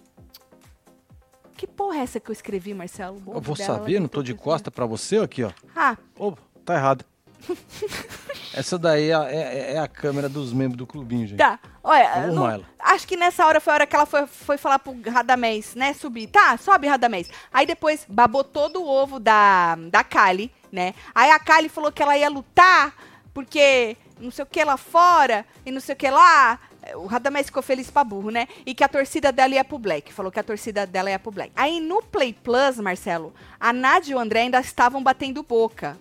Que 1.57 1.66
porra 1.66 1.99
é 1.99 2.03
essa 2.03 2.20
que 2.20 2.31
eu 2.31 2.33
escrevi, 2.33 2.72
Marcelo? 2.72 3.16
Eu 3.26 3.41
vou 3.41 3.57
dela, 3.57 3.68
ela 3.70 3.79
saber, 3.79 4.01
não 4.01 4.09
tô 4.09 4.22
de 4.22 4.33
costa 4.35 4.70
pra 4.70 4.87
você 4.87 5.18
aqui, 5.18 5.43
ó. 5.43 5.51
Ah, 5.74 5.97
Ô, 6.16 6.33
tá 6.64 6.74
errado. 6.74 7.05
Essa 8.55 8.79
daí 8.79 9.11
é, 9.11 9.14
é- 9.14 9.72
é 9.74 9.79
a 9.79 9.87
câmera 9.87 10.29
dos 10.29 10.53
membros 10.53 10.76
do 10.79 10.87
clubinho, 10.87 11.26
gente. 11.26 11.39
tá. 11.39 11.59
Olha, 11.83 12.26
não- 12.29 12.64
acho 12.81 13.07
que 13.07 13.16
nessa 13.16 13.47
hora 13.47 13.61
foi 13.61 13.72
a 13.72 13.74
hora 13.74 13.87
que 13.87 13.95
ela 13.97 14.05
foi, 14.07 14.26
foi 14.26 14.59
falar 14.59 14.79
pro 14.79 14.95
Radamés, 15.09 15.74
né? 15.74 15.93
Subir. 15.95 16.26
Tá, 16.26 16.57
sobe, 16.59 16.87
Radamés. 16.87 17.31
Aí 17.53 17.64
depois 17.66 18.05
babou 18.09 18.43
todo 18.45 18.83
o 18.83 18.89
ovo 18.89 19.18
da, 19.18 19.76
da 19.91 20.03
Kali, 20.05 20.53
né? 20.72 20.95
Aí 21.14 21.31
a 21.31 21.39
Kali 21.39 21.68
falou 21.68 21.91
que 21.93 22.03
ela 22.03 22.16
ia 22.18 22.29
lutar, 22.29 22.95
porque 23.39 23.97
não 24.18 24.32
sei 24.32 24.43
o 24.43 24.47
que 24.47 24.64
lá 24.64 24.76
fora 24.76 25.47
e 25.64 25.70
não 25.70 25.80
sei 25.80 25.93
o 25.93 25.97
que 25.97 26.11
lá. 26.11 26.59
O 26.97 27.07
Radamés 27.07 27.47
ficou 27.47 27.62
feliz 27.62 27.89
pra 27.89 28.03
burro, 28.03 28.32
né? 28.32 28.49
E 28.66 28.74
que 28.74 28.82
a 28.82 28.89
torcida 28.89 29.30
dela 29.30 29.55
ia 29.55 29.64
pro 29.64 29.78
Black. 29.78 30.12
Falou 30.12 30.32
que 30.32 30.41
a 30.41 30.43
torcida 30.43 30.84
dela 30.84 31.09
ia 31.09 31.20
pro 31.20 31.30
Black. 31.30 31.53
Aí 31.55 31.78
no 31.78 32.03
Play 32.03 32.32
Plus, 32.32 32.80
Marcelo, 32.80 33.32
a 33.61 33.72
Nádia 33.72 34.11
e 34.11 34.14
o 34.16 34.18
André 34.18 34.41
ainda 34.41 34.59
estavam 34.59 35.01
batendo 35.05 35.41
boca 35.45 35.97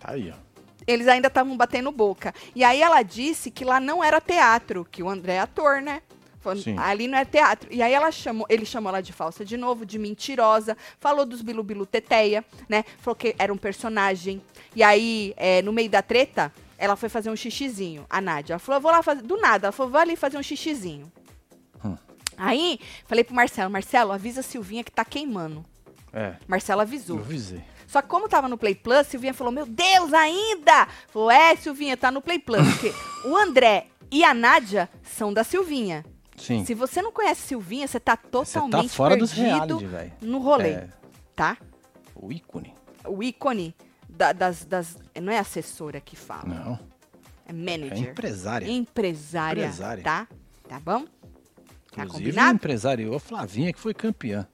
Tá 0.00 0.12
aí, 0.12 0.30
ó. 0.30 0.34
eles 0.86 1.06
ainda 1.06 1.28
estavam 1.28 1.54
batendo 1.54 1.92
boca. 1.92 2.34
E 2.54 2.64
aí 2.64 2.80
ela 2.80 3.02
disse 3.02 3.50
que 3.50 3.62
lá 3.62 3.78
não 3.78 4.02
era 4.02 4.18
teatro, 4.18 4.86
que 4.90 5.02
o 5.02 5.10
André 5.10 5.34
é 5.34 5.40
ator, 5.40 5.82
né? 5.82 6.00
Sim. 6.62 6.78
Ali 6.78 7.08
não 7.08 7.18
é 7.18 7.24
teatro. 7.24 7.68
E 7.72 7.82
aí 7.82 7.92
ela 7.92 8.10
chamou, 8.12 8.46
ele 8.48 8.64
chamou 8.64 8.88
ela 8.88 9.02
de 9.02 9.12
falsa 9.12 9.44
de 9.44 9.56
novo, 9.56 9.84
de 9.84 9.98
mentirosa, 9.98 10.76
falou 11.00 11.26
dos 11.26 11.42
Bilu 11.42 11.62
Bilu 11.62 11.84
Teteia, 11.84 12.44
né? 12.68 12.84
Falou 13.00 13.16
que 13.16 13.34
era 13.38 13.52
um 13.52 13.56
personagem. 13.56 14.40
E 14.76 14.82
aí, 14.82 15.32
é, 15.38 15.62
no 15.62 15.72
meio 15.72 15.88
da 15.88 16.02
treta, 16.02 16.52
ela 16.76 16.94
foi 16.96 17.08
fazer 17.08 17.30
um 17.30 17.34
xixizinho, 17.36 18.04
a 18.10 18.20
Nádia. 18.20 18.52
Ela 18.52 18.58
falou, 18.60 18.80
vou 18.80 18.92
lá 18.92 19.02
fazer. 19.02 19.22
Do 19.22 19.38
nada, 19.38 19.68
ela 19.68 19.72
falou, 19.72 19.90
vou 19.90 20.00
ali 20.00 20.14
fazer 20.16 20.36
um 20.36 20.42
xixizinho. 20.42 21.10
Hum. 21.82 21.96
Aí, 22.36 22.78
falei 23.06 23.24
pro 23.24 23.34
Marcelo, 23.34 23.70
Marcelo, 23.70 24.12
avisa 24.12 24.40
a 24.40 24.42
Silvinha 24.42 24.84
que 24.84 24.92
tá 24.92 25.02
queimando. 25.04 25.64
É, 26.12 26.34
Marcelo 26.46 26.80
eu 26.80 26.82
avisou. 26.82 27.18
avisei. 27.18 27.64
Só 27.86 28.02
que 28.02 28.08
como 28.08 28.28
tava 28.28 28.48
no 28.48 28.58
Play 28.58 28.74
Plus, 28.74 29.06
Silvinha 29.06 29.32
falou, 29.32 29.52
meu 29.52 29.64
Deus, 29.64 30.12
ainda! 30.12 30.86
Falou, 31.08 31.30
é, 31.30 31.56
Silvinha, 31.56 31.96
tá 31.96 32.10
no 32.10 32.20
Play 32.20 32.38
Plus. 32.38 32.60
Porque 32.76 32.92
o 33.26 33.34
André 33.34 33.86
e 34.10 34.22
a 34.24 34.34
Nádia 34.34 34.90
são 35.02 35.32
da 35.32 35.42
Silvinha. 35.42 36.04
Sim. 36.36 36.66
Se 36.66 36.74
você 36.74 37.00
não 37.00 37.12
conhece 37.12 37.40
Silvinha, 37.42 37.86
você 37.88 37.98
tá 37.98 38.14
Você 38.20 38.28
totalmente 38.30 38.90
tá 38.90 38.94
fora 38.94 39.16
dos 39.16 39.32
perdido 39.32 39.78
reality, 39.78 39.86
velho. 39.86 40.12
no 40.20 40.38
rolê, 40.38 40.72
É, 40.72 40.88
tá? 41.34 41.56
o 42.14 42.30
ícone. 42.30 42.74
O 43.06 43.22
ícone 43.22 43.74
da- 44.16 44.32
das, 44.32 44.64
das... 44.64 44.96
Não 45.20 45.32
é 45.32 45.38
assessora 45.38 46.00
que 46.00 46.16
fala, 46.16 46.44
Não, 46.46 46.74
é 47.46 47.50
é 47.50 47.52
manager. 47.52 48.10
empresária. 48.10 48.68
Empresária, 48.70 49.60
Empresária. 49.66 50.02
tá? 50.02 50.26
Tá 50.68 50.80
bom? 50.80 51.04
Tá 51.94 52.04
Inclusive, 52.04 52.30
combinado? 52.30 52.54
empresariou 52.56 53.16
a 53.16 53.20
Flavinha, 53.20 53.72
que 53.72 53.78
foi 53.80 53.94
campeã. 53.94 54.46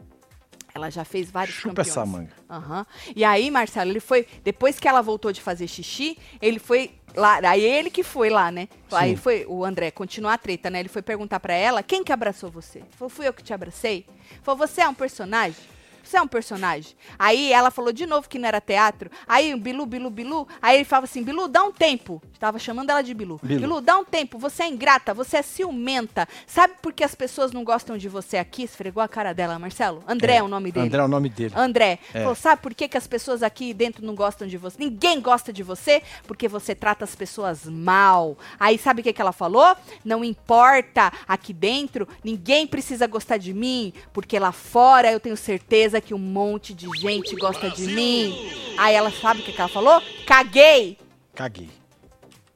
Ela 0.75 0.89
já 0.89 1.05
fez 1.05 1.31
vários 1.31 1.55
Chupa 1.57 1.69
campeões. 1.77 1.89
essa 1.89 2.07
manga. 2.07 2.31
Aham. 2.49 2.87
E 3.15 3.25
aí, 3.25 3.51
Marcelo, 3.51 3.91
ele 3.91 4.01
foi. 4.01 4.27
Depois 4.43 4.79
que 4.81 4.89
ela 4.89 5.03
voltou 5.03 5.31
de 5.31 5.41
fazer 5.41 5.69
xixi, 5.69 6.17
ele 6.41 6.59
foi 6.59 6.93
lá. 7.15 7.41
Aí 7.47 7.63
ele 7.63 7.91
que 7.91 8.03
foi 8.03 8.31
lá, 8.31 8.51
né? 8.51 8.69
Aí 8.91 9.11
Sim. 9.11 9.17
foi 9.17 9.45
o 9.47 9.67
André, 9.67 9.91
continuar 9.91 10.33
a 10.35 10.39
treta, 10.39 10.71
né? 10.71 10.81
Ele 10.81 10.89
foi 10.89 11.03
perguntar 11.03 11.41
pra 11.41 11.53
ela 11.53 11.83
quem 11.83 12.03
que 12.03 12.11
abraçou 12.11 12.51
você. 12.51 12.83
Falou, 12.93 13.11
fui 13.11 13.29
eu 13.29 13.35
que 13.35 13.43
te 13.43 13.53
abracei. 13.53 14.07
Falou, 14.43 14.57
você 14.67 14.81
é 14.81 14.89
um 14.89 14.95
personagem? 14.95 15.61
Você 16.03 16.17
é 16.17 16.23
um 16.23 16.27
personagem? 16.29 16.95
Aí 17.19 17.53
ela 17.53 17.71
falou 17.71 17.93
de 17.93 18.07
novo 18.07 18.29
que 18.29 18.39
não 18.39 18.49
era 18.49 18.61
teatro. 18.61 19.11
Aí, 19.27 19.55
Bilu, 19.57 19.87
Bilu, 19.87 20.11
Bilu. 20.11 20.49
Aí 20.61 20.77
ele 20.77 20.85
falava 20.85 21.05
assim: 21.05 21.23
Bilu, 21.23 21.49
dá 21.49 21.63
um 21.63 21.73
tempo. 21.73 22.23
Tava 22.39 22.59
chamando 22.59 22.91
ela 22.91 23.03
de 23.03 23.15
Bilu. 23.15 23.41
Bilu. 23.43 23.61
Bilu, 23.61 23.81
dá 23.81 23.99
um 23.99 24.05
tempo. 24.05 24.39
Você 24.39 24.65
é 24.65 24.69
ingrata, 24.69 25.15
você 25.15 25.39
é 25.39 25.43
ciumenta. 25.43 26.29
Sabe 26.47 26.75
por 26.83 26.93
que 26.93 27.05
as 27.05 27.15
pessoas 27.15 27.53
não 27.53 27.65
gostam 27.65 27.97
de 27.97 28.09
você 28.09 28.37
aqui? 28.37 28.63
Esfregou 28.65 29.03
a 29.03 29.09
cara 29.09 29.33
dela, 29.33 29.59
Marcelo. 29.59 30.03
André 30.07 30.37
é, 30.37 30.43
o 30.43 30.49
nome 30.49 30.73
dele. 30.73 30.87
André 30.87 31.01
é 31.01 31.05
o 31.05 31.09
nome 31.09 31.29
dele. 31.29 31.53
André, 31.57 31.99
É. 32.13 32.21
falou, 32.21 32.35
sabe 32.35 32.61
por 32.63 32.75
que, 32.75 32.89
que 32.89 32.97
as 32.97 33.07
pessoas 33.07 33.43
aqui 33.43 33.73
dentro 33.73 34.05
não 34.05 34.15
gostam 34.15 34.47
de 34.49 34.57
você? 34.59 34.77
Ninguém 34.79 35.21
gosta 35.21 35.53
de 35.53 35.63
você 35.63 36.03
porque 36.27 36.49
você 36.49 36.75
trata 36.75 37.05
as 37.05 37.15
pessoas 37.15 37.65
mal. 37.67 38.37
Aí 38.59 38.79
sabe 38.79 39.01
o 39.01 39.05
que, 39.05 39.13
que 39.13 39.21
ela 39.23 39.33
falou? 39.33 39.77
Não 40.05 40.25
importa 40.25 41.13
aqui 41.29 41.53
dentro, 41.53 42.09
ninguém 42.25 42.67
precisa 42.67 43.07
gostar 43.07 43.37
de 43.37 43.53
mim, 43.55 43.93
porque 44.13 44.39
lá 44.39 44.53
fora 44.53 45.11
eu 45.13 45.21
tenho 45.21 45.37
certeza 45.37 45.92
que 46.01 46.15
um 46.15 46.19
monte 46.19 46.75
de 46.75 46.89
gente 46.99 47.35
gosta 47.37 47.71
de 47.71 47.87
mim. 47.87 48.35
Aí 48.79 48.95
ela 48.95 49.11
sabe 49.11 49.41
o 49.41 49.45
que, 49.45 49.53
que 49.53 49.61
ela 49.61 49.69
falou? 49.69 50.03
Caguei! 50.27 50.99
Caguei. 51.35 51.71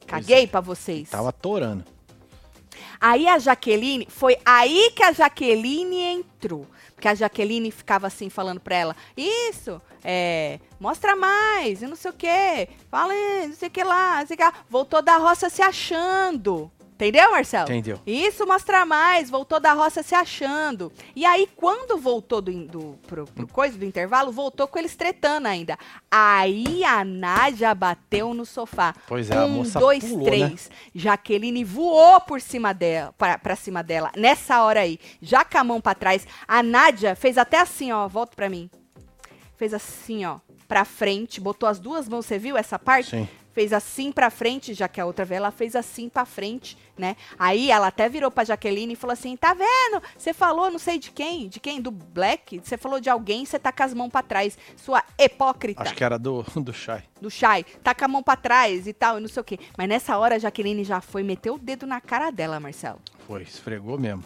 Caguei 0.06 0.46
pra 0.46 0.60
vocês. 0.60 1.10
Tava 1.10 1.32
torando. 1.32 1.84
Aí 3.00 3.26
a 3.26 3.38
Jaqueline, 3.38 4.06
foi 4.08 4.38
aí 4.44 4.90
que 4.94 5.02
a 5.02 5.12
Jaqueline 5.12 6.00
entrou. 6.00 6.66
Porque 6.94 7.08
a 7.08 7.14
Jaqueline 7.14 7.70
ficava 7.70 8.06
assim, 8.06 8.30
falando 8.30 8.58
pra 8.58 8.74
ela, 8.74 8.96
isso, 9.14 9.82
é, 10.02 10.58
mostra 10.80 11.14
mais, 11.14 11.82
e 11.82 11.86
não 11.86 11.94
sei 11.94 12.10
o 12.10 12.14
quê, 12.14 12.70
fala, 12.90 13.12
não 13.46 13.54
sei 13.54 13.68
o 13.68 13.70
que 13.70 13.84
lá, 13.84 14.20
não 14.20 14.26
sei 14.26 14.34
o 14.34 14.38
que 14.38 14.44
lá. 14.44 14.52
Voltou 14.68 15.02
da 15.02 15.18
roça 15.18 15.50
se 15.50 15.60
achando. 15.60 16.70
Entendeu, 16.96 17.30
Marcelo? 17.30 17.64
Entendeu. 17.64 18.00
Isso, 18.06 18.46
mostra 18.46 18.86
mais, 18.86 19.28
voltou 19.28 19.60
da 19.60 19.74
roça 19.74 20.02
se 20.02 20.14
achando. 20.14 20.90
E 21.14 21.26
aí, 21.26 21.46
quando 21.54 21.98
voltou 21.98 22.40
do, 22.40 22.50
do, 22.66 22.98
pro, 23.06 23.26
pro 23.26 23.46
coisa 23.46 23.76
do 23.76 23.84
intervalo, 23.84 24.32
voltou 24.32 24.66
com 24.66 24.78
eles 24.78 24.96
tretando 24.96 25.46
ainda. 25.46 25.78
Aí 26.10 26.82
a 26.84 27.04
Nádia 27.04 27.74
bateu 27.74 28.32
no 28.32 28.46
sofá. 28.46 28.94
Pois 29.06 29.30
é, 29.30 29.36
a 29.36 29.44
um, 29.44 29.50
moça 29.50 29.78
dois, 29.78 30.02
pulou, 30.02 30.24
três. 30.24 30.70
Jaqueline 30.94 31.64
voou 31.64 32.18
por 32.22 32.40
cima 32.40 32.72
dela, 32.72 33.12
pra, 33.18 33.36
pra 33.36 33.54
cima 33.56 33.82
dela, 33.82 34.10
nessa 34.16 34.62
hora 34.62 34.80
aí, 34.80 34.98
já 35.20 35.44
com 35.44 35.58
a 35.58 35.64
mão 35.64 35.82
pra 35.82 35.94
trás. 35.94 36.26
A 36.48 36.62
Nádia 36.62 37.14
fez 37.14 37.36
até 37.36 37.60
assim, 37.60 37.92
ó, 37.92 38.08
volta 38.08 38.34
pra 38.34 38.48
mim. 38.48 38.70
Fez 39.58 39.74
assim, 39.74 40.24
ó, 40.24 40.38
pra 40.66 40.86
frente, 40.86 41.42
botou 41.42 41.68
as 41.68 41.78
duas 41.78 42.08
mãos, 42.08 42.24
você 42.24 42.38
viu 42.38 42.56
essa 42.56 42.78
parte? 42.78 43.10
Sim. 43.10 43.28
Fez 43.56 43.72
assim 43.72 44.12
pra 44.12 44.28
frente, 44.28 44.74
já 44.74 44.86
que 44.86 45.00
a 45.00 45.06
outra 45.06 45.24
vez 45.24 45.38
ela 45.38 45.50
fez 45.50 45.74
assim 45.74 46.10
pra 46.10 46.26
frente, 46.26 46.76
né? 46.94 47.16
Aí 47.38 47.70
ela 47.70 47.86
até 47.86 48.06
virou 48.06 48.30
pra 48.30 48.44
Jaqueline 48.44 48.92
e 48.92 48.96
falou 48.96 49.14
assim: 49.14 49.34
tá 49.34 49.54
vendo? 49.54 50.02
Você 50.14 50.34
falou 50.34 50.70
não 50.70 50.78
sei 50.78 50.98
de 50.98 51.10
quem, 51.10 51.48
de 51.48 51.58
quem? 51.58 51.80
Do 51.80 51.90
Black? 51.90 52.60
Você 52.62 52.76
falou 52.76 53.00
de 53.00 53.08
alguém, 53.08 53.46
você 53.46 53.58
tá 53.58 53.72
com 53.72 53.82
as 53.82 53.94
mãos 53.94 54.10
pra 54.10 54.22
trás. 54.22 54.58
Sua 54.76 55.02
hipócrita 55.18 55.84
Acho 55.84 55.94
que 55.94 56.04
era 56.04 56.18
do, 56.18 56.42
do 56.60 56.70
Shai. 56.70 57.04
do 57.18 57.30
Shai, 57.30 57.64
tá 57.82 57.94
com 57.94 58.04
a 58.04 58.08
mão 58.08 58.22
pra 58.22 58.36
trás 58.36 58.86
e 58.86 58.92
tal, 58.92 59.16
e 59.16 59.22
não 59.22 59.28
sei 59.28 59.40
o 59.40 59.44
quê. 59.44 59.58
Mas 59.74 59.88
nessa 59.88 60.18
hora 60.18 60.34
a 60.34 60.38
Jaqueline 60.38 60.84
já 60.84 61.00
foi, 61.00 61.22
meteu 61.22 61.54
o 61.54 61.58
dedo 61.58 61.86
na 61.86 61.98
cara 61.98 62.30
dela, 62.30 62.60
Marcelo. 62.60 63.00
Foi, 63.26 63.40
esfregou 63.40 63.98
mesmo. 63.98 64.22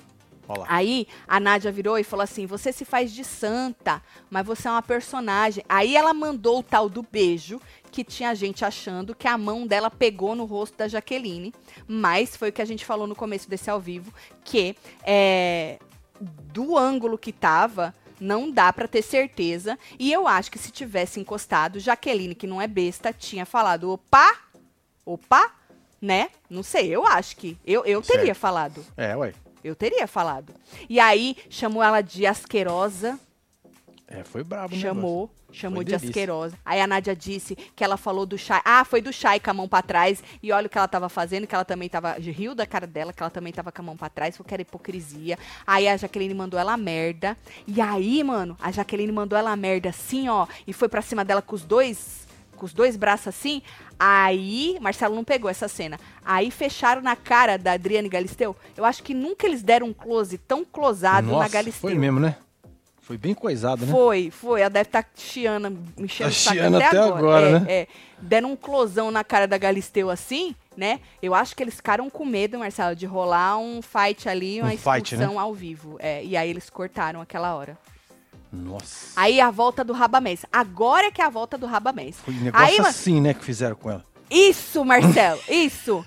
Olha 0.50 0.60
lá. 0.62 0.66
Aí 0.68 1.06
a 1.28 1.38
Nádia 1.38 1.70
virou 1.70 1.96
e 1.96 2.02
falou 2.02 2.24
assim: 2.24 2.44
Você 2.44 2.72
se 2.72 2.84
faz 2.84 3.12
de 3.12 3.22
santa, 3.22 4.02
mas 4.28 4.44
você 4.44 4.66
é 4.66 4.70
uma 4.70 4.82
personagem. 4.82 5.64
Aí 5.68 5.96
ela 5.96 6.12
mandou 6.12 6.58
o 6.58 6.62
tal 6.62 6.88
do 6.88 7.02
beijo, 7.02 7.60
que 7.92 8.02
tinha 8.02 8.34
gente 8.34 8.64
achando 8.64 9.14
que 9.14 9.28
a 9.28 9.38
mão 9.38 9.64
dela 9.66 9.90
pegou 9.90 10.34
no 10.34 10.44
rosto 10.44 10.76
da 10.76 10.88
Jaqueline. 10.88 11.54
Mas 11.86 12.36
foi 12.36 12.48
o 12.48 12.52
que 12.52 12.62
a 12.62 12.64
gente 12.64 12.84
falou 12.84 13.06
no 13.06 13.14
começo 13.14 13.48
desse 13.48 13.70
ao 13.70 13.78
vivo: 13.78 14.12
que 14.44 14.74
é, 15.04 15.78
do 16.20 16.76
ângulo 16.76 17.16
que 17.16 17.32
tava. 17.32 17.94
Não 18.22 18.50
dá 18.50 18.70
pra 18.70 18.86
ter 18.86 19.00
certeza. 19.00 19.78
E 19.98 20.12
eu 20.12 20.28
acho 20.28 20.50
que 20.50 20.58
se 20.58 20.70
tivesse 20.70 21.18
encostado, 21.18 21.80
Jaqueline, 21.80 22.34
que 22.34 22.46
não 22.46 22.60
é 22.60 22.66
besta, 22.66 23.14
tinha 23.14 23.46
falado: 23.46 23.90
opa, 23.90 24.36
opa, 25.06 25.50
né? 26.02 26.28
Não 26.50 26.62
sei, 26.62 26.88
eu 26.94 27.06
acho 27.06 27.36
que. 27.36 27.56
Eu, 27.64 27.82
eu 27.86 28.02
teria 28.02 28.26
Certo. 28.26 28.38
falado. 28.38 28.84
É, 28.94 29.16
ué. 29.16 29.32
Eu 29.62 29.74
teria 29.76 30.06
falado. 30.06 30.54
E 30.88 30.98
aí 30.98 31.36
chamou 31.48 31.82
ela 31.82 32.00
de 32.00 32.26
asquerosa, 32.26 33.18
É, 34.08 34.24
foi 34.24 34.42
brabo, 34.42 34.74
né? 34.74 34.80
chamou, 34.80 35.30
chamou 35.52 35.76
Foi 35.76 35.84
de 35.84 35.90
delícia. 35.92 36.08
asquerosa. 36.08 36.58
Aí 36.64 36.80
a 36.80 36.86
Nádia 36.86 37.14
disse 37.14 37.54
que 37.54 37.84
ela 37.84 37.96
falou 37.96 38.26
do 38.26 38.36
Chay. 38.38 38.60
Ah, 38.64 38.84
foi 38.84 39.00
do 39.00 39.12
Chay 39.12 39.38
com 39.38 39.50
a 39.50 39.54
mão 39.54 39.68
pra 39.68 39.82
trás. 39.82 40.22
E 40.42 40.50
olha 40.50 40.66
o 40.66 40.70
que 40.70 40.76
ela 40.78 40.88
tava 40.88 41.08
fazendo, 41.08 41.46
que 41.46 41.54
ela 41.54 41.64
também 41.64 41.88
tava. 41.88 42.14
Riu 42.14 42.54
da 42.54 42.66
cara 42.66 42.86
dela, 42.86 43.12
que 43.12 43.22
ela 43.22 43.30
também 43.30 43.52
tava 43.52 43.70
com 43.70 43.82
a 43.82 43.84
mão 43.84 43.96
pra 43.96 44.08
trás, 44.08 44.36
porque 44.36 44.52
era 44.54 44.62
hipocrisia. 44.62 45.38
Aí 45.66 45.86
a 45.86 45.96
Jaqueline 45.96 46.34
mandou 46.34 46.58
ela 46.58 46.72
a 46.72 46.76
merda. 46.76 47.36
E 47.66 47.80
aí, 47.80 48.24
mano, 48.24 48.56
a 48.60 48.72
Jaqueline 48.72 49.12
mandou 49.12 49.38
ela 49.38 49.52
a 49.52 49.56
merda 49.56 49.90
assim, 49.90 50.28
ó. 50.28 50.46
E 50.66 50.72
foi 50.72 50.88
pra 50.88 51.02
cima 51.02 51.24
dela 51.24 51.42
com 51.42 51.54
os 51.54 51.64
dois. 51.64 52.26
Com 52.60 52.66
os 52.66 52.74
dois 52.74 52.94
braços 52.94 53.28
assim. 53.28 53.62
Aí, 53.98 54.76
Marcelo 54.82 55.16
não 55.16 55.24
pegou 55.24 55.50
essa 55.50 55.66
cena. 55.66 55.98
Aí 56.22 56.50
fecharam 56.50 57.00
na 57.00 57.16
cara 57.16 57.56
da 57.56 57.72
Adriane 57.72 58.06
Galisteu. 58.08 58.54
Eu 58.76 58.84
acho 58.84 59.02
que 59.02 59.14
nunca 59.14 59.46
eles 59.46 59.62
deram 59.62 59.86
um 59.86 59.92
close 59.94 60.36
tão 60.36 60.62
closado 60.62 61.26
na 61.28 61.32
Nossa, 61.38 61.48
Galisteu. 61.48 61.80
foi 61.90 61.94
mesmo, 61.98 62.20
né? 62.20 62.36
Foi 63.00 63.16
bem 63.16 63.32
coisado, 63.34 63.86
né? 63.86 63.90
Foi, 63.90 64.30
foi. 64.30 64.60
Ela 64.60 64.68
deve 64.68 64.88
estar 64.88 65.04
chiando, 65.16 65.76
mexendo 65.96 66.26
Tá 66.26 66.32
o 66.32 66.34
saco 66.34 66.58
até, 66.76 66.86
até 66.86 66.98
agora. 66.98 67.18
agora, 67.18 67.46
é, 67.48 67.60
né? 67.60 67.66
é. 67.72 67.88
Deram 68.20 68.52
um 68.52 68.56
closão 68.56 69.10
na 69.10 69.24
cara 69.24 69.48
da 69.48 69.56
Galisteu 69.56 70.10
assim, 70.10 70.54
né? 70.76 71.00
Eu 71.22 71.34
acho 71.34 71.56
que 71.56 71.62
eles 71.62 71.74
ficaram 71.76 72.10
com 72.10 72.26
medo, 72.26 72.58
Marcelo, 72.58 72.94
de 72.94 73.06
rolar 73.06 73.56
um 73.58 73.80
fight 73.80 74.28
ali, 74.28 74.60
uma 74.60 74.68
Um 74.68 74.76
fight, 74.76 75.14
expulsão 75.14 75.34
né? 75.34 75.40
ao 75.40 75.54
vivo. 75.54 75.96
É, 75.98 76.22
e 76.22 76.36
aí 76.36 76.50
eles 76.50 76.68
cortaram 76.68 77.22
aquela 77.22 77.54
hora. 77.54 77.76
Nossa. 78.52 79.12
Aí 79.14 79.40
a 79.40 79.50
volta 79.50 79.84
do 79.84 79.92
Rabamés. 79.92 80.44
Agora 80.52 81.06
é 81.06 81.10
que 81.10 81.22
é 81.22 81.24
a 81.24 81.30
volta 81.30 81.56
do 81.56 81.66
Rabamés. 81.66 82.16
Foi 82.16 82.34
um 82.34 82.40
negócio 82.40 82.66
Aí, 82.66 82.78
assim, 82.80 83.20
né, 83.20 83.32
que 83.34 83.44
fizeram 83.44 83.76
com 83.76 83.90
ela. 83.90 84.04
Isso, 84.30 84.84
Marcelo, 84.84 85.40
isso. 85.48 86.04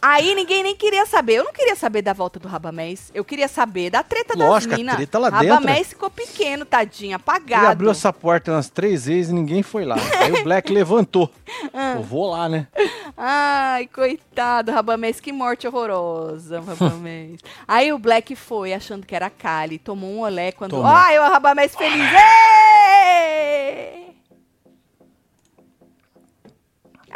Aí 0.00 0.34
ninguém 0.34 0.62
nem 0.62 0.76
queria 0.76 1.04
saber. 1.06 1.34
Eu 1.34 1.44
não 1.44 1.52
queria 1.52 1.74
saber 1.74 2.02
da 2.02 2.12
volta 2.12 2.38
do 2.38 2.46
Rabamés. 2.46 3.10
Eu 3.12 3.24
queria 3.24 3.48
saber 3.48 3.90
da 3.90 4.02
treta 4.02 4.38
Lógico, 4.38 4.70
das 4.70 4.78
minas. 4.78 4.96
treta 4.96 5.18
lá 5.18 5.30
dentro, 5.30 5.54
Rabamés 5.54 5.88
ficou 5.88 6.08
pequeno, 6.08 6.64
tadinho, 6.64 7.16
apagado. 7.16 7.64
Ele 7.64 7.72
abriu 7.72 7.90
essa 7.90 8.12
porta 8.12 8.52
umas 8.52 8.70
três 8.70 9.06
vezes 9.06 9.32
e 9.32 9.34
ninguém 9.34 9.62
foi 9.64 9.84
lá. 9.84 9.96
Aí 10.20 10.32
o 10.32 10.44
Black 10.44 10.72
levantou. 10.72 11.30
Ah. 11.74 11.94
Eu 11.96 12.02
vou 12.02 12.30
lá, 12.30 12.48
né? 12.48 12.66
Ai, 13.16 13.86
coitado, 13.88 14.70
Rabamés, 14.70 15.18
que 15.20 15.32
morte 15.32 15.66
horrorosa, 15.66 16.60
Rabamés. 16.60 17.40
Aí 17.66 17.92
o 17.92 17.98
Black 17.98 18.36
foi, 18.36 18.72
achando 18.72 19.04
que 19.06 19.14
era 19.14 19.26
a 19.26 19.30
Kali, 19.30 19.78
tomou 19.78 20.10
um 20.10 20.20
olé 20.20 20.52
quando... 20.52 20.84
Ai, 20.84 21.18
o 21.18 21.22
Rabamés 21.22 21.74
feliz. 21.74 22.10
Ê! 22.14 24.07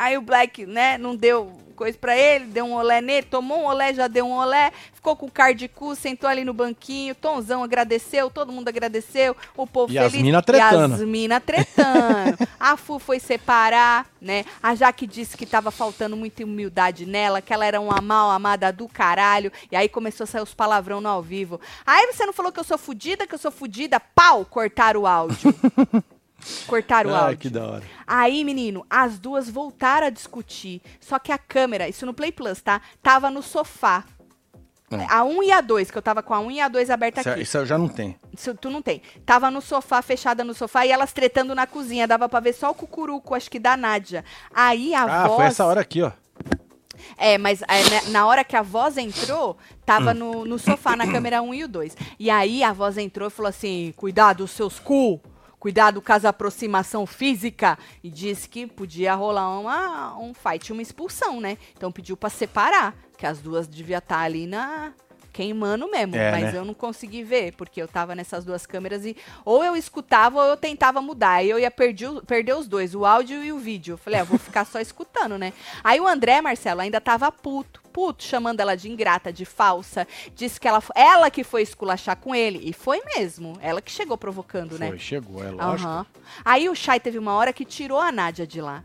Aí 0.03 0.18
o 0.18 0.22
Black, 0.22 0.66
né, 0.66 0.98
não 0.98 1.14
deu 1.14 1.53
coisa 1.76 1.96
pra 1.96 2.16
ele, 2.16 2.46
deu 2.46 2.64
um 2.64 2.74
olé 2.74 3.00
nele, 3.00 3.26
tomou 3.26 3.61
um 3.61 3.64
olé, 3.66 3.94
já 3.94 4.07
deu 4.07 4.26
um 4.26 4.32
olé, 4.32 4.72
ficou 4.92 5.16
com 5.16 5.28
cara 5.28 5.55
de 5.55 5.68
cu, 5.68 5.94
sentou 5.96 6.28
ali 6.28 6.44
no 6.44 6.53
banquinho, 6.53 7.14
Tonzão 7.14 7.62
agradeceu, 7.62 8.30
todo 8.30 8.53
mundo 8.53 8.68
agradeceu, 8.68 9.36
o 9.57 9.66
povo 9.66 9.92
E 9.92 9.96
feliz. 9.96 10.22
mina 10.22 10.42
tretando. 10.42 10.94
E 10.96 11.03
as 11.03 11.09
mina 11.09 11.40
tretando. 11.40 12.36
a 12.59 12.76
Fu 12.76 12.98
foi 12.98 13.18
separar, 13.18 14.07
né? 14.20 14.44
A 14.62 14.74
Jaque 14.74 15.07
disse 15.07 15.36
que 15.36 15.46
tava 15.46 15.70
faltando 15.70 16.16
muita 16.16 16.44
humildade 16.44 17.07
nela, 17.07 17.40
que 17.40 17.53
ela 17.53 17.64
era 17.64 17.80
uma 17.80 18.00
mal 18.00 18.30
amada 18.30 18.72
do 18.72 18.88
caralho, 18.88 19.50
e 19.70 19.76
aí 19.76 19.88
começou 19.88 20.24
a 20.24 20.26
sair 20.26 20.42
os 20.42 20.55
palavrão 20.55 21.00
no 21.00 21.09
ao 21.09 21.22
vivo. 21.22 21.61
Aí 21.86 22.12
você 22.12 22.26
não 22.26 22.32
falou 22.32 22.53
que 22.53 22.61
eu 22.61 22.64
sou 22.64 22.78
fudida, 22.78 23.26
que 23.26 23.34
eu 23.34 23.38
sou 23.38 23.50
fudida? 23.50 23.98
Pau, 23.98 24.44
cortaram 24.44 25.00
o 25.03 25.07
áudio. 25.07 25.55
cortaram 26.66 27.11
o 27.11 27.14
Ai, 27.14 27.20
áudio. 27.22 27.38
que 27.38 27.51
da 27.51 27.64
hora. 27.66 27.82
Aí, 28.07 28.45
menino, 28.45 28.84
as 28.90 29.18
duas 29.18 29.49
voltaram 29.49 30.07
a 30.07 30.11
discutir. 30.11 30.80
Só 31.01 31.18
que 31.18 31.32
a 31.32 31.38
câmera, 31.38 31.88
isso 31.88 32.05
no 32.07 32.14
Play 32.14 32.32
Plus, 32.32 32.61
tá? 32.61 32.80
Tava 33.03 33.30
no 33.30 33.43
sofá. 33.43 34.05
É. 34.90 35.07
A 35.09 35.24
1 35.24 35.43
e 35.45 35.51
a 35.53 35.62
2, 35.62 35.90
que 35.90 35.97
eu 35.97 36.03
tava 36.03 36.22
com 36.22 36.34
a 36.34 36.40
1 36.40 36.51
e 36.51 36.61
a 36.61 36.68
2 36.68 36.90
aberta 36.90 37.20
Isso, 37.20 37.30
aqui. 37.30 37.40
isso 37.40 37.57
eu 37.57 37.64
já 37.64 37.78
não 37.78 37.88
tenho. 37.88 38.14
Isso 38.30 38.55
tu 38.55 38.68
não 38.68 38.82
tem. 38.82 39.01
Tava 39.24 39.51
no 39.51 39.62
sofá, 39.62 40.03
fechada 40.03 40.45
no 40.45 40.53
sofá, 40.53 40.84
e 40.84 40.90
elas 40.90 41.14
tretando 41.14 41.55
na 41.55 41.66
cozinha. 41.66 42.07
Dava 42.07 42.28
pra 42.28 42.40
ver 42.40 42.53
só 42.53 42.70
o 42.70 42.74
cucuruco, 42.74 43.34
acho 43.34 43.51
que 43.51 43.59
da 43.59 43.74
Nádia. 43.74 44.22
Aí 44.55 44.95
a 44.95 45.05
Ah, 45.05 45.26
voz... 45.28 45.36
foi 45.36 45.45
essa 45.47 45.64
hora 45.64 45.80
aqui, 45.80 46.03
ó. 46.03 46.12
É, 47.16 47.38
mas 47.38 47.62
é, 47.62 47.66
né, 47.90 48.03
na 48.11 48.26
hora 48.26 48.45
que 48.45 48.55
a 48.55 48.61
voz 48.62 48.99
entrou, 48.99 49.57
tava 49.86 50.12
no, 50.12 50.45
no 50.45 50.59
sofá, 50.59 50.95
na 50.95 51.11
câmera 51.11 51.40
1 51.40 51.55
e 51.55 51.64
o 51.64 51.68
2. 51.68 51.97
E 52.18 52.28
aí 52.30 52.62
a 52.62 52.72
voz 52.72 52.99
entrou 52.99 53.28
e 53.28 53.30
falou 53.30 53.49
assim: 53.49 53.95
cuidado, 53.97 54.45
os 54.45 54.51
seus 54.51 54.78
cu! 54.78 55.18
Cuidado 55.62 56.02
com 56.02 56.12
as 56.12 56.24
aproximação 56.24 57.06
física. 57.06 57.78
E 58.02 58.10
disse 58.10 58.48
que 58.48 58.66
podia 58.66 59.14
rolar 59.14 59.60
uma, 59.60 60.18
um 60.18 60.34
fight, 60.34 60.72
uma 60.72 60.82
expulsão, 60.82 61.40
né? 61.40 61.56
Então 61.76 61.92
pediu 61.92 62.16
pra 62.16 62.28
separar, 62.28 62.92
que 63.16 63.24
as 63.24 63.38
duas 63.38 63.68
deviam 63.68 63.98
estar 63.98 64.18
ali 64.18 64.44
na. 64.44 64.92
Queimando 65.32 65.88
mesmo, 65.88 66.16
É, 66.16 66.30
mas 66.32 66.52
né? 66.52 66.58
eu 66.58 66.64
não 66.64 66.74
consegui 66.74 67.22
ver, 67.22 67.54
porque 67.54 67.80
eu 67.80 67.86
tava 67.88 68.14
nessas 68.14 68.44
duas 68.44 68.66
câmeras 68.66 69.06
e 69.06 69.16
ou 69.46 69.64
eu 69.64 69.74
escutava 69.76 70.42
ou 70.42 70.44
eu 70.50 70.56
tentava 70.56 71.00
mudar. 71.00 71.34
Aí 71.34 71.48
eu 71.48 71.58
ia 71.60 71.70
perder, 71.70 72.20
perder 72.26 72.54
os 72.54 72.66
dois, 72.66 72.92
o 72.94 73.06
áudio 73.06 73.42
e 73.42 73.52
o 73.52 73.58
vídeo. 73.58 73.92
Eu 73.92 73.98
falei, 73.98 74.20
ah, 74.20 74.24
vou 74.24 74.38
ficar 74.38 74.66
só 74.66 74.80
escutando, 74.80 75.38
né? 75.38 75.52
Aí 75.82 76.00
o 76.00 76.08
André, 76.08 76.42
Marcelo, 76.42 76.80
ainda 76.82 77.00
tava 77.00 77.30
puto, 77.32 77.82
puto, 77.93 78.22
chamando 78.24 78.61
ela 78.61 78.76
de 78.76 78.90
ingrata, 78.90 79.32
de 79.32 79.45
falsa. 79.45 80.07
Disse 80.34 80.59
que 80.59 80.66
ela, 80.66 80.82
ela 80.95 81.30
que 81.30 81.45
foi 81.45 81.62
esculachar 81.62 82.16
com 82.16 82.34
ele. 82.34 82.61
E 82.64 82.72
foi 82.72 83.01
mesmo. 83.16 83.57
Ela 83.61 83.80
que 83.82 83.90
chegou 83.90 84.16
provocando, 84.16 84.78
né? 84.78 84.88
Foi, 84.88 84.99
chegou, 84.99 85.45
é 85.45 85.51
lógico. 85.51 85.88
Aham. 85.88 86.07
Aí 86.45 86.68
o 86.68 86.74
Chay 86.74 86.99
teve 86.99 87.18
uma 87.18 87.34
hora 87.34 87.53
que 87.53 87.64
tirou 87.64 88.01
a 88.01 88.11
Nádia 88.11 88.47
de 88.47 88.61
lá. 88.61 88.82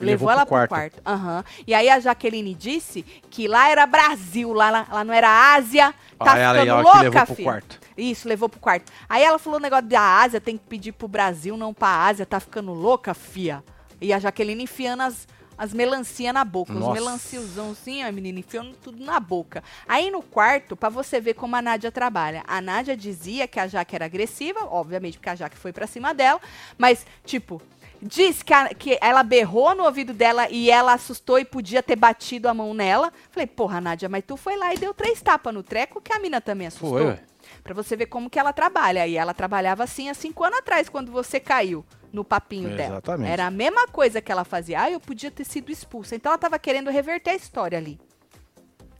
Levou 0.00 0.28
Levou, 0.28 0.28
pro 0.28 0.32
ela 0.32 0.46
quarto. 0.46 0.68
pro 0.68 0.78
quarto. 0.78 1.02
Aham. 1.04 1.44
E 1.66 1.74
aí 1.74 1.88
a 1.88 1.98
Jaqueline 1.98 2.54
disse 2.54 3.02
que 3.28 3.48
lá 3.48 3.68
era 3.68 3.84
Brasil, 3.84 4.52
lá, 4.52 4.70
lá, 4.70 4.86
lá 4.90 5.02
não 5.04 5.12
era 5.12 5.54
Ásia. 5.54 5.92
Tá 6.16 6.34
Ah, 6.34 6.38
ela 6.38 6.52
aí, 6.52 6.60
ficando 6.60 6.76
que 6.78 6.82
louca, 6.84 7.00
levou 7.02 7.26
pro 7.26 7.44
quarto. 7.44 7.80
Isso, 7.96 8.28
levou 8.28 8.48
pro 8.48 8.60
quarto. 8.60 8.92
Aí 9.08 9.24
ela 9.24 9.40
falou 9.40 9.58
o 9.58 9.62
negócio 9.62 9.86
da 9.86 10.20
Ásia, 10.20 10.40
tem 10.40 10.56
que 10.56 10.64
pedir 10.64 10.92
pro 10.92 11.08
Brasil, 11.08 11.56
não 11.56 11.74
pra 11.74 12.06
Ásia, 12.06 12.24
tá 12.24 12.38
ficando 12.38 12.72
louca, 12.72 13.12
fia. 13.12 13.62
E 14.00 14.12
a 14.12 14.20
Jaqueline 14.20 14.62
enfiando 14.62 15.02
as, 15.02 15.26
as 15.58 15.74
melancia 15.74 16.32
na 16.32 16.44
boca. 16.44 16.72
Os 16.72 16.78
Nossa. 16.78 16.92
melanciozão 16.92 17.72
assim, 17.72 18.02
a 18.02 18.12
menina 18.12 18.38
enfiando 18.38 18.74
tudo 18.82 19.04
na 19.04 19.18
boca. 19.18 19.62
Aí 19.88 20.10
no 20.10 20.22
quarto, 20.22 20.76
pra 20.76 20.88
você 20.88 21.20
ver 21.20 21.34
como 21.34 21.56
a 21.56 21.60
Nádia 21.62 21.90
trabalha. 21.90 22.44
A 22.46 22.60
Nádia 22.60 22.96
dizia 22.96 23.48
que 23.48 23.58
a 23.58 23.66
Jaque 23.66 23.96
era 23.96 24.04
agressiva, 24.04 24.60
obviamente 24.70 25.18
porque 25.18 25.30
a 25.30 25.34
Jaque 25.34 25.56
foi 25.56 25.72
pra 25.72 25.86
cima 25.86 26.14
dela, 26.14 26.40
mas 26.78 27.04
tipo, 27.24 27.60
diz 28.00 28.42
que, 28.44 28.54
a- 28.54 28.68
que 28.68 28.96
ela 29.00 29.24
berrou 29.24 29.74
no 29.74 29.82
ouvido 29.84 30.12
dela 30.14 30.48
e 30.48 30.70
ela 30.70 30.92
assustou 30.92 31.38
e 31.38 31.44
podia 31.44 31.82
ter 31.82 31.96
batido 31.96 32.48
a 32.48 32.54
mão 32.54 32.72
nela. 32.72 33.12
Falei, 33.32 33.46
porra, 33.48 33.80
Nádia, 33.80 34.08
mas 34.08 34.22
tu 34.24 34.36
foi 34.36 34.56
lá 34.56 34.72
e 34.72 34.78
deu 34.78 34.94
três 34.94 35.20
tapas 35.20 35.52
no 35.52 35.62
treco 35.64 36.00
que 36.00 36.12
a 36.12 36.20
mina 36.20 36.40
também 36.40 36.68
assustou. 36.68 36.90
Foi, 36.90 37.06
ué. 37.06 37.20
Pra 37.64 37.74
você 37.74 37.96
ver 37.96 38.06
como 38.06 38.30
que 38.30 38.38
ela 38.38 38.52
trabalha. 38.52 39.06
E 39.06 39.16
ela 39.16 39.34
trabalhava 39.34 39.82
assim 39.82 40.08
há 40.08 40.14
cinco 40.14 40.44
anos 40.44 40.58
atrás, 40.60 40.88
quando 40.88 41.10
você 41.10 41.40
caiu 41.40 41.84
no 42.12 42.24
papinho 42.24 42.70
dela. 42.76 42.94
Exatamente. 42.94 43.30
Era 43.30 43.46
a 43.46 43.50
mesma 43.50 43.86
coisa 43.88 44.20
que 44.20 44.30
ela 44.32 44.44
fazia. 44.44 44.82
Ah, 44.82 44.90
eu 44.90 45.00
podia 45.00 45.30
ter 45.30 45.44
sido 45.44 45.70
expulsa. 45.70 46.14
Então 46.16 46.30
ela 46.32 46.38
tava 46.38 46.58
querendo 46.58 46.90
reverter 46.90 47.30
a 47.30 47.34
história 47.34 47.76
ali. 47.78 47.98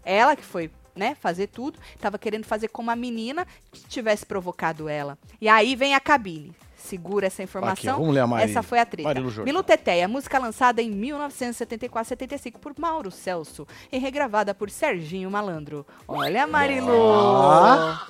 Ela 0.05 0.35
que 0.37 0.45
foi, 0.45 0.71
né, 0.97 1.15
fazer 1.21 1.49
tudo, 1.49 1.79
tava 2.01 2.19
querendo 2.19 2.45
fazer 2.45 2.69
como 2.69 2.91
a 2.91 2.97
menina 2.97 3.47
que 3.71 3.81
tivesse 3.87 4.25
provocado 4.25 4.89
ela. 4.89 5.19
E 5.41 5.49
aí 5.49 5.75
vem 5.77 5.95
a 5.95 6.01
cabine. 6.01 6.55
Segura 6.77 7.27
essa 7.27 7.43
informação. 7.43 7.93
Aqui, 7.95 8.01
vamos 8.01 8.15
ler 8.15 8.21
a 8.21 8.27
Mari- 8.27 8.51
essa 8.51 8.63
foi 8.63 8.79
a 8.79 8.87
treta. 8.87 9.09
Milu 9.45 9.63
Teteia, 9.65 10.07
música 10.09 10.39
lançada 10.39 10.81
em 10.81 10.91
1974-75 10.93 12.53
por 12.59 12.73
Mauro 12.79 13.11
Celso 13.11 13.67
e 13.91 13.99
regravada 13.99 14.55
por 14.55 14.71
Serginho 14.71 15.31
Malandro. 15.31 15.85
Olha, 16.07 16.47
Marilu! 16.47 17.13
Ah. 17.13 18.07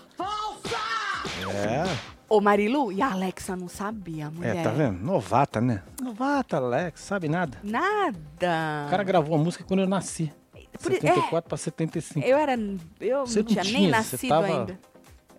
É, 1.54 1.84
Ô, 2.28 2.40
Marilu, 2.42 2.92
e 2.92 3.00
a 3.00 3.10
Alexa 3.12 3.56
não 3.56 3.68
sabia, 3.68 4.30
mulher. 4.30 4.56
é, 4.56 4.62
tá 4.62 4.70
vendo? 4.70 4.98
Novata, 5.02 5.60
né? 5.60 5.82
Novata, 6.02 6.58
Alex, 6.58 7.00
sabe 7.00 7.26
nada. 7.28 7.58
Nada. 7.64 8.84
O 8.86 8.90
cara 8.90 9.02
gravou 9.02 9.34
a 9.34 9.38
música 9.38 9.64
quando 9.64 9.80
eu 9.80 9.86
nasci. 9.88 10.30
Por- 10.82 10.92
74 10.92 11.48
pra 11.48 11.56
75. 11.56 12.26
Eu 12.26 12.36
era. 12.36 12.54
Eu 13.00 13.26
Você 13.26 13.38
não 13.40 13.46
tinha 13.46 13.64
nem 13.64 13.72
tinha, 13.72 13.88
você 14.02 14.12
nascido 14.12 14.28
tava 14.28 14.46
ainda. 14.46 14.78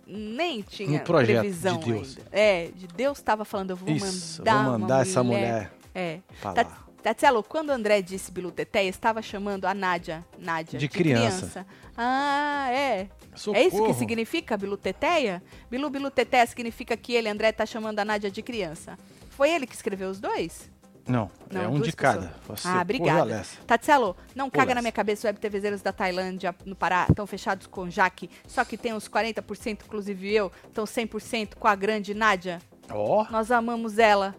Nem 0.06 0.60
tinha 0.62 0.98
no 0.98 1.04
projeto 1.04 1.28
de 1.36 1.40
previsão 1.42 1.78
Deus. 1.78 2.16
ainda. 2.18 2.28
É, 2.32 2.68
de 2.74 2.86
Deus 2.88 3.18
estava 3.18 3.44
falando, 3.44 3.70
eu 3.70 3.76
vou 3.76 3.88
Isso, 3.88 4.40
mandar. 4.40 4.64
vou 4.64 4.78
mandar 4.78 5.02
essa 5.02 5.22
mulher 5.22 5.72
É. 5.94 6.18
pra 6.42 6.66
Ta- 7.02 7.10
lá. 7.10 7.14
Tatselo, 7.14 7.42
quando 7.42 7.70
o 7.70 7.72
André 7.72 8.02
disse 8.02 8.30
Bilu 8.30 8.50
Teteia, 8.50 8.88
estava 8.88 9.20
chamando 9.22 9.64
a 9.66 9.74
Nádia, 9.74 10.24
Nádia 10.38 10.78
De 10.78 10.88
criança. 10.88 11.66
Ah, 11.96 12.68
é. 12.70 13.08
Socorro. 13.34 13.62
É 13.62 13.66
isso 13.66 13.84
que 13.84 13.94
significa 13.94 14.56
Bilu 14.56 14.76
Teteia? 14.76 15.42
Bilu 15.70 15.90
Bilu 15.90 16.10
Teteia 16.10 16.46
significa 16.46 16.96
que 16.96 17.14
ele, 17.14 17.28
André, 17.28 17.52
tá 17.52 17.66
chamando 17.66 17.98
a 17.98 18.04
Nádia 18.04 18.30
de 18.30 18.42
criança. 18.42 18.98
Foi 19.30 19.50
ele 19.50 19.66
que 19.66 19.74
escreveu 19.74 20.10
os 20.10 20.20
dois? 20.20 20.70
Não, 21.08 21.30
Não, 21.50 21.62
é 21.62 21.68
um 21.68 21.80
de 21.80 21.92
cada. 21.92 22.34
Você, 22.46 22.68
ah, 22.68 22.80
obrigada. 22.82 23.44
Tatselo, 23.66 24.16
não 24.34 24.48
caga 24.48 24.66
Lessa. 24.66 24.74
na 24.76 24.82
minha 24.82 24.92
cabeça, 24.92 25.26
web 25.26 25.40
TVzeiros 25.40 25.82
da 25.82 25.92
Tailândia 25.92 26.54
no 26.64 26.76
Pará 26.76 27.06
estão 27.08 27.26
fechados 27.26 27.66
com 27.66 27.90
Jaque, 27.90 28.30
só 28.46 28.64
que 28.64 28.76
tem 28.76 28.92
uns 28.92 29.08
40%, 29.08 29.80
inclusive 29.86 30.32
eu, 30.32 30.52
estão 30.68 30.84
100% 30.84 31.56
com 31.56 31.66
a 31.66 31.74
grande 31.74 32.14
Nádia. 32.14 32.60
Ó, 32.90 33.26
Nós 33.30 33.50
amamos 33.50 33.98
ela. 33.98 34.36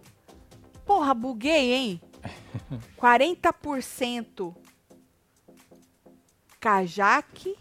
Porra, 0.85 1.13
buguei, 1.13 1.73
hein? 1.73 2.01
40% 2.97 4.55
Kajak, 6.59 7.55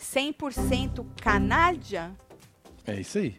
100% 0.00 1.04
Canádia. 1.20 2.12
é 2.86 3.00
isso 3.00 3.18
aí. 3.18 3.36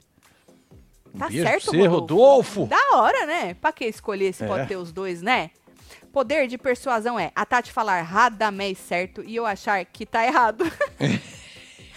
Tá 1.18 1.30
beijo 1.30 1.44
certo, 1.48 1.66
você, 1.68 1.88
Rodolfo. 1.88 2.66
Da 2.66 2.98
hora, 2.98 3.26
né? 3.26 3.54
Pra 3.54 3.72
que 3.72 3.86
escolher 3.86 4.34
se 4.34 4.44
É. 4.44 4.48
pode 4.48 4.68
ter 4.68 4.76
os 4.76 4.92
dois, 4.92 5.22
né? 5.22 5.52
Poder 6.12 6.48
de 6.48 6.58
persuasão 6.58 7.18
é 7.18 7.32
a 7.36 7.46
Tati 7.46 7.72
falar 7.72 8.02
radamés 8.02 8.78
certo 8.78 9.24
e 9.24 9.36
eu 9.36 9.46
achar 9.46 9.84
que 9.86 10.06
tá 10.06 10.26
errado. 10.26 10.66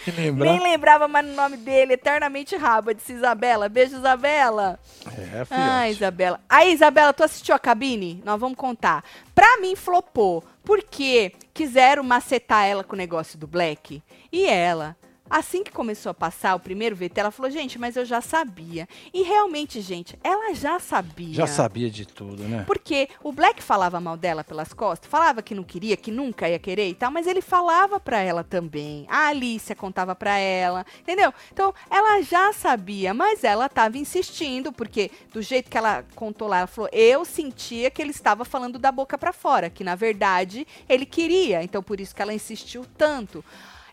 Lembrar? 0.07 0.45
Nem 0.45 0.59
lembrava 0.61 1.07
mais 1.07 1.25
o 1.27 1.33
nome 1.35 1.57
dele, 1.57 1.93
eternamente 1.93 2.55
raba, 2.55 2.93
disse 2.93 3.13
Isabela. 3.13 3.67
Beijo, 3.69 3.97
Isabela. 3.97 4.79
É, 5.05 5.41
Ah, 5.41 5.45
filhote. 5.45 5.91
Isabela. 5.91 6.39
Aí, 6.49 6.73
Isabela, 6.73 7.13
tu 7.13 7.23
assistiu 7.23 7.53
a 7.55 7.59
cabine? 7.59 8.21
Nós 8.25 8.39
vamos 8.39 8.57
contar. 8.57 9.03
Pra 9.35 9.57
mim, 9.57 9.75
flopou. 9.75 10.43
Porque 10.63 11.33
quiseram 11.53 12.03
macetar 12.03 12.65
ela 12.65 12.83
com 12.83 12.93
o 12.93 12.97
negócio 12.97 13.37
do 13.39 13.47
Black. 13.47 14.01
E 14.31 14.45
ela 14.45 14.95
Assim 15.29 15.63
que 15.63 15.71
começou 15.71 16.09
a 16.09 16.13
passar 16.13 16.55
o 16.55 16.59
primeiro 16.59 16.95
VT, 16.95 17.19
ela 17.19 17.31
falou, 17.31 17.51
gente, 17.51 17.77
mas 17.77 17.95
eu 17.95 18.03
já 18.03 18.19
sabia. 18.21 18.87
E 19.13 19.21
realmente, 19.21 19.79
gente, 19.81 20.17
ela 20.23 20.53
já 20.53 20.79
sabia. 20.79 21.33
Já 21.33 21.47
sabia 21.47 21.89
de 21.89 22.05
tudo, 22.05 22.43
né? 22.43 22.63
Porque 22.65 23.09
o 23.23 23.31
Black 23.31 23.61
falava 23.61 23.99
mal 23.99 24.17
dela 24.17 24.43
pelas 24.43 24.73
costas, 24.73 25.09
falava 25.09 25.41
que 25.41 25.53
não 25.53 25.63
queria, 25.63 25.95
que 25.95 26.11
nunca 26.11 26.49
ia 26.49 26.57
querer 26.57 26.89
e 26.89 26.93
tal, 26.93 27.11
mas 27.11 27.27
ele 27.27 27.41
falava 27.41 27.99
pra 27.99 28.19
ela 28.19 28.43
também. 28.43 29.05
A 29.07 29.27
Alicia 29.27 29.75
contava 29.75 30.15
pra 30.15 30.37
ela, 30.37 30.85
entendeu? 30.99 31.33
Então, 31.51 31.73
ela 31.89 32.21
já 32.21 32.51
sabia, 32.53 33.13
mas 33.13 33.43
ela 33.43 33.69
tava 33.69 33.97
insistindo, 33.97 34.71
porque 34.71 35.11
do 35.31 35.41
jeito 35.41 35.69
que 35.69 35.77
ela 35.77 36.03
contou 36.15 36.47
lá, 36.47 36.59
ela 36.59 36.67
falou: 36.67 36.89
"Eu 36.91 37.23
sentia 37.23 37.91
que 37.91 38.01
ele 38.01 38.11
estava 38.11 38.43
falando 38.43 38.79
da 38.79 38.91
boca 38.91 39.17
pra 39.17 39.31
fora, 39.31 39.69
que 39.69 39.83
na 39.83 39.95
verdade 39.95 40.65
ele 40.87 41.05
queria". 41.05 41.63
Então, 41.63 41.83
por 41.83 41.99
isso 41.99 42.15
que 42.15 42.21
ela 42.21 42.33
insistiu 42.33 42.85
tanto. 42.97 43.43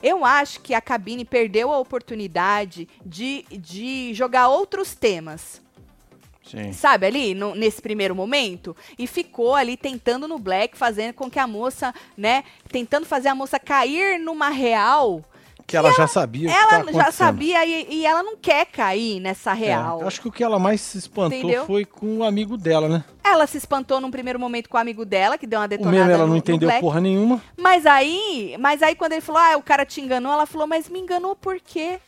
Eu 0.03 0.25
acho 0.25 0.61
que 0.61 0.75
a 0.75 0.81
cabine 0.81 1.25
perdeu 1.25 1.73
a 1.73 1.79
oportunidade 1.79 2.89
de, 3.05 3.45
de 3.51 4.13
jogar 4.15 4.49
outros 4.49 4.95
temas 4.95 5.63
Sim. 6.45 6.73
sabe, 6.73 7.07
ali, 7.07 7.35
no- 7.35 7.55
nesse 7.57 7.83
primeiro 7.83 8.15
momento, 8.15 8.77
e 8.97 9.07
ficou 9.07 9.55
ali 9.55 9.77
tentando 9.77 10.29
no 10.29 10.39
Black, 10.39 10.77
fazendo 10.79 11.13
com 11.15 11.29
que 11.29 11.41
a 11.41 11.47
moça, 11.47 11.93
né, 12.17 12.45
tentando 12.71 13.05
fazer 13.05 13.29
a 13.29 13.35
moça 13.35 13.59
cair 13.59 14.21
numa 14.21 14.49
real. 14.49 15.25
Que 15.67 15.77
ela 15.77 15.93
já 15.93 16.07
sabia 16.07 16.49
o 16.49 16.53
que 16.53 16.57
Ela 16.57 16.85
tá 16.85 16.93
já 16.93 17.11
sabia 17.11 17.67
e, 17.67 17.95
e 17.97 18.07
ela 18.07 18.23
não 18.23 18.37
quer 18.37 18.67
cair 18.67 19.19
nessa 19.19 19.51
É, 19.51 19.55
real. 19.55 20.01
eu 20.01 20.07
acho 20.07 20.21
que 20.21 20.29
o 20.29 20.33
que 20.33 20.45
ela 20.45 20.59
mais 20.61 20.81
se 20.81 20.97
espantou 20.99 21.37
Entendeu? 21.39 21.67
foi 21.67 21.85
com 21.85 22.19
o 22.19 22.25
amigo 22.25 22.57
dela, 22.57 22.89
né? 22.89 23.05
Ela 23.25 23.47
se 23.49 23.59
espantou 23.59 24.01
num 24.01 24.11
primeiro 24.11 24.39
momento 24.39 24.69
com 24.69 24.77
o 24.77 24.81
amigo 24.81 25.05
dela, 25.05 25.37
que 25.37 25.47
deu 25.47 25.59
uma 25.59 25.65
O 25.67 25.69
detonada 25.69 25.97
mesmo 25.97 26.11
ela 26.13 26.23
no, 26.23 26.29
não 26.31 26.37
entendeu 26.37 26.71
porra 26.81 27.01
nenhuma. 27.01 27.43
Mas 27.57 27.85
aí, 27.85 28.57
mas 28.61 28.81
aí 28.81 28.95
quando 28.95 29.13
ele 29.13 29.21
falou, 29.21 29.41
ah, 29.43 29.57
o 29.57 29.63
cara 29.63 29.85
te 29.85 30.01
enganou, 30.01 30.33
ela 30.33 30.47
falou, 30.47 30.69
mas 30.69 30.89
me 30.89 31.01
enganou 31.01 31.35
por 31.35 31.59
quê? 31.61 31.99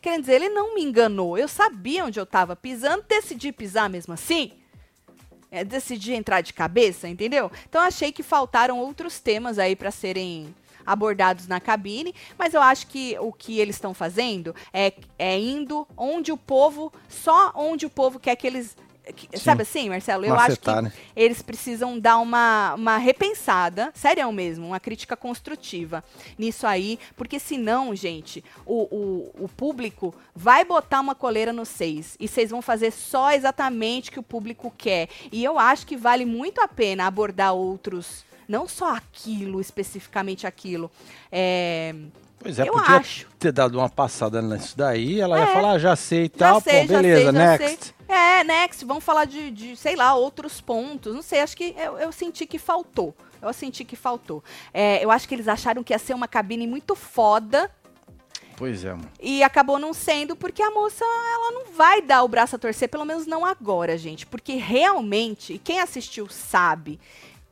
Quer 0.00 0.20
dizer, 0.20 0.34
ele 0.34 0.48
não 0.48 0.76
me 0.76 0.82
enganou. 0.84 1.36
Eu 1.36 1.48
sabia 1.48 2.04
onde 2.04 2.20
eu 2.20 2.24
tava 2.24 2.54
pisando, 2.54 3.04
decidi 3.08 3.50
pisar 3.50 3.90
mesmo 3.90 4.14
assim. 4.14 4.52
É, 5.50 5.64
decidi 5.64 6.12
entrar 6.12 6.42
de 6.42 6.52
cabeça, 6.52 7.08
entendeu? 7.08 7.50
Então 7.68 7.80
achei 7.80 8.12
que 8.12 8.22
faltaram 8.22 8.78
outros 8.78 9.18
temas 9.18 9.58
aí 9.58 9.74
pra 9.74 9.90
serem 9.90 10.54
abordados 10.88 11.46
na 11.46 11.60
cabine, 11.60 12.14
mas 12.38 12.54
eu 12.54 12.62
acho 12.62 12.86
que 12.86 13.16
o 13.20 13.32
que 13.32 13.60
eles 13.60 13.76
estão 13.76 13.92
fazendo 13.92 14.54
é, 14.72 14.92
é 15.18 15.38
indo 15.38 15.86
onde 15.96 16.32
o 16.32 16.36
povo, 16.36 16.92
só 17.08 17.52
onde 17.54 17.84
o 17.84 17.90
povo 17.90 18.18
quer 18.18 18.34
que 18.36 18.46
eles. 18.46 18.76
Sim. 19.08 19.38
sabe 19.38 19.62
assim, 19.62 19.88
Marcelo? 19.88 20.26
Eu 20.26 20.34
acho 20.34 20.60
que 20.60 20.66
Macetar, 20.66 20.82
né? 20.82 20.92
eles 21.16 21.40
precisam 21.40 21.98
dar 21.98 22.18
uma, 22.18 22.74
uma 22.74 22.98
repensada, 22.98 23.90
sério 23.94 24.30
mesmo, 24.30 24.66
uma 24.66 24.78
crítica 24.78 25.16
construtiva 25.16 26.04
nisso 26.38 26.66
aí, 26.66 26.98
porque 27.16 27.38
senão, 27.38 27.94
gente, 27.94 28.44
o, 28.66 28.82
o, 28.94 29.44
o 29.44 29.48
público 29.48 30.14
vai 30.34 30.62
botar 30.62 31.00
uma 31.00 31.14
coleira 31.14 31.54
no 31.54 31.64
seis 31.64 32.16
e 32.20 32.28
vocês 32.28 32.50
vão 32.50 32.60
fazer 32.60 32.90
só 32.90 33.32
exatamente 33.32 34.10
o 34.10 34.12
que 34.12 34.20
o 34.20 34.22
público 34.22 34.70
quer. 34.76 35.08
E 35.32 35.42
eu 35.42 35.58
acho 35.58 35.86
que 35.86 35.96
vale 35.96 36.26
muito 36.26 36.60
a 36.60 36.68
pena 36.68 37.06
abordar 37.06 37.54
outros, 37.54 38.26
não 38.48 38.66
só 38.66 38.94
aquilo, 38.96 39.60
especificamente 39.60 40.46
aquilo. 40.46 40.90
É, 41.30 41.94
Pois 42.40 42.58
é, 42.58 42.68
eu 42.68 42.72
podia 42.72 42.96
acho. 42.96 43.26
ter 43.38 43.50
dado 43.52 43.78
uma 43.78 43.88
passada 43.88 44.40
nisso 44.40 44.76
daí, 44.76 45.20
ela 45.20 45.38
ia 45.38 45.44
É. 45.44 45.52
falar, 45.52 45.72
ah, 45.72 45.78
já 45.78 45.94
sei 45.96 46.24
e 46.24 46.28
tal, 46.28 46.60
sei, 46.60 46.82
pô, 46.82 46.92
já 46.92 46.96
beleza, 47.02 47.16
sei, 47.16 47.24
já 47.24 47.32
next. 47.32 47.84
sei. 47.84 48.16
É, 48.16 48.44
next, 48.44 48.84
vamos 48.84 49.04
falar 49.04 49.24
de, 49.26 49.50
de, 49.50 49.76
sei 49.76 49.94
lá, 49.96 50.14
outros 50.14 50.60
pontos. 50.60 51.14
Não 51.14 51.20
sei, 51.22 51.40
acho 51.40 51.56
que 51.56 51.74
eu, 51.76 51.98
eu 51.98 52.10
senti 52.12 52.46
que 52.46 52.58
faltou. 52.58 53.14
Eu 53.42 53.52
senti 53.52 53.84
que 53.84 53.94
faltou. 53.96 54.42
É, 54.72 55.04
eu 55.04 55.10
acho 55.10 55.28
que 55.28 55.34
eles 55.34 55.46
acharam 55.48 55.82
que 55.84 55.92
ia 55.92 55.98
ser 55.98 56.14
uma 56.14 56.26
cabine 56.26 56.66
muito 56.66 56.94
foda 56.96 57.70
Pois 58.56 58.84
é, 58.84 58.90
mano. 58.90 59.08
e 59.20 59.42
acabou 59.44 59.78
não 59.78 59.92
sendo 59.92 60.34
porque 60.34 60.60
a 60.62 60.70
moça, 60.70 61.04
ela 61.04 61.50
não 61.52 61.72
vai 61.72 62.02
dar 62.02 62.22
o 62.24 62.28
braço 62.28 62.56
a 62.56 62.58
torcer, 62.58 62.88
pelo 62.88 63.04
menos 63.04 63.26
não 63.26 63.44
agora, 63.44 63.96
gente. 63.98 64.26
Porque 64.26 64.54
realmente, 64.54 65.52
e 65.54 65.58
quem 65.58 65.80
assistiu 65.80 66.28
sabe 66.28 66.98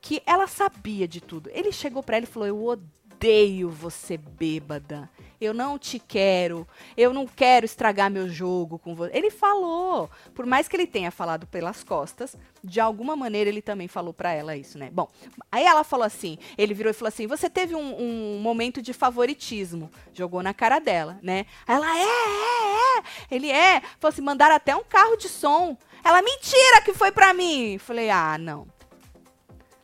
que 0.06 0.22
ela 0.24 0.46
sabia 0.46 1.08
de 1.08 1.20
tudo. 1.20 1.50
Ele 1.52 1.72
chegou 1.72 2.00
pra 2.00 2.16
ela 2.16 2.24
e 2.24 2.28
falou: 2.28 2.46
Eu 2.46 2.64
odeio 2.64 3.68
você 3.68 4.16
bêbada. 4.16 5.10
Eu 5.40 5.52
não 5.52 5.76
te 5.76 5.98
quero. 5.98 6.66
Eu 6.96 7.12
não 7.12 7.26
quero 7.26 7.66
estragar 7.66 8.08
meu 8.08 8.28
jogo 8.28 8.78
com 8.78 8.94
você. 8.94 9.10
Ele 9.16 9.32
falou. 9.32 10.08
Por 10.32 10.46
mais 10.46 10.68
que 10.68 10.76
ele 10.76 10.86
tenha 10.86 11.10
falado 11.10 11.44
pelas 11.48 11.82
costas, 11.82 12.36
de 12.62 12.78
alguma 12.78 13.16
maneira 13.16 13.50
ele 13.50 13.60
também 13.60 13.88
falou 13.88 14.14
pra 14.14 14.32
ela 14.32 14.56
isso, 14.56 14.78
né? 14.78 14.90
Bom, 14.92 15.08
aí 15.50 15.64
ela 15.64 15.82
falou 15.82 16.06
assim: 16.06 16.38
ele 16.56 16.72
virou 16.72 16.92
e 16.92 16.94
falou 16.94 17.08
assim: 17.08 17.26
Você 17.26 17.50
teve 17.50 17.74
um, 17.74 18.00
um 18.00 18.38
momento 18.38 18.80
de 18.80 18.92
favoritismo. 18.92 19.90
Jogou 20.14 20.40
na 20.40 20.54
cara 20.54 20.78
dela, 20.78 21.18
né? 21.20 21.46
Ela 21.66 21.98
é, 21.98 22.04
é, 22.04 22.98
é. 22.98 23.02
Ele 23.28 23.50
é. 23.50 23.80
Falou 23.98 24.12
assim: 24.12 24.22
mandaram 24.22 24.54
até 24.54 24.76
um 24.76 24.84
carro 24.84 25.16
de 25.16 25.28
som. 25.28 25.76
Ela, 26.04 26.22
mentira 26.22 26.80
que 26.84 26.94
foi 26.94 27.10
pra 27.10 27.34
mim. 27.34 27.76
Falei, 27.78 28.08
ah, 28.08 28.38
não. 28.38 28.75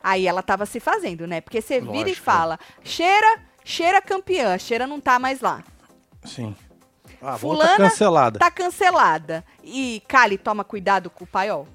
Aí 0.03 0.27
ela 0.27 0.43
tava 0.43 0.65
se 0.65 0.81
fazendo, 0.81 1.25
né? 1.25 1.39
Porque 1.39 1.61
você 1.61 1.79
vira 1.79 1.93
e 2.09 2.11
Lógico. 2.11 2.21
fala, 2.25 2.59
cheira, 2.83 3.39
cheira 3.63 4.01
campeã, 4.01 4.57
cheira 4.57 4.85
não 4.85 4.99
tá 4.99 5.17
mais 5.17 5.39
lá. 5.39 5.63
Sim. 6.25 6.53
A 7.21 7.37
volta 7.37 7.63
Fulana 7.65 7.77
cancelada. 7.89 8.39
Tá 8.39 8.51
cancelada. 8.51 9.45
E 9.63 10.03
Kali, 10.07 10.37
toma 10.37 10.65
cuidado 10.65 11.09
com 11.09 11.23
o 11.23 11.27
paiol, 11.27 11.65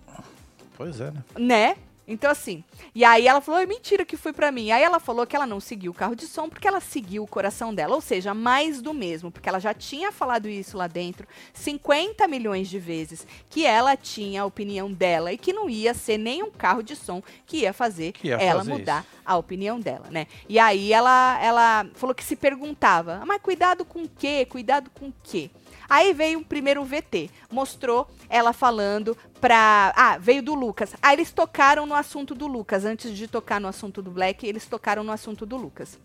Pois 0.77 1.01
é, 1.01 1.11
né? 1.11 1.23
né? 1.39 1.77
Então 2.09 2.31
assim, 2.31 2.65
e 2.95 3.05
aí 3.05 3.29
ela 3.29 3.41
falou, 3.43 3.61
é 3.61 3.67
mentira 3.67 4.03
que 4.05 4.17
foi 4.17 4.33
pra 4.33 4.51
mim. 4.51 4.71
Aí 4.71 4.83
ela 4.83 4.99
falou 4.99 5.27
que 5.27 5.37
ela 5.37 5.47
não 5.47 5.61
seguiu 5.61 5.93
o 5.93 5.95
carro 5.95 6.17
de 6.17 6.27
som 6.27 6.49
porque 6.49 6.67
ela 6.67 6.81
seguiu 6.81 7.23
o 7.23 7.27
coração 7.27 7.75
dela, 7.75 7.95
ou 7.95 8.01
seja, 8.01 8.33
mais 8.33 8.81
do 8.81 8.95
mesmo, 8.95 9.31
porque 9.31 9.49
ela 9.49 9.59
já 9.61 9.75
tinha 9.75 10.11
falado 10.11 10.49
isso 10.49 10.77
lá 10.79 10.87
dentro 10.87 11.29
50 11.53 12.27
milhões 12.27 12.69
de 12.69 12.79
vezes, 12.79 13.27
que 13.51 13.67
ela 13.67 13.97
tinha 13.97 14.43
a 14.43 14.47
opinião 14.47 14.91
dela 14.91 15.33
e 15.33 15.39
que 15.39 15.53
não 15.53 15.69
ia 15.69 15.93
ser 15.93 16.17
nenhum 16.17 16.51
carro 16.51 16.83
de 16.83 16.97
som 16.97 17.23
que 17.47 17.59
ia 17.59 17.73
fazer 17.75 18.13
Que 18.13 18.29
ia 18.29 18.37
ela 18.37 18.61
fazer 18.61 18.71
mudar 18.73 19.01
isso. 19.09 19.21
a 19.27 19.37
opinião 19.37 19.79
dela, 19.79 20.07
né? 20.11 20.27
E 20.49 20.59
aí 20.59 20.93
ela, 20.93 21.39
ela 21.43 21.87
falou 21.95 22.15
que 22.15 22.25
se 22.25 22.37
perguntava, 22.37 23.19
"Ah, 23.23 23.27
mas 23.27 23.41
cuidado 23.43 23.85
com 23.85 24.05
o 24.05 24.09
quê? 24.09 24.47
Cuidado 24.49 24.91
com 24.99 25.09
o 25.09 25.15
quê? 25.23 25.51
Aí 25.89 26.13
veio 26.13 26.41
o 26.41 26.45
primeiro 26.45 26.85
VT, 26.85 27.31
mostrou 27.51 28.07
ela 28.29 28.53
falando 28.53 29.17
pra. 29.41 29.93
Ah, 29.97 30.19
veio 30.19 30.43
do 30.43 30.55
Lucas. 30.55 30.95
Aí 31.01 31.17
eles 31.17 31.31
tocaram 31.33 31.87
no 31.87 31.95
assunto 31.95 32.35
do 32.35 32.47
Lucas. 32.47 32.85
Antes 32.85 33.17
de 33.17 33.27
tocar 33.27 33.61
no 33.61 33.69
assunto 33.69 34.03
do 34.03 34.11
Black, 34.11 34.47
eles 34.47 34.67
tocaram 34.67 35.03
no 35.03 35.13
assunto 35.13 35.47
do 35.47 35.57
Lucas. 35.57 35.99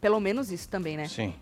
Pelo 0.00 0.18
menos 0.20 0.50
isso 0.50 0.68
também, 0.68 0.96
né? 0.96 1.06
Sim. 1.06 1.34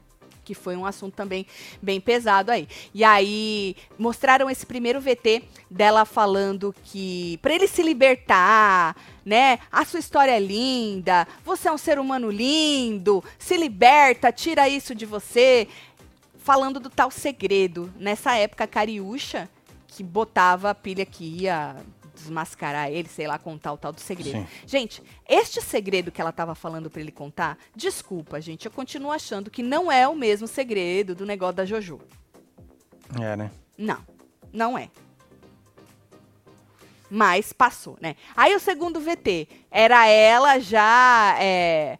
que 0.46 0.54
foi 0.54 0.76
um 0.76 0.86
assunto 0.86 1.14
também 1.14 1.44
bem 1.82 2.00
pesado 2.00 2.52
aí. 2.52 2.68
E 2.94 3.02
aí 3.02 3.74
mostraram 3.98 4.48
esse 4.48 4.64
primeiro 4.64 5.00
VT 5.00 5.42
dela 5.68 6.04
falando 6.04 6.72
que 6.84 7.36
para 7.42 7.52
ele 7.52 7.66
se 7.66 7.82
libertar, 7.82 8.94
né? 9.24 9.58
A 9.72 9.84
sua 9.84 9.98
história 9.98 10.30
é 10.30 10.38
linda, 10.38 11.26
você 11.44 11.68
é 11.68 11.72
um 11.72 11.76
ser 11.76 11.98
humano 11.98 12.30
lindo, 12.30 13.24
se 13.36 13.56
liberta, 13.56 14.30
tira 14.30 14.68
isso 14.68 14.94
de 14.94 15.04
você. 15.04 15.66
Falando 16.46 16.78
do 16.78 16.88
tal 16.88 17.10
segredo. 17.10 17.92
Nessa 17.98 18.36
época, 18.36 18.62
a 18.62 18.66
Cariúcha, 18.68 19.50
que 19.88 20.04
botava 20.04 20.70
a 20.70 20.74
pilha 20.76 21.04
que 21.04 21.24
ia 21.24 21.74
desmascarar 22.14 22.88
ele, 22.88 23.08
sei 23.08 23.26
lá, 23.26 23.36
contar 23.36 23.72
o 23.72 23.76
tal 23.76 23.92
do 23.92 24.00
segredo. 24.00 24.38
Sim. 24.38 24.46
Gente, 24.64 25.02
este 25.28 25.60
segredo 25.60 26.12
que 26.12 26.20
ela 26.20 26.30
tava 26.30 26.54
falando 26.54 26.88
pra 26.88 27.00
ele 27.00 27.10
contar, 27.10 27.58
desculpa, 27.74 28.40
gente, 28.40 28.64
eu 28.64 28.70
continuo 28.70 29.10
achando 29.10 29.50
que 29.50 29.60
não 29.60 29.90
é 29.90 30.06
o 30.06 30.14
mesmo 30.14 30.46
segredo 30.46 31.16
do 31.16 31.26
negócio 31.26 31.56
da 31.56 31.64
Jojo. 31.64 32.00
É, 33.20 33.34
né? 33.34 33.50
Não, 33.76 34.06
não 34.52 34.78
é. 34.78 34.88
Mas 37.10 37.52
passou, 37.52 37.98
né? 38.00 38.14
Aí 38.36 38.54
o 38.54 38.60
segundo 38.60 39.00
VT 39.00 39.48
era 39.68 40.06
ela 40.06 40.60
já 40.60 41.36
é, 41.40 41.98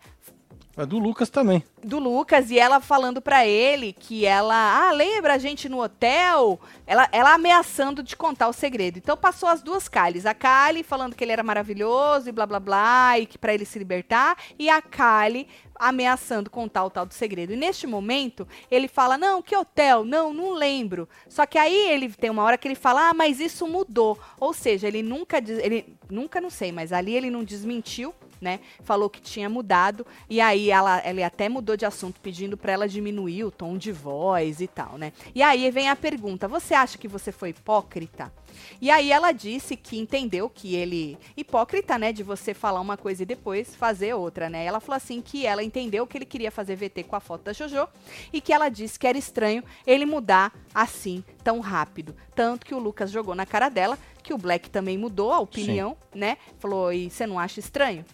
É 0.77 0.85
do 0.85 0.99
Lucas 0.99 1.31
também. 1.31 1.65
do 1.83 1.99
Lucas 1.99 2.51
e 2.51 2.59
ela 2.59 2.81
falando 2.81 3.23
pra 3.23 3.47
ele 3.47 3.95
que 3.95 4.27
ela, 4.27 4.89
ah, 4.89 4.93
lembra 4.93 5.35
a 5.35 5.39
gente 5.39 5.69
no 5.71 5.83
hotel? 5.83 6.61
Ela, 6.87 7.09
ela 7.13 7.33
ameaçando 7.33 8.03
de 8.03 8.15
contar 8.15 8.49
o 8.49 8.53
segredo. 8.53 8.99
Então 8.99 9.17
passou 9.17 9.49
as 9.49 9.63
duas 9.63 9.89
Kylies, 9.89 10.27
a 10.27 10.35
Kylie 10.35 10.83
falando 10.83 11.15
que 11.15 11.25
ele 11.25 11.33
era 11.33 11.43
maravilhoso 11.43 12.29
e 12.29 12.33
blá 12.33 12.45
blá 12.45 12.61
blá 12.61 13.19
e 13.19 13.25
que 13.25 13.39
pra 13.39 13.55
ele 13.55 13.65
se 13.65 13.79
libertar 13.79 14.37
e 14.59 14.69
a 14.69 14.83
Kylie 14.83 15.49
ameaçando 15.79 16.51
contar 16.51 16.85
o 16.85 16.91
tal 16.91 17.07
do 17.07 17.15
segredo. 17.15 17.53
E 17.53 17.57
neste 17.57 17.87
momento, 17.87 18.47
ele 18.71 18.89
fala: 18.89 19.17
"Não, 19.17 19.41
que 19.41 19.57
hotel? 19.57 20.05
Não, 20.05 20.35
não 20.35 20.53
lembro". 20.53 21.09
Só 21.29 21.47
que 21.47 21.57
aí 21.57 21.91
ele 21.91 22.11
tem 22.11 22.29
uma 22.29 22.43
hora 22.43 22.59
que 22.59 22.69
ele 22.69 22.75
fala: 22.75 23.11
"Ah, 23.11 23.15
mas 23.15 23.41
isso 23.41 23.67
mudou". 23.67 24.19
Ou 24.39 24.53
seja, 24.53 24.87
ele 24.89 25.03
nunca 25.03 25.39
ele 25.39 25.97
nunca 26.11 26.41
não 26.41 26.51
sei, 26.51 26.71
mas 26.71 26.93
ali 26.93 27.15
ele 27.15 27.31
não 27.31 27.43
desmentiu 27.45 28.15
né? 28.41 28.61
Falou 28.83 29.09
que 29.09 29.21
tinha 29.21 29.49
mudado 29.49 30.07
e 30.29 30.41
aí 30.41 30.71
ela, 30.71 31.03
ele 31.07 31.23
até 31.23 31.49
mudou 31.49 31.77
de 31.77 31.87
assunto 31.87 32.21
pedindo 32.21 32.57
para 32.57 32.73
ela 32.73 32.89
diminuir 32.89 33.45
o 33.45 33.51
tom 33.51 33.77
de 33.77 33.93
voz 33.93 34.61
e 34.61 34.67
tal, 34.67 34.99
né? 34.99 35.13
E 35.35 35.43
aí 35.43 35.71
vem 35.71 35.89
a 35.89 35.97
pergunta: 35.97 36.49
você 36.49 36.75
acha 36.75 36.99
que 36.99 37.09
você 37.09 37.33
foi 37.33 37.51
hipócrita? 37.51 38.33
E 38.81 38.91
aí 38.91 39.11
ela 39.11 39.33
disse 39.33 39.77
que 39.77 39.99
entendeu 39.99 40.49
que 40.49 40.75
ele. 40.75 41.19
Hipócrita, 41.37 41.99
né? 41.99 42.13
De 42.13 42.23
você 42.23 42.55
falar 42.55 42.81
uma 42.81 42.97
coisa 42.97 43.23
e 43.23 43.27
depois 43.27 43.75
fazer 43.75 44.15
outra, 44.15 44.49
né? 44.49 44.65
Ela 44.65 44.81
falou 44.81 44.97
assim 44.97 45.21
que 45.21 45.47
ela 45.47 45.63
entendeu 45.63 46.07
que 46.07 46.19
ele 46.19 46.27
queria 46.27 46.51
fazer 46.51 46.77
VT 46.77 47.05
com 47.05 47.17
a 47.17 47.21
foto 47.21 47.45
da 47.45 47.53
JoJo 47.53 47.89
e 48.33 48.41
que 48.41 48.53
ela 48.53 48.69
disse 48.69 48.99
que 48.99 49.07
era 49.07 49.19
estranho 49.19 49.63
ele 49.87 50.05
mudar 50.05 50.53
assim 50.75 51.25
tão 51.43 51.61
rápido. 51.61 52.15
Tanto 52.35 52.67
que 52.67 52.75
o 52.75 52.79
Lucas 52.79 53.11
jogou 53.11 53.35
na 53.35 53.47
cara 53.47 53.69
dela 53.69 53.99
que 54.23 54.35
o 54.35 54.39
Black 54.39 54.69
também 54.71 54.99
mudou 54.99 55.33
a 55.33 55.39
opinião, 55.39 55.97
né? 56.15 56.37
Falou, 56.59 56.93
e 56.93 57.09
você 57.09 57.27
não 57.27 57.39
acha 57.39 57.61
estranho? 57.61 58.05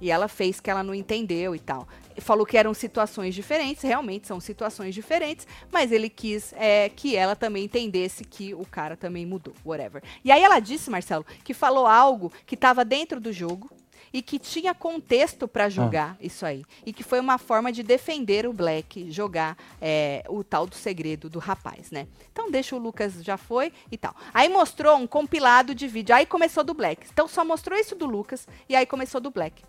E 0.00 0.10
ela 0.10 0.26
fez 0.26 0.58
que 0.58 0.70
ela 0.70 0.82
não 0.82 0.94
entendeu 0.94 1.54
e 1.54 1.58
tal. 1.58 1.86
Falou 2.18 2.46
que 2.46 2.56
eram 2.56 2.72
situações 2.72 3.34
diferentes, 3.34 3.82
realmente 3.82 4.26
são 4.26 4.40
situações 4.40 4.94
diferentes, 4.94 5.46
mas 5.72 5.92
ele 5.92 6.08
quis 6.08 6.52
é, 6.56 6.88
que 6.88 7.16
ela 7.16 7.34
também 7.34 7.64
entendesse 7.64 8.24
que 8.24 8.54
o 8.54 8.64
cara 8.64 8.96
também 8.96 9.26
mudou, 9.26 9.54
whatever. 9.64 10.02
E 10.24 10.30
aí 10.30 10.42
ela 10.42 10.60
disse, 10.60 10.90
Marcelo, 10.90 11.26
que 11.42 11.54
falou 11.54 11.86
algo 11.86 12.32
que 12.46 12.54
estava 12.54 12.84
dentro 12.84 13.20
do 13.20 13.32
jogo 13.32 13.70
e 14.14 14.22
que 14.22 14.38
tinha 14.38 14.72
contexto 14.72 15.48
para 15.48 15.68
jogar 15.68 16.16
isso 16.20 16.46
aí. 16.46 16.64
E 16.86 16.92
que 16.92 17.02
foi 17.02 17.18
uma 17.18 17.36
forma 17.36 17.72
de 17.72 17.82
defender 17.82 18.46
o 18.46 18.52
Black 18.52 19.10
jogar 19.10 19.58
é, 19.82 20.24
o 20.28 20.44
tal 20.44 20.68
do 20.68 20.76
segredo 20.76 21.28
do 21.28 21.40
rapaz, 21.40 21.90
né? 21.90 22.06
Então 22.32 22.48
deixa 22.48 22.76
o 22.76 22.78
Lucas 22.78 23.14
já 23.24 23.36
foi 23.36 23.72
e 23.90 23.98
tal. 23.98 24.14
Aí 24.32 24.48
mostrou 24.48 24.96
um 24.96 25.06
compilado 25.06 25.74
de 25.74 25.88
vídeo. 25.88 26.14
Aí 26.14 26.26
começou 26.26 26.62
do 26.62 26.72
Black. 26.72 27.08
Então 27.12 27.26
só 27.26 27.44
mostrou 27.44 27.76
isso 27.76 27.96
do 27.96 28.06
Lucas 28.06 28.46
e 28.68 28.76
aí 28.76 28.86
começou 28.86 29.20
do 29.20 29.32
Black 29.32 29.64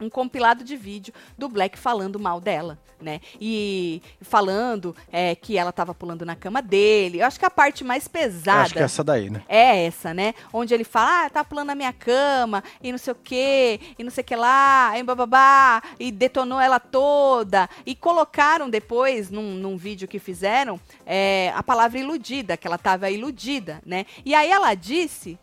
um 0.00 0.08
compilado 0.08 0.64
de 0.64 0.76
vídeo 0.76 1.12
do 1.36 1.48
Black 1.48 1.78
falando 1.78 2.18
mal 2.18 2.40
dela, 2.40 2.78
né? 3.00 3.20
E 3.40 4.02
falando 4.20 4.94
é, 5.12 5.34
que 5.34 5.56
ela 5.56 5.72
tava 5.72 5.94
pulando 5.94 6.24
na 6.24 6.34
cama 6.34 6.62
dele. 6.62 7.20
Eu 7.20 7.26
acho 7.26 7.38
que 7.38 7.44
a 7.44 7.50
parte 7.50 7.84
mais 7.84 8.08
pesada. 8.08 8.62
Acho 8.62 8.74
que 8.74 8.80
é 8.80 8.82
essa 8.82 9.04
daí, 9.04 9.30
né? 9.30 9.42
É 9.48 9.86
essa, 9.86 10.14
né? 10.14 10.34
Onde 10.52 10.74
ele 10.74 10.84
fala, 10.84 11.26
ah, 11.26 11.30
tá 11.30 11.44
pulando 11.44 11.68
na 11.68 11.74
minha 11.74 11.92
cama, 11.92 12.62
e 12.82 12.90
não 12.90 12.98
sei 12.98 13.12
o 13.12 13.16
quê, 13.16 13.80
e 13.98 14.04
não 14.04 14.10
sei 14.10 14.22
o 14.22 14.26
que 14.26 14.36
lá, 14.36 14.98
e 14.98 15.02
bababá, 15.02 15.82
e 15.98 16.10
detonou 16.10 16.60
ela 16.60 16.80
toda. 16.80 17.68
E 17.84 17.94
colocaram 17.94 18.68
depois, 18.68 19.30
num, 19.30 19.54
num 19.54 19.76
vídeo 19.76 20.08
que 20.08 20.18
fizeram, 20.18 20.80
é, 21.06 21.52
a 21.54 21.62
palavra 21.62 21.98
iludida, 21.98 22.56
que 22.56 22.66
ela 22.66 22.78
tava 22.78 23.10
iludida, 23.10 23.80
né? 23.84 24.06
E 24.24 24.34
aí 24.34 24.50
ela 24.50 24.74
disse. 24.74 25.38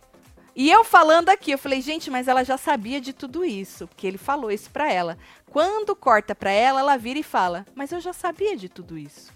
E 0.60 0.72
eu 0.72 0.84
falando 0.84 1.30
aqui, 1.30 1.52
eu 1.52 1.58
falei, 1.60 1.80
gente, 1.82 2.10
mas 2.10 2.28
ela 2.28 2.44
já 2.44 2.58
sabia 2.58 3.00
de 3.00 3.14
tudo 3.14 3.46
isso, 3.46 3.88
porque 3.88 4.08
ele 4.08 4.18
falou 4.18 4.50
isso 4.50 4.72
pra 4.72 4.92
ela. 4.92 5.16
Quando 5.52 5.96
corta 5.96 6.34
pra 6.34 6.50
ela, 6.50 6.80
ela 6.80 6.98
vira 6.98 7.20
e 7.20 7.24
fala, 7.24 7.64
mas 7.76 7.92
eu 7.92 8.00
já 8.02 8.12
sabia 8.12 8.58
de 8.58 8.68
tudo 8.68 8.98
isso. 8.98 9.32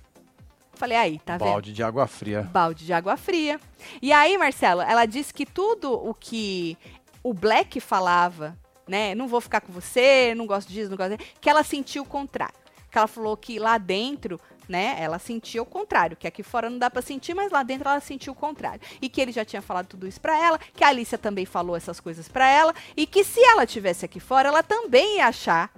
Falei, 0.73 0.97
aí, 0.97 1.19
tá 1.19 1.37
vendo? 1.37 1.49
Balde 1.49 1.73
de 1.73 1.83
água 1.83 2.07
fria. 2.07 2.41
balde 2.41 2.83
de 2.87 2.91
água 2.91 3.15
fria. 3.17 3.59
E 4.01 4.11
aí, 4.11 4.35
Marcelo, 4.35 4.81
ela 4.81 5.05
disse 5.05 5.31
que 5.31 5.45
tudo 5.45 5.93
o 5.93 6.11
que 6.11 6.75
o 7.21 7.35
Black 7.35 7.79
falava, 7.79 8.57
né? 8.87 9.13
Não 9.13 9.27
vou 9.27 9.39
ficar 9.39 9.61
com 9.61 9.71
você, 9.71 10.33
não 10.35 10.47
gosto 10.47 10.69
disso, 10.69 10.89
não 10.89 10.97
gosto 10.97 11.17
disso, 11.17 11.31
que 11.39 11.47
ela 11.47 11.63
sentiu 11.63 12.01
o 12.01 12.07
contrário. 12.07 12.55
Que 12.89 12.97
ela 12.97 13.05
falou 13.05 13.37
que 13.37 13.59
lá 13.59 13.77
dentro, 13.77 14.39
né, 14.67 14.95
ela 14.99 15.19
sentia 15.19 15.61
o 15.61 15.65
contrário, 15.65 16.15
que 16.17 16.27
aqui 16.27 16.43
fora 16.43 16.69
não 16.69 16.77
dá 16.77 16.89
pra 16.89 17.01
sentir, 17.01 17.33
mas 17.33 17.51
lá 17.51 17.63
dentro 17.63 17.89
ela 17.89 17.99
sentiu 17.99 18.33
o 18.33 18.35
contrário. 18.35 18.81
E 19.01 19.09
que 19.09 19.19
ele 19.21 19.31
já 19.31 19.43
tinha 19.43 19.61
falado 19.61 19.87
tudo 19.87 20.07
isso 20.07 20.19
pra 20.21 20.37
ela, 20.37 20.57
que 20.57 20.83
a 20.83 20.87
Alicia 20.87 21.17
também 21.17 21.45
falou 21.45 21.75
essas 21.75 21.99
coisas 21.99 22.27
pra 22.27 22.47
ela, 22.47 22.73
e 22.95 23.05
que 23.05 23.23
se 23.23 23.39
ela 23.43 23.65
tivesse 23.65 24.05
aqui 24.05 24.19
fora, 24.19 24.47
ela 24.49 24.63
também 24.63 25.17
ia 25.17 25.27
achar, 25.27 25.71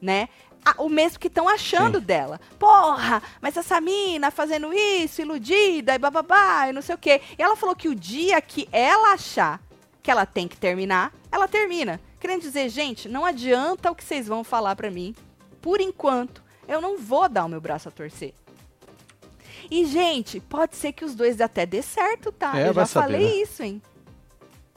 né, 0.00 0.28
a- 0.64 0.74
o 0.82 0.88
mesmo 0.88 1.18
que 1.18 1.28
estão 1.28 1.48
achando 1.48 1.98
Sim. 2.00 2.04
dela. 2.04 2.40
Porra, 2.58 3.22
mas 3.40 3.56
essa 3.56 3.80
mina 3.80 4.30
fazendo 4.30 4.72
isso, 4.74 5.22
iludida 5.22 5.94
e 5.94 5.98
bababá, 5.98 6.68
e 6.68 6.72
não 6.72 6.82
sei 6.82 6.94
o 6.94 6.98
quê. 6.98 7.22
E 7.38 7.42
ela 7.42 7.56
falou 7.56 7.74
que 7.74 7.88
o 7.88 7.94
dia 7.94 8.40
que 8.42 8.68
ela 8.70 9.14
achar 9.14 9.60
que 10.02 10.10
ela 10.10 10.26
tem 10.26 10.46
que 10.48 10.56
terminar, 10.56 11.12
ela 11.32 11.48
termina. 11.48 12.00
Querendo 12.18 12.42
dizer, 12.42 12.68
gente, 12.68 13.08
não 13.08 13.24
adianta 13.24 13.90
o 13.90 13.94
que 13.94 14.04
vocês 14.04 14.26
vão 14.26 14.44
falar 14.44 14.76
pra 14.76 14.90
mim. 14.90 15.14
Por 15.62 15.80
enquanto, 15.80 16.42
eu 16.70 16.80
não 16.80 16.96
vou 16.96 17.28
dar 17.28 17.44
o 17.44 17.48
meu 17.48 17.60
braço 17.60 17.88
a 17.88 17.92
torcer. 17.92 18.32
E, 19.70 19.84
gente, 19.84 20.40
pode 20.40 20.76
ser 20.76 20.92
que 20.92 21.04
os 21.04 21.14
dois 21.14 21.40
até 21.40 21.66
dê 21.66 21.82
certo, 21.82 22.32
tá? 22.32 22.58
É, 22.58 22.68
eu 22.68 22.74
já 22.74 22.86
saber, 22.86 23.12
falei 23.12 23.26
né? 23.26 23.42
isso, 23.42 23.62
hein? 23.62 23.82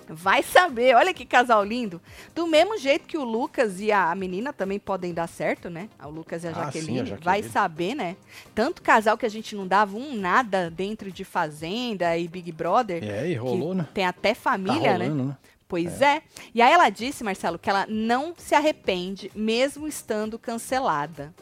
Vai 0.10 0.44
saber, 0.44 0.96
olha 0.96 1.14
que 1.14 1.26
casal 1.26 1.64
lindo. 1.64 2.02
Do 2.36 2.46
mesmo 2.46 2.78
jeito 2.78 3.08
que 3.08 3.18
o 3.18 3.24
Lucas 3.24 3.80
e 3.80 3.92
a 3.92 4.14
menina 4.14 4.52
também 4.52 4.78
podem 4.78 5.14
dar 5.14 5.28
certo, 5.28 5.70
né? 5.70 5.88
O 6.04 6.10
Lucas 6.10 6.44
e 6.44 6.48
a 6.48 6.50
Ah, 6.50 6.54
sim, 6.54 6.60
a 6.60 6.66
Jaqueline. 6.66 6.98
Jaqueline. 6.98 7.24
Vai 7.24 7.44
saber, 7.44 7.96
né? 7.96 8.18
Tanto 8.54 8.82
casal 8.82 9.18
que 9.18 9.26
a 9.26 9.30
gente 9.30 9.56
não 9.56 9.66
dava 9.66 9.96
um 9.96 10.14
nada 10.16 10.70
dentro 10.70 11.12
de 11.12 11.24
Fazenda 11.24 12.18
e 12.18 12.28
Big 12.28 12.52
Brother. 12.52 13.04
É, 13.04 13.30
e 13.30 13.36
rolou, 13.36 13.74
né? 13.74 13.88
Tem 13.94 14.06
até 14.06 14.34
Tá 14.34 14.42
família, 14.42 14.98
né? 14.98 15.06
rolando, 15.08 15.24
né? 15.30 15.38
Pois 15.68 16.02
é. 16.02 16.22
E 16.54 16.62
aí 16.62 16.72
ela 16.72 16.90
disse, 16.90 17.24
Marcelo, 17.24 17.58
que 17.58 17.70
ela 17.70 17.88
não 17.90 18.34
se 18.38 18.54
arrepende, 18.54 19.32
mesmo 19.34 19.88
estando 19.88 20.38
cancelada. 20.38 21.34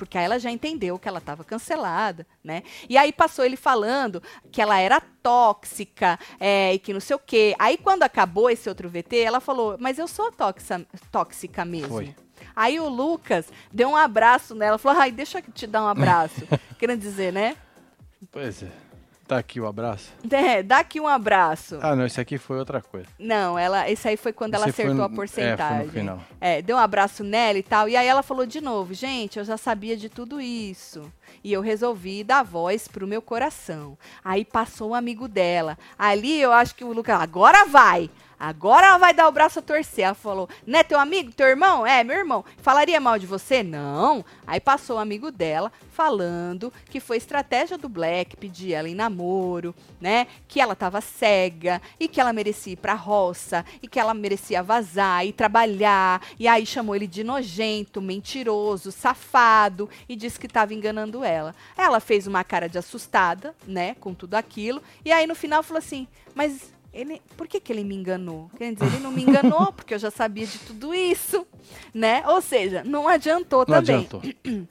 Porque 0.00 0.16
aí 0.16 0.24
ela 0.24 0.38
já 0.38 0.50
entendeu 0.50 0.98
que 0.98 1.06
ela 1.06 1.18
estava 1.18 1.44
cancelada, 1.44 2.26
né? 2.42 2.62
E 2.88 2.96
aí 2.96 3.12
passou 3.12 3.44
ele 3.44 3.54
falando 3.54 4.22
que 4.50 4.62
ela 4.62 4.80
era 4.80 4.98
tóxica 4.98 6.18
é, 6.40 6.72
e 6.72 6.78
que 6.78 6.94
não 6.94 7.00
sei 7.00 7.16
o 7.16 7.18
quê. 7.18 7.54
Aí 7.58 7.76
quando 7.76 8.02
acabou 8.02 8.48
esse 8.48 8.66
outro 8.66 8.88
VT, 8.88 9.18
ela 9.18 9.40
falou, 9.40 9.76
mas 9.78 9.98
eu 9.98 10.08
sou 10.08 10.32
toxa, 10.32 10.86
tóxica 11.12 11.66
mesmo. 11.66 11.88
Foi. 11.88 12.14
Aí 12.56 12.80
o 12.80 12.88
Lucas 12.88 13.52
deu 13.70 13.90
um 13.90 13.96
abraço 13.96 14.54
nela, 14.54 14.78
falou, 14.78 15.02
ai, 15.02 15.12
deixa 15.12 15.40
eu 15.40 15.52
te 15.52 15.66
dar 15.66 15.84
um 15.84 15.88
abraço. 15.88 16.48
Querendo 16.78 17.00
dizer, 17.00 17.30
né? 17.30 17.58
Pois 18.32 18.62
é. 18.62 18.89
Tá 19.30 19.38
aqui 19.38 19.60
o 19.60 19.66
abraço. 19.66 20.10
É, 20.32 20.60
dá 20.62 20.78
aqui 20.78 21.00
um 21.00 21.06
abraço. 21.06 21.78
Ah, 21.80 21.94
não, 21.94 22.04
esse 22.04 22.20
aqui 22.20 22.36
foi 22.36 22.58
outra 22.58 22.80
coisa. 22.82 23.06
Não, 23.18 23.56
ela, 23.56 23.88
esse 23.88 24.08
aí 24.08 24.16
foi 24.16 24.32
quando 24.32 24.54
ela 24.54 24.64
Esse 24.68 24.72
foi 24.74 24.86
acertou 24.86 25.08
no- 25.08 25.12
a 25.14 25.16
porcentagem. 25.16 25.82
é, 25.82 25.84
no 25.84 25.92
final. 25.92 26.18
É, 26.40 26.60
deu 26.62 26.76
um 26.76 26.80
abraço 26.80 27.22
nela 27.22 27.56
e 27.58 27.62
tal. 27.62 27.88
E 27.88 27.96
aí 27.96 28.06
ela 28.08 28.22
falou 28.24 28.44
de 28.44 28.60
novo, 28.60 28.92
gente, 28.92 29.38
eu 29.38 29.44
já 29.44 29.56
sabia 29.56 29.96
de 29.96 30.08
tudo 30.08 30.40
isso. 30.40 31.10
E 31.44 31.52
eu 31.52 31.60
resolvi 31.60 32.24
dar 32.24 32.42
voz 32.42 32.88
pro 32.88 33.06
meu 33.06 33.22
coração. 33.22 33.96
Aí 34.24 34.44
passou 34.44 34.90
um 34.90 34.94
amigo 34.94 35.28
dela. 35.28 35.78
Ali 35.96 36.40
eu 36.40 36.52
acho 36.52 36.74
que 36.74 36.82
o 36.84 36.92
Lucas, 36.92 37.20
agora 37.20 37.64
vai. 37.66 38.10
Agora 38.40 38.86
ela 38.86 38.96
vai 38.96 39.12
dar 39.12 39.28
o 39.28 39.32
braço 39.32 39.58
a 39.58 39.62
torcer. 39.62 40.06
Ela 40.06 40.14
falou, 40.14 40.48
né, 40.66 40.82
teu 40.82 40.98
amigo, 40.98 41.30
teu 41.30 41.46
irmão? 41.46 41.86
É, 41.86 42.02
meu 42.02 42.16
irmão. 42.16 42.42
Falaria 42.62 42.98
mal 42.98 43.18
de 43.18 43.26
você? 43.26 43.62
Não. 43.62 44.24
Aí 44.46 44.58
passou 44.58 44.96
o 44.96 44.98
amigo 44.98 45.30
dela 45.30 45.70
falando 45.92 46.72
que 46.88 46.98
foi 46.98 47.18
estratégia 47.18 47.76
do 47.76 47.86
Black 47.86 48.38
pedir 48.38 48.72
ela 48.72 48.88
em 48.88 48.94
namoro, 48.94 49.74
né? 50.00 50.26
Que 50.48 50.58
ela 50.58 50.74
tava 50.74 51.02
cega 51.02 51.82
e 52.00 52.08
que 52.08 52.18
ela 52.18 52.32
merecia 52.32 52.72
ir 52.72 52.76
pra 52.76 52.94
roça 52.94 53.62
e 53.82 53.86
que 53.86 54.00
ela 54.00 54.14
merecia 54.14 54.62
vazar 54.62 55.26
e 55.26 55.34
trabalhar. 55.34 56.22
E 56.38 56.48
aí 56.48 56.64
chamou 56.64 56.96
ele 56.96 57.06
de 57.06 57.22
nojento, 57.22 58.00
mentiroso, 58.00 58.90
safado 58.90 59.90
e 60.08 60.16
disse 60.16 60.40
que 60.40 60.48
tava 60.48 60.72
enganando 60.72 61.22
ela. 61.22 61.54
Ela 61.76 62.00
fez 62.00 62.26
uma 62.26 62.42
cara 62.42 62.70
de 62.70 62.78
assustada, 62.78 63.54
né, 63.66 63.96
com 64.00 64.14
tudo 64.14 64.36
aquilo. 64.36 64.82
E 65.04 65.12
aí 65.12 65.26
no 65.26 65.34
final 65.34 65.62
falou 65.62 65.80
assim: 65.80 66.08
"Mas 66.34 66.72
ele, 66.92 67.22
por 67.36 67.46
que, 67.46 67.60
que 67.60 67.72
ele 67.72 67.84
me 67.84 67.94
enganou? 67.94 68.50
Quer 68.56 68.72
dizer, 68.74 68.86
ele 68.86 68.98
não 69.00 69.12
me 69.12 69.22
enganou 69.22 69.72
porque 69.72 69.94
eu 69.94 69.98
já 69.98 70.10
sabia 70.10 70.46
de 70.46 70.58
tudo 70.58 70.92
isso, 70.94 71.46
né? 71.94 72.22
Ou 72.26 72.40
seja, 72.40 72.82
não 72.84 73.06
adiantou 73.08 73.60
Não 73.60 73.76
também. 73.82 73.96
adiantou. 73.96 74.22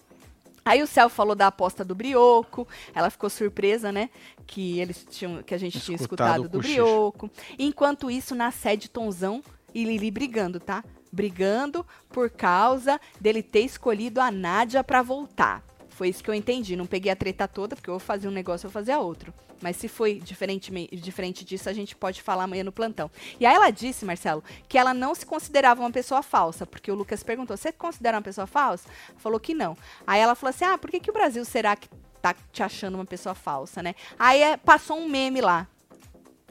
Aí 0.65 0.83
o 0.83 0.87
Céu 0.87 1.09
falou 1.09 1.33
da 1.33 1.47
aposta 1.47 1.83
do 1.83 1.95
Brioco, 1.95 2.67
ela 2.93 3.09
ficou 3.09 3.29
surpresa, 3.29 3.91
né? 3.91 4.09
Que 4.45 4.79
eles 4.79 5.07
tinham, 5.09 5.41
que 5.41 5.55
a 5.55 5.57
gente 5.57 5.79
tinha 5.79 5.95
Escutado 5.95 6.43
escutado 6.43 6.45
o 6.45 6.49
do. 6.49 6.59
Brioco. 6.59 7.31
Enquanto 7.57 8.11
isso, 8.11 8.35
na 8.35 8.51
sede 8.51 8.89
Tonzão 8.89 9.41
e 9.73 9.83
Lili 9.83 10.11
brigando, 10.11 10.59
tá? 10.59 10.83
Brigando 11.11 11.83
por 12.09 12.29
causa 12.29 12.99
dele 13.19 13.41
ter 13.41 13.61
escolhido 13.61 14.21
a 14.21 14.29
Nádia 14.29 14.83
pra 14.83 15.01
voltar. 15.01 15.63
Foi 15.99 16.07
isso 16.07 16.23
que 16.23 16.29
eu 16.29 16.33
entendi. 16.33 16.77
Não 16.77 16.85
peguei 16.85 17.11
a 17.11 17.15
treta 17.15 17.45
toda, 17.45 17.75
porque 17.75 17.89
eu 17.89 17.95
vou 17.95 17.99
fazer 17.99 18.29
um 18.29 18.31
negócio, 18.31 18.65
eu 18.65 18.69
vou 18.69 18.81
fazer 18.81 18.95
outro. 18.95 19.33
Mas 19.61 19.75
se 19.75 19.89
foi 19.89 20.17
diferente, 20.17 20.71
diferente 20.93 21.43
disso, 21.43 21.67
a 21.67 21.73
gente 21.73 21.93
pode 21.93 22.21
falar 22.21 22.45
amanhã 22.45 22.63
no 22.63 22.71
plantão. 22.71 23.11
E 23.37 23.45
aí 23.45 23.53
ela 23.53 23.69
disse, 23.69 24.05
Marcelo, 24.05 24.41
que 24.69 24.77
ela 24.77 24.93
não 24.93 25.13
se 25.13 25.25
considerava 25.25 25.81
uma 25.81 25.91
pessoa 25.91 26.23
falsa, 26.23 26.65
porque 26.65 26.89
o 26.89 26.95
Lucas 26.95 27.21
perguntou: 27.21 27.57
você 27.57 27.73
considera 27.73 28.15
uma 28.15 28.23
pessoa 28.23 28.47
falsa? 28.47 28.87
Falou 29.17 29.41
que 29.41 29.53
não. 29.53 29.75
Aí 30.07 30.21
ela 30.21 30.35
falou 30.35 30.51
assim: 30.51 30.63
ah, 30.63 30.77
por 30.77 30.89
que, 30.89 31.01
que 31.01 31.09
o 31.09 31.13
Brasil 31.13 31.43
será 31.43 31.75
que 31.75 31.89
tá 32.21 32.33
te 32.49 32.63
achando 32.63 32.95
uma 32.95 33.03
pessoa 33.03 33.35
falsa, 33.35 33.83
né? 33.83 33.93
Aí 34.17 34.41
é, 34.41 34.55
passou 34.55 34.97
um 34.97 35.09
meme 35.09 35.41
lá. 35.41 35.67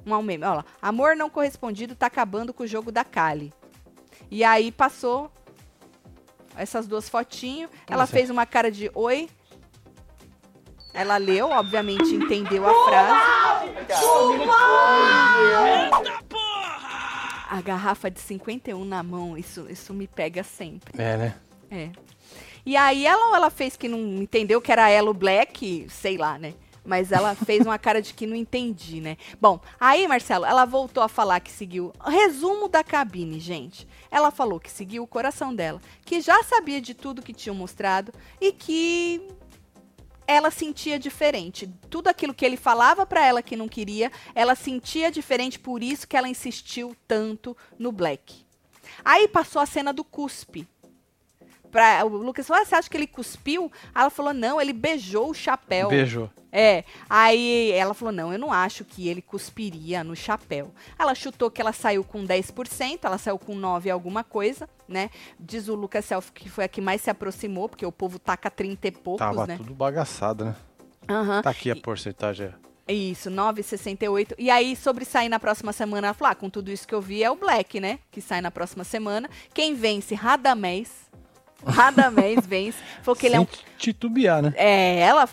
Um, 0.05 0.15
um 0.15 0.23
meme, 0.23 0.45
olha 0.45 0.57
lá. 0.57 0.65
Amor 0.83 1.17
não 1.17 1.31
correspondido 1.31 1.95
tá 1.95 2.05
acabando 2.05 2.53
com 2.53 2.65
o 2.65 2.67
jogo 2.67 2.93
da 2.93 3.03
Kali. 3.03 3.51
E 4.31 4.45
aí 4.45 4.71
passou 4.71 5.33
essas 6.55 6.87
duas 6.87 7.09
fotinhos. 7.09 7.71
Ela 7.87 8.07
fez 8.07 8.29
uma 8.29 8.45
cara 8.45 8.71
de 8.71 8.91
oi. 8.95 9.31
Ela 10.93 11.17
leu, 11.17 11.51
obviamente 11.51 12.15
entendeu 12.15 12.65
a 12.67 12.85
frase. 12.85 13.21
A 17.51 17.61
garrafa 17.61 18.11
de 18.11 18.21
51 18.21 18.85
na 18.85 19.03
mão, 19.03 19.37
isso, 19.37 19.67
isso 19.71 19.95
me 19.95 20.07
pega 20.07 20.43
sempre. 20.43 21.01
É, 21.01 21.17
né? 21.17 21.35
É. 21.71 21.91
E 22.65 22.77
aí 22.77 23.07
ela, 23.07 23.37
ela 23.37 23.51
fez 23.51 23.77
que 23.77 23.89
não 23.89 23.99
entendeu 24.23 24.61
que 24.61 24.71
era 24.71 24.91
ela 24.91 25.11
o 25.11 25.15
Black, 25.15 25.87
sei 25.89 26.19
lá, 26.19 26.39
né? 26.39 26.55
Mas 26.85 27.13
ela 27.13 27.35
fez 27.47 27.65
uma 27.65 27.79
cara 27.79 28.03
de 28.03 28.13
que 28.13 28.27
não 28.27 28.37
entendi, 28.37 29.01
né? 29.01 29.17
Bom, 29.41 29.61
aí, 29.81 30.07
Marcelo, 30.07 30.45
ela 30.45 30.65
voltou 30.65 31.03
a 31.03 31.09
falar 31.09 31.41
que 31.41 31.51
seguiu. 31.51 31.93
Resumo 32.05 32.69
da 32.69 32.85
cabine, 32.85 33.41
gente. 33.41 33.89
Ela 34.11 34.31
falou 34.31 34.61
que 34.61 34.71
seguiu 34.71 35.03
o 35.03 35.07
coração 35.07 35.55
dela, 35.55 35.81
que 36.05 36.21
já 36.21 36.43
sabia 36.43 36.81
de 36.81 36.93
tudo 36.95 37.23
que 37.23 37.33
tinham 37.33 37.55
mostrado 37.55 38.13
e 38.41 38.53
que 38.53 39.23
ela 40.29 40.51
sentia 40.51 40.99
diferente. 40.99 41.67
Tudo 41.89 42.09
aquilo 42.09 42.35
que 42.35 42.45
ele 42.45 42.59
falava 42.59 43.07
pra 43.07 43.25
ela 43.25 43.43
que 43.43 43.57
não 43.57 43.67
queria, 43.67 44.13
ela 44.35 44.55
sentia 44.55 45.11
diferente, 45.11 45.59
por 45.59 45.83
isso 45.83 46.07
que 46.07 46.17
ela 46.17 46.29
insistiu 46.29 46.95
tanto 47.09 47.57
no 47.79 47.91
Black. 47.91 48.45
Aí 49.03 49.27
passou 49.27 49.63
a 49.63 49.67
cena 49.67 49.91
do 49.91 50.05
cuspe. 50.05 50.69
Pra, 51.71 52.05
o 52.05 52.09
Lucas 52.09 52.47
falou: 52.47 52.63
ah, 52.63 52.67
você 52.67 52.75
acha 52.75 52.91
que 52.91 52.97
ele 52.97 53.07
cuspiu? 53.07 53.73
Ela 53.95 54.11
falou: 54.11 54.35
não, 54.35 54.61
ele 54.61 54.75
beijou 54.75 55.31
o 55.31 55.35
chapéu. 55.35 55.89
Beijou. 55.89 56.31
É, 56.53 56.85
aí 57.09 57.71
ela 57.73 57.95
falou: 57.95 58.13
não, 58.13 58.33
eu 58.33 58.39
não 58.39 58.53
acho 58.53 58.85
que 58.85 59.09
ele 59.09 59.23
cuspiria 59.23 60.05
no 60.05 60.15
chapéu. 60.15 60.73
Ela 60.99 61.15
chutou 61.15 61.51
que 61.51 61.61
ela 61.61 61.73
saiu 61.73 62.05
com 62.05 62.27
10%, 62.27 63.01
ela 63.03 63.19
saiu 63.19 63.39
com 63.39 63.55
9 63.55 63.91
alguma 63.91 64.23
coisa, 64.23 64.69
né? 64.89 65.11
Diz 65.39 65.69
o 65.69 65.75
Lucas 65.75 66.05
Self 66.05 66.33
que 66.33 66.49
foi 66.49 66.65
a 66.65 66.69
que 66.69 66.81
mais 66.81 67.01
se 67.01 67.11
aproximou, 67.11 67.69
porque 67.69 67.85
o 67.85 67.93
povo 67.93 68.19
taca 68.19 68.51
30 68.51 68.89
e 68.89 68.91
poucos, 68.91 69.19
Tava 69.19 69.47
né? 69.47 69.57
tudo 69.57 69.75
bagaçado, 69.75 70.45
né? 70.45 70.57
Aham. 71.09 71.43
Tá 71.43 71.51
aqui 71.51 71.71
a 71.71 71.77
porcentagem. 71.77 72.53
Isso, 72.87 73.31
9,68. 73.31 74.35
E 74.39 74.51
aí, 74.51 74.75
sobre 74.75 75.05
sair 75.05 75.29
na 75.29 75.39
próxima 75.39 75.73
semana, 75.73 76.09
ela 76.09 76.15
falou: 76.15 76.33
ah, 76.33 76.35
com 76.35 76.49
tudo 76.49 76.71
isso 76.71 76.89
que 76.89 76.95
eu 76.95 77.03
vi, 77.03 77.23
é 77.23 77.31
o 77.31 77.37
Black, 77.37 77.79
né? 77.81 77.99
Que 78.11 78.21
sai 78.21 78.41
na 78.41 78.51
próxima 78.51 78.83
semana. 78.83 79.29
Quem 79.53 79.75
vence? 79.75 80.15
Radamés. 80.15 81.08
Radamés 81.65 82.47
vence. 82.47 82.79
Falou 83.03 83.17
que 83.17 83.27
ele 83.27 83.37
é 83.37 83.41
um 83.41 83.47
Sem 83.47 83.65
titubear, 83.77 84.43
né? 84.43 84.53
É, 84.57 85.01
ela. 85.01 85.29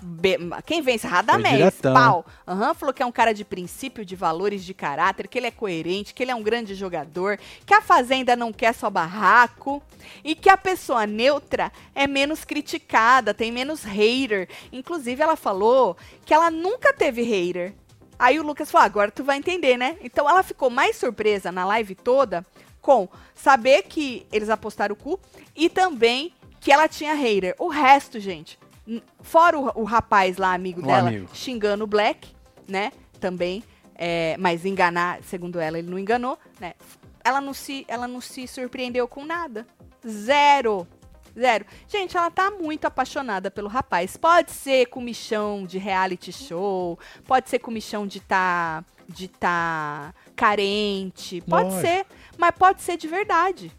Quem 0.66 0.82
vence? 0.82 1.06
Radamés. 1.08 1.80
Pau. 1.82 2.26
Aham, 2.48 2.74
falou 2.74 2.94
que 2.94 3.04
é 3.04 3.06
um 3.06 3.12
cara 3.12 3.34
de 3.34 3.46
princípio, 3.46 4.06
de 4.06 4.16
valores, 4.16 4.64
de 4.64 4.74
caráter, 4.74 5.28
que 5.28 5.38
ele 5.38 5.48
é 5.48 5.52
coerente, 5.52 6.14
que 6.14 6.24
ele 6.24 6.32
é 6.32 6.36
um 6.36 6.44
grande 6.44 6.74
jogador, 6.76 7.40
que 7.66 7.74
a 7.74 7.82
Fazenda 7.82 8.36
não 8.36 8.52
quer 8.52 8.74
só 8.74 8.90
barraco 8.90 9.82
e 10.24 10.36
que 10.36 10.50
a 10.50 10.58
pessoa 10.58 11.06
neutra 11.06 11.72
é 11.94 12.08
menos 12.08 12.44
criticada, 12.44 13.34
tem 13.34 13.52
menos 13.52 13.84
hater. 13.84 14.48
Inclusive, 14.72 15.22
ela 15.22 15.36
falou 15.36 15.96
que 16.26 16.34
ela 16.34 16.50
nunca 16.50 16.94
teve 16.94 17.22
hater. 17.22 17.74
Aí 18.18 18.40
o 18.40 18.44
Lucas 18.44 18.72
falou: 18.72 18.84
"Ah, 18.84 18.86
agora 18.86 19.12
tu 19.12 19.24
vai 19.24 19.38
entender, 19.38 19.78
né? 19.78 19.98
Então 20.02 20.30
ela 20.30 20.42
ficou 20.42 20.70
mais 20.70 20.96
surpresa 20.96 21.52
na 21.52 21.66
live 21.66 21.96
toda 21.96 22.46
com 22.86 23.10
saber 23.34 23.82
que 23.84 24.28
eles 24.32 24.48
apostaram 24.48 24.94
o 24.94 24.96
cu 24.96 25.20
e 25.56 25.68
também 25.68 26.32
que 26.62 26.72
ela 26.72 26.88
tinha 26.88 27.16
hater. 27.16 27.56
O 27.58 27.68
resto, 27.68 28.20
gente, 28.20 28.60
fora 29.22 29.58
o, 29.58 29.72
o 29.82 29.84
rapaz 29.84 30.38
lá, 30.38 30.54
amigo 30.54 30.82
O 30.82 30.86
dela, 30.86 31.10
amigo. 31.10 31.28
xingando 31.34 31.84
o 31.84 31.88
Black, 31.88 32.30
né? 32.68 32.92
Também. 33.20 33.64
é, 33.96 34.36
mas 34.38 34.66
enganar, 34.66 35.24
segundo 35.24 35.60
ela, 35.60 35.80
ele 35.80 35.90
não 35.90 35.98
enganou, 35.98 36.38
né? 36.60 36.74
Ela 37.24 37.42
não 37.42 37.54
se, 37.56 37.84
ela 37.88 38.08
não 38.08 38.22
se 38.22 38.48
surpreendeu 38.48 39.08
com 39.08 39.26
nada. 39.26 39.66
Zero. 40.08 40.86
Zero. 41.38 41.66
Gente, 41.88 42.16
ela 42.16 42.30
tá 42.30 42.52
muito 42.52 42.86
apaixonada 42.86 43.50
pelo 43.50 43.68
rapaz. 43.68 44.16
Pode 44.16 44.52
ser 44.52 44.86
comichão 44.88 45.66
de 45.66 45.80
reality 45.80 46.32
show, 46.32 47.00
pode 47.26 47.50
ser 47.50 47.58
comichão 47.60 48.06
de 48.06 48.20
tá 48.20 48.84
de 49.08 49.28
tá 49.28 50.14
carente, 50.36 51.42
pode 51.42 51.70
Lógico. 51.70 51.82
ser, 51.82 52.06
mas 52.38 52.52
pode 52.52 52.82
ser 52.82 52.98
de 52.98 53.08
verdade. 53.08 53.72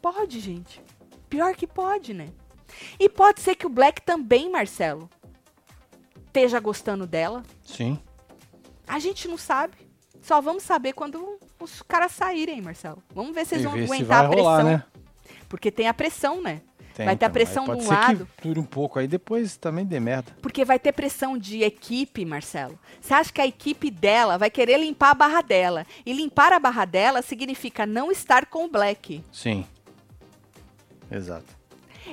Pode, 0.00 0.40
gente. 0.40 0.82
Pior 1.28 1.54
que 1.54 1.66
pode, 1.66 2.12
né? 2.12 2.28
E 2.98 3.08
pode 3.08 3.40
ser 3.40 3.54
que 3.54 3.66
o 3.66 3.70
Black 3.70 4.02
também, 4.02 4.50
Marcelo, 4.50 5.08
esteja 6.26 6.58
gostando 6.58 7.06
dela. 7.06 7.42
Sim. 7.62 7.98
A 8.86 8.98
gente 8.98 9.28
não 9.28 9.36
sabe. 9.36 9.76
Só 10.20 10.40
vamos 10.40 10.62
saber 10.62 10.92
quando 10.92 11.38
os 11.60 11.82
caras 11.82 12.12
saírem, 12.12 12.60
Marcelo. 12.60 13.02
Vamos 13.14 13.34
ver 13.34 13.44
se 13.46 13.54
eles 13.54 13.64
vão 13.64 13.74
aguentar 13.74 14.24
a 14.24 14.28
pressão. 14.28 14.44
rolar, 14.44 14.64
né? 14.64 14.84
Porque 15.48 15.70
tem 15.70 15.88
a 15.88 15.94
pressão, 15.94 16.40
né? 16.40 16.62
Tem, 16.94 17.06
Vai 17.06 17.16
ter 17.16 17.24
a 17.24 17.28
então, 17.28 17.32
pressão 17.32 17.62
aí 17.64 17.68
pode 17.68 17.80
de 17.80 17.86
um 17.86 17.90
lado. 17.90 18.28
que 18.36 18.48
dure 18.48 18.60
um 18.60 18.64
pouco 18.64 18.98
aí, 18.98 19.06
depois 19.08 19.56
também 19.56 19.84
dê 19.84 19.98
merda. 19.98 20.32
Porque 20.42 20.64
vai 20.64 20.78
ter 20.78 20.92
pressão 20.92 21.38
de 21.38 21.62
equipe, 21.62 22.24
Marcelo. 22.24 22.78
Você 23.00 23.14
acha 23.14 23.32
que 23.32 23.40
a 23.40 23.46
equipe 23.46 23.90
dela 23.90 24.36
vai 24.36 24.50
querer 24.50 24.78
limpar 24.78 25.10
a 25.10 25.14
barra 25.14 25.40
dela? 25.42 25.86
E 26.04 26.12
limpar 26.12 26.52
a 26.52 26.58
barra 26.58 26.84
dela 26.84 27.22
significa 27.22 27.86
não 27.86 28.10
estar 28.12 28.46
com 28.46 28.64
o 28.66 28.68
Black. 28.70 29.22
Sim. 29.32 29.64
Exato. 31.10 31.56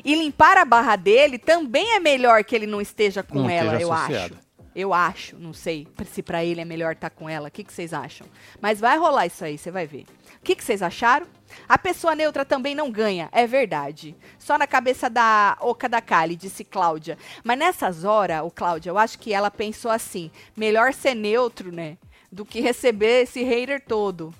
E 0.03 0.15
limpar 0.15 0.57
a 0.57 0.65
barra 0.65 0.95
dele 0.95 1.37
também 1.37 1.95
é 1.95 1.99
melhor 1.99 2.43
que 2.43 2.55
ele 2.55 2.67
não 2.67 2.79
esteja 2.79 3.23
com 3.23 3.39
Não 3.39 3.49
ela, 3.49 3.73
esteja 3.73 3.83
eu 3.83 3.93
associado. 3.93 4.33
acho. 4.35 4.49
Eu 4.75 4.93
acho, 4.93 5.35
não 5.37 5.51
sei 5.51 5.87
se 6.05 6.21
pra 6.21 6.45
ele 6.45 6.61
é 6.61 6.65
melhor 6.65 6.93
estar 6.93 7.09
com 7.09 7.27
ela. 7.27 7.47
O 7.49 7.51
que, 7.51 7.63
que 7.63 7.73
vocês 7.73 7.91
acham? 7.91 8.25
Mas 8.61 8.79
vai 8.79 8.97
rolar 8.97 9.25
isso 9.25 9.43
aí, 9.43 9.57
você 9.57 9.71
vai 9.71 9.85
ver. 9.87 10.05
O 10.39 10.43
que, 10.43 10.55
que 10.55 10.63
vocês 10.63 10.81
acharam? 10.81 11.27
A 11.67 11.77
pessoa 11.77 12.15
neutra 12.15 12.45
também 12.45 12.73
não 12.73 12.91
ganha, 12.91 13.29
é 13.31 13.45
verdade. 13.45 14.15
Só 14.37 14.57
na 14.57 14.67
cabeça 14.67 15.09
da 15.09 15.57
Oca 15.59 15.89
da 15.89 16.01
Kali, 16.01 16.35
disse 16.35 16.63
Cláudia. 16.63 17.17
Mas 17.43 17.57
nessas 17.57 18.03
horas, 18.03 18.43
o 18.43 18.51
Cláudia, 18.51 18.89
eu 18.89 18.97
acho 18.97 19.19
que 19.19 19.33
ela 19.33 19.51
pensou 19.51 19.91
assim: 19.91 20.31
melhor 20.55 20.93
ser 20.93 21.15
neutro, 21.15 21.71
né? 21.71 21.97
Do 22.31 22.45
que 22.45 22.59
receber 22.59 23.23
esse 23.23 23.43
hater 23.43 23.83
todo. 23.83 24.33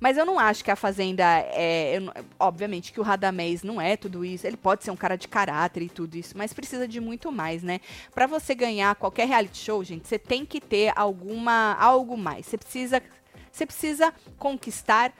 Mas 0.00 0.16
eu 0.16 0.24
não 0.24 0.38
acho 0.38 0.64
que 0.64 0.70
a 0.70 0.76
Fazenda 0.76 1.22
é. 1.24 1.98
eu 1.98 2.24
obviamente 2.38 2.90
que 2.90 2.98
o 2.98 3.02
Radamés 3.02 3.62
não 3.62 3.78
é 3.78 3.98
tudo 3.98 4.24
isso. 4.24 4.46
Ele 4.46 4.56
pode 4.56 4.82
ser 4.82 4.90
um 4.90 4.96
cara 4.96 5.14
de 5.14 5.28
caráter 5.28 5.82
e 5.82 5.90
tudo 5.90 6.16
isso, 6.16 6.36
mas 6.36 6.54
precisa 6.54 6.88
de 6.88 7.00
muito 7.00 7.30
mais, 7.30 7.62
né? 7.62 7.80
Pra 8.14 8.26
você 8.26 8.54
ganhar 8.54 8.94
qualquer 8.94 9.28
reality 9.28 9.58
show, 9.58 9.84
gente, 9.84 10.08
você 10.08 10.18
tem 10.18 10.46
que 10.46 10.58
ter 10.58 10.90
alguma 10.96 11.74
algo 11.74 12.16
mais. 12.16 12.46
Você 12.46 12.56
precisa 12.56 13.02
você 13.50 13.66
precisa 13.66 14.12
conquistar 14.38 15.12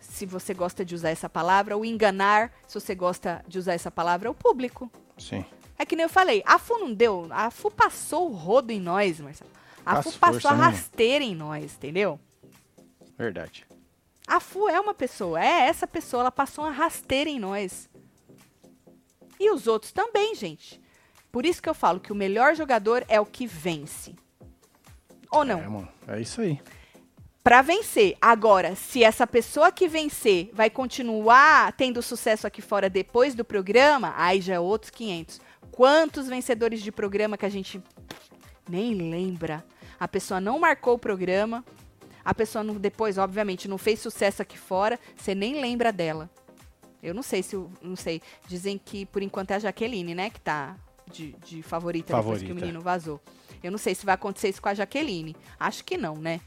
se 0.00 0.24
você 0.24 0.54
gosta 0.54 0.84
de 0.84 0.94
usar 0.94 1.10
essa 1.10 1.28
palavra, 1.28 1.76
ou 1.76 1.84
enganar, 1.84 2.52
se 2.66 2.78
você 2.78 2.94
gosta 2.94 3.44
de 3.46 3.58
usar 3.58 3.74
essa 3.74 3.90
palavra, 3.90 4.30
o 4.30 4.34
público. 4.34 4.90
Sim. 5.18 5.44
É 5.78 5.84
que 5.84 5.94
nem 5.94 6.04
eu 6.04 6.08
falei, 6.08 6.42
a 6.46 6.58
FU 6.58 6.78
não 6.78 6.94
deu, 6.94 7.26
a 7.30 7.50
FU 7.50 7.70
passou 7.70 8.30
o 8.30 8.34
rodo 8.34 8.72
em 8.72 8.80
nós, 8.80 9.20
Marcelo. 9.20 9.50
A 9.84 10.02
Faz 10.02 10.14
FU 10.14 10.18
passou 10.18 10.50
a 10.50 10.56
né? 10.56 10.64
rasteira 10.64 11.24
em 11.24 11.34
nós, 11.34 11.74
entendeu? 11.74 12.18
Verdade. 13.16 13.66
A 14.26 14.40
Fu 14.40 14.68
é 14.68 14.80
uma 14.80 14.94
pessoa, 14.94 15.42
é 15.42 15.68
essa 15.68 15.86
pessoa, 15.86 16.22
ela 16.22 16.32
passou 16.32 16.64
uma 16.64 16.72
rasteira 16.72 17.30
em 17.30 17.38
nós. 17.38 17.88
E 19.38 19.50
os 19.50 19.66
outros 19.66 19.92
também, 19.92 20.34
gente. 20.34 20.80
Por 21.30 21.46
isso 21.46 21.62
que 21.62 21.68
eu 21.68 21.74
falo 21.74 22.00
que 22.00 22.10
o 22.10 22.16
melhor 22.16 22.54
jogador 22.54 23.04
é 23.08 23.20
o 23.20 23.26
que 23.26 23.46
vence. 23.46 24.16
Ou 25.30 25.44
não? 25.44 25.60
É, 25.60 25.68
mano. 25.68 25.88
É 26.08 26.20
isso 26.20 26.40
aí. 26.40 26.60
Pra 27.46 27.62
vencer. 27.62 28.16
Agora, 28.20 28.74
se 28.74 29.04
essa 29.04 29.24
pessoa 29.24 29.70
que 29.70 29.86
vencer 29.86 30.50
vai 30.52 30.68
continuar 30.68 31.70
tendo 31.74 32.02
sucesso 32.02 32.44
aqui 32.44 32.60
fora 32.60 32.90
depois 32.90 33.36
do 33.36 33.44
programa, 33.44 34.12
aí 34.16 34.40
já 34.40 34.54
é 34.54 34.58
outros 34.58 34.90
500. 34.90 35.40
Quantos 35.70 36.26
vencedores 36.26 36.82
de 36.82 36.90
programa 36.90 37.36
que 37.36 37.46
a 37.46 37.48
gente 37.48 37.80
nem 38.68 38.94
lembra? 38.96 39.64
A 40.00 40.08
pessoa 40.08 40.40
não 40.40 40.58
marcou 40.58 40.94
o 40.94 40.98
programa, 40.98 41.64
a 42.24 42.34
pessoa 42.34 42.64
não- 42.64 42.74
depois, 42.74 43.16
obviamente, 43.16 43.68
não 43.68 43.78
fez 43.78 44.00
sucesso 44.00 44.42
aqui 44.42 44.58
fora, 44.58 44.98
você 45.16 45.32
nem 45.32 45.60
lembra 45.60 45.92
dela. 45.92 46.28
Eu 47.00 47.14
não 47.14 47.22
sei 47.22 47.44
se, 47.44 47.54
não 47.80 47.94
sei. 47.94 48.20
Dizem 48.48 48.76
que 48.76 49.06
por 49.06 49.22
enquanto 49.22 49.52
é 49.52 49.54
a 49.54 49.60
Jaqueline, 49.60 50.16
né, 50.16 50.30
que 50.30 50.40
tá 50.40 50.74
de, 51.12 51.36
de 51.44 51.62
favorita, 51.62 52.08
depois 52.12 52.38
que 52.40 52.46
o 52.46 52.48
Favorita. 52.48 52.54
menino 52.66 52.80
vazou. 52.80 53.20
Eu 53.62 53.70
não 53.70 53.78
sei 53.78 53.94
se 53.94 54.04
vai 54.04 54.16
acontecer 54.16 54.48
isso 54.48 54.60
com 54.60 54.68
a 54.68 54.74
Jaqueline. 54.74 55.36
Acho 55.60 55.84
que 55.84 55.96
não, 55.96 56.16
né? 56.16 56.40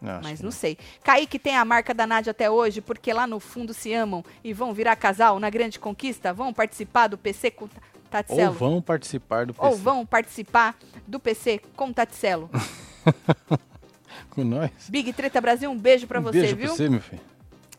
Não, 0.00 0.20
Mas 0.22 0.40
não 0.40 0.50
sei. 0.52 0.78
Kaique 1.02 1.38
tem 1.38 1.56
a 1.56 1.64
marca 1.64 1.92
da 1.92 2.06
Nádia 2.06 2.30
até 2.30 2.48
hoje, 2.50 2.80
porque 2.80 3.12
lá 3.12 3.26
no 3.26 3.40
fundo 3.40 3.74
se 3.74 3.92
amam 3.92 4.24
e 4.44 4.52
vão 4.52 4.72
virar 4.72 4.94
casal 4.96 5.40
na 5.40 5.50
grande 5.50 5.78
conquista? 5.78 6.32
Vão 6.32 6.52
participar 6.54 7.08
do 7.08 7.18
PC 7.18 7.50
com 7.50 7.66
Ta- 7.66 7.76
Ou 7.76 8.10
Taticelo? 8.10 8.52
vão 8.54 8.80
participar 8.80 9.46
do 9.46 9.54
PC. 9.54 9.66
Ou 9.66 9.76
vão 9.76 10.06
participar 10.06 10.76
do 11.06 11.18
PC 11.18 11.60
com 11.76 11.92
Taticelo? 11.92 12.48
com 14.30 14.44
nós. 14.44 14.70
Big 14.88 15.12
Treta 15.12 15.40
Brasil, 15.40 15.70
um 15.70 15.76
beijo 15.78 16.06
pra 16.06 16.20
um 16.20 16.22
você, 16.22 16.40
beijo 16.40 16.56
viu? 16.56 16.66
pra 16.68 16.76
você, 16.76 16.88
meu 16.88 17.00
filho. 17.00 17.20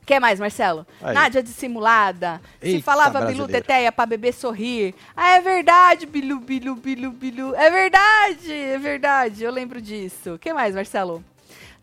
Quer 0.05 0.19
mais, 0.19 0.39
Marcelo? 0.39 0.87
Aí. 1.03 1.13
Nádia 1.13 1.43
dissimulada. 1.43 2.41
Se 2.59 2.67
Eita, 2.67 2.83
falava 2.83 3.21
Bilu. 3.27 3.47
Teteia 3.47 3.91
pra 3.91 4.07
bebê 4.07 4.31
sorrir. 4.31 4.95
Ah, 5.15 5.35
é 5.35 5.39
verdade, 5.39 6.07
Bilu, 6.07 6.39
Bilu, 6.39 6.75
Bilu, 6.75 7.11
Bilu. 7.11 7.53
É 7.55 7.69
verdade, 7.69 8.51
é 8.51 8.77
verdade. 8.79 9.43
Eu 9.43 9.51
lembro 9.51 9.79
disso. 9.79 10.33
O 10.33 10.39
que 10.39 10.51
mais, 10.51 10.73
Marcelo? 10.73 11.23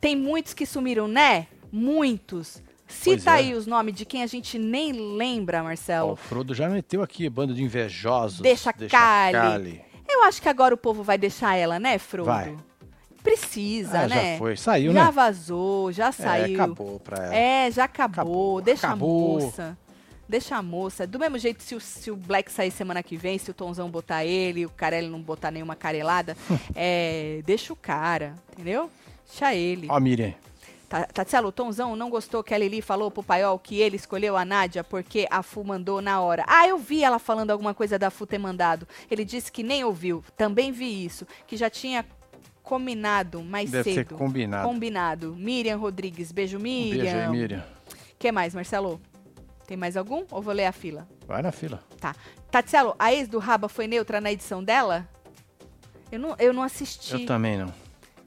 Tem 0.00 0.14
muitos 0.16 0.54
que 0.54 0.66
sumiram, 0.66 1.06
né? 1.08 1.46
Muitos. 1.72 2.62
Cita 2.88 3.30
é. 3.32 3.34
aí 3.34 3.54
os 3.54 3.66
nomes 3.66 3.94
de 3.94 4.04
quem 4.04 4.22
a 4.22 4.26
gente 4.26 4.58
nem 4.58 4.92
lembra, 4.92 5.60
Ó, 5.60 5.64
Marcelo. 5.64 6.12
o 6.12 6.16
Frodo 6.16 6.54
já 6.54 6.68
meteu 6.68 7.02
aqui, 7.02 7.28
bando 7.28 7.52
de 7.54 7.62
invejosos. 7.62 8.40
Deixa 8.40 8.72
Kali. 8.72 8.88
Kali. 9.32 9.82
Eu 10.08 10.22
acho 10.22 10.40
que 10.40 10.48
agora 10.48 10.72
o 10.72 10.78
povo 10.78 11.02
vai 11.02 11.18
deixar 11.18 11.56
ela, 11.56 11.80
né, 11.80 11.98
Frodo? 11.98 12.28
Vai. 12.30 12.56
Precisa, 13.24 14.02
Ah, 14.02 14.08
né? 14.08 14.32
já 14.34 14.38
foi. 14.38 14.56
Saiu, 14.56 14.92
Já 14.92 15.06
né? 15.06 15.10
vazou, 15.10 15.90
já 15.90 16.08
É, 16.08 16.12
saiu. 16.12 16.54
acabou 16.62 17.00
pra 17.00 17.24
ela. 17.24 17.34
É, 17.34 17.70
já 17.72 17.84
acabou. 17.84 18.12
Acabou, 18.22 18.60
Deixa 18.62 18.86
acabou. 18.86 19.38
a 19.38 19.42
moça. 19.42 19.78
Deixa 20.28 20.56
a 20.56 20.62
moça. 20.62 21.06
Do 21.08 21.18
mesmo 21.18 21.38
jeito, 21.38 21.60
se 21.62 21.74
o, 21.74 21.80
se 21.80 22.08
o 22.10 22.16
Black 22.16 22.52
sair 22.52 22.70
semana 22.70 23.02
que 23.02 23.16
vem, 23.16 23.36
se 23.36 23.50
o 23.50 23.54
Tonzão 23.54 23.90
botar 23.90 24.24
ele, 24.24 24.64
o 24.64 24.70
Carelli 24.70 25.08
não 25.08 25.20
botar 25.20 25.50
nenhuma 25.50 25.74
carelada, 25.74 26.36
é, 26.74 27.42
deixa 27.44 27.72
o 27.72 27.76
cara, 27.76 28.34
entendeu? 28.52 28.88
Deixa 29.26 29.54
ele. 29.54 29.86
Ó, 29.90 29.96
a 29.96 30.00
Miriam. 30.00 30.34
Ta- 30.88 31.04
Tatselo, 31.06 31.48
o 31.48 31.52
Tonzão 31.52 31.96
não 31.96 32.08
gostou 32.08 32.44
que 32.44 32.54
a 32.54 32.58
Lili 32.58 32.80
falou 32.80 33.10
pro 33.10 33.22
Paiol 33.22 33.58
que 33.58 33.80
ele 33.80 33.96
escolheu 33.96 34.36
a 34.36 34.44
Nádia 34.44 34.84
porque 34.84 35.26
a 35.30 35.42
Fu 35.42 35.64
mandou 35.64 36.00
na 36.00 36.20
hora. 36.20 36.44
Ah, 36.46 36.66
eu 36.68 36.78
vi 36.78 37.02
ela 37.02 37.18
falando 37.18 37.50
alguma 37.50 37.74
coisa 37.74 37.98
da 37.98 38.08
Fu 38.08 38.24
ter 38.24 38.38
mandado. 38.38 38.86
Ele 39.10 39.24
disse 39.24 39.50
que 39.50 39.64
nem 39.64 39.82
ouviu. 39.82 40.22
Também 40.36 40.70
vi 40.70 41.04
isso. 41.04 41.26
Que 41.46 41.56
já 41.56 41.68
tinha 41.68 42.06
combinado 42.62 43.42
mais 43.42 43.70
Deve 43.70 43.84
ser 43.84 43.94
cedo. 43.94 44.14
combinado. 44.16 44.68
Combinado. 44.68 45.34
Miriam 45.36 45.76
Rodrigues. 45.76 46.30
Beijo, 46.30 46.58
Um 46.58 46.60
Miriam. 46.60 47.02
beijo 47.02 47.16
aí, 47.16 47.28
Miriam. 47.30 47.64
que 48.18 48.30
mais, 48.30 48.54
Marcelo? 48.54 49.00
Tem 49.66 49.76
mais 49.76 49.96
algum? 49.96 50.24
Ou 50.30 50.40
vou 50.40 50.54
ler 50.54 50.66
a 50.66 50.72
fila? 50.72 51.08
Vai 51.26 51.42
na 51.42 51.50
fila. 51.50 51.82
Tá. 52.00 52.14
Tatselo, 52.48 52.94
a 52.96 53.12
ex 53.12 53.26
do 53.26 53.40
Raba 53.40 53.68
foi 53.68 53.88
neutra 53.88 54.20
na 54.20 54.30
edição 54.30 54.62
dela? 54.62 55.08
Eu 56.12 56.20
não, 56.20 56.36
eu 56.38 56.52
não 56.52 56.62
assisti. 56.62 57.12
Eu 57.14 57.26
também 57.26 57.58
não. 57.58 57.72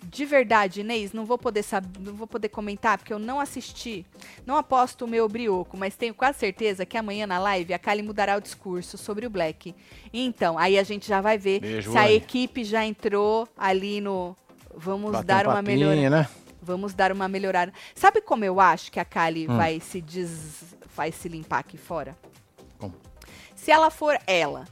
De 0.04 0.26
verdade, 0.26 0.82
Inês, 0.82 1.14
não 1.14 1.26
vou 1.26 1.38
poder 1.38 1.62
saber, 1.62 2.00
não 2.00 2.14
vou 2.14 2.26
poder 2.26 2.50
comentar 2.50 2.98
porque 2.98 3.14
eu 3.14 3.20
não 3.20 3.40
assisti. 3.40 4.06
Não 4.46 4.56
aposto 4.56 5.06
o 5.06 5.08
meu 5.08 5.28
brioco, 5.30 5.78
mas 5.78 5.96
tenho 5.96 6.14
quase 6.14 6.40
certeza 6.40 6.86
que 6.86 6.98
amanhã 6.98 7.28
na 7.28 7.38
live 7.38 7.74
a 7.74 7.80
Kali 7.80 8.02
mudará 8.02 8.38
o 8.38 8.42
discurso 8.42 8.98
sobre 8.98 9.26
o 9.26 9.30
Black. 9.30 9.76
Então, 10.12 10.58
aí 10.58 10.80
a 10.80 10.84
gente 10.84 11.08
já 11.08 11.22
vai 11.22 11.38
ver 11.38 11.60
Beijo, 11.60 11.92
se 11.92 11.98
a 11.98 12.12
equipe 12.12 12.64
já 12.64 12.84
entrou 12.86 13.48
ali 13.58 14.02
no 14.02 14.36
vamos 14.76 15.12
Bater 15.12 15.26
dar 15.26 15.48
um 15.48 15.52
uma 15.52 15.62
melhorada. 15.62 16.10
né? 16.10 16.30
Vamos 16.62 16.94
dar 16.94 17.12
uma 17.12 17.28
melhorada. 17.28 17.74
Sabe 17.94 18.22
como 18.22 18.44
eu 18.46 18.60
acho 18.60 18.92
que 18.92 19.00
a 19.00 19.06
Kali 19.06 19.48
Hum. 19.50 19.58
vai 19.58 19.80
se 19.80 20.02
des... 20.02 20.76
vai 20.96 21.12
se 21.12 21.28
limpar 21.30 21.60
aqui 21.60 21.78
fora? 21.78 22.18
Como? 22.78 22.94
Se 23.56 23.70
ela 23.72 23.90
for 23.90 24.18
ela, 24.26 24.66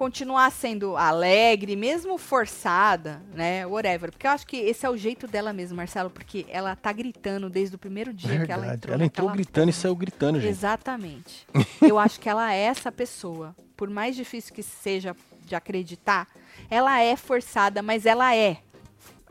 continuar 0.00 0.50
sendo 0.50 0.96
alegre, 0.96 1.76
mesmo 1.76 2.16
forçada, 2.16 3.20
né, 3.34 3.66
whatever. 3.66 4.10
Porque 4.10 4.26
eu 4.26 4.30
acho 4.30 4.46
que 4.46 4.56
esse 4.56 4.86
é 4.86 4.88
o 4.88 4.96
jeito 4.96 5.26
dela 5.26 5.52
mesmo, 5.52 5.76
Marcelo, 5.76 6.08
porque 6.08 6.46
ela 6.48 6.74
tá 6.74 6.90
gritando 6.90 7.50
desde 7.50 7.76
o 7.76 7.78
primeiro 7.78 8.10
dia 8.14 8.46
que 8.46 8.50
ela 8.50 8.62
Verdade. 8.62 8.76
entrou 8.78 8.94
Ela 8.94 9.04
entrou 9.04 9.28
gritando 9.28 9.68
e 9.68 9.74
saiu 9.74 9.94
gritando, 9.94 10.40
gente. 10.40 10.48
Exatamente. 10.48 11.46
Eu 11.86 11.98
acho 11.98 12.18
que 12.18 12.30
ela 12.30 12.50
é 12.50 12.60
essa 12.60 12.90
pessoa. 12.90 13.54
Por 13.76 13.90
mais 13.90 14.16
difícil 14.16 14.54
que 14.54 14.62
seja 14.62 15.14
de 15.44 15.54
acreditar, 15.54 16.26
ela 16.70 16.98
é 16.98 17.14
forçada, 17.14 17.82
mas 17.82 18.06
ela 18.06 18.34
é 18.34 18.56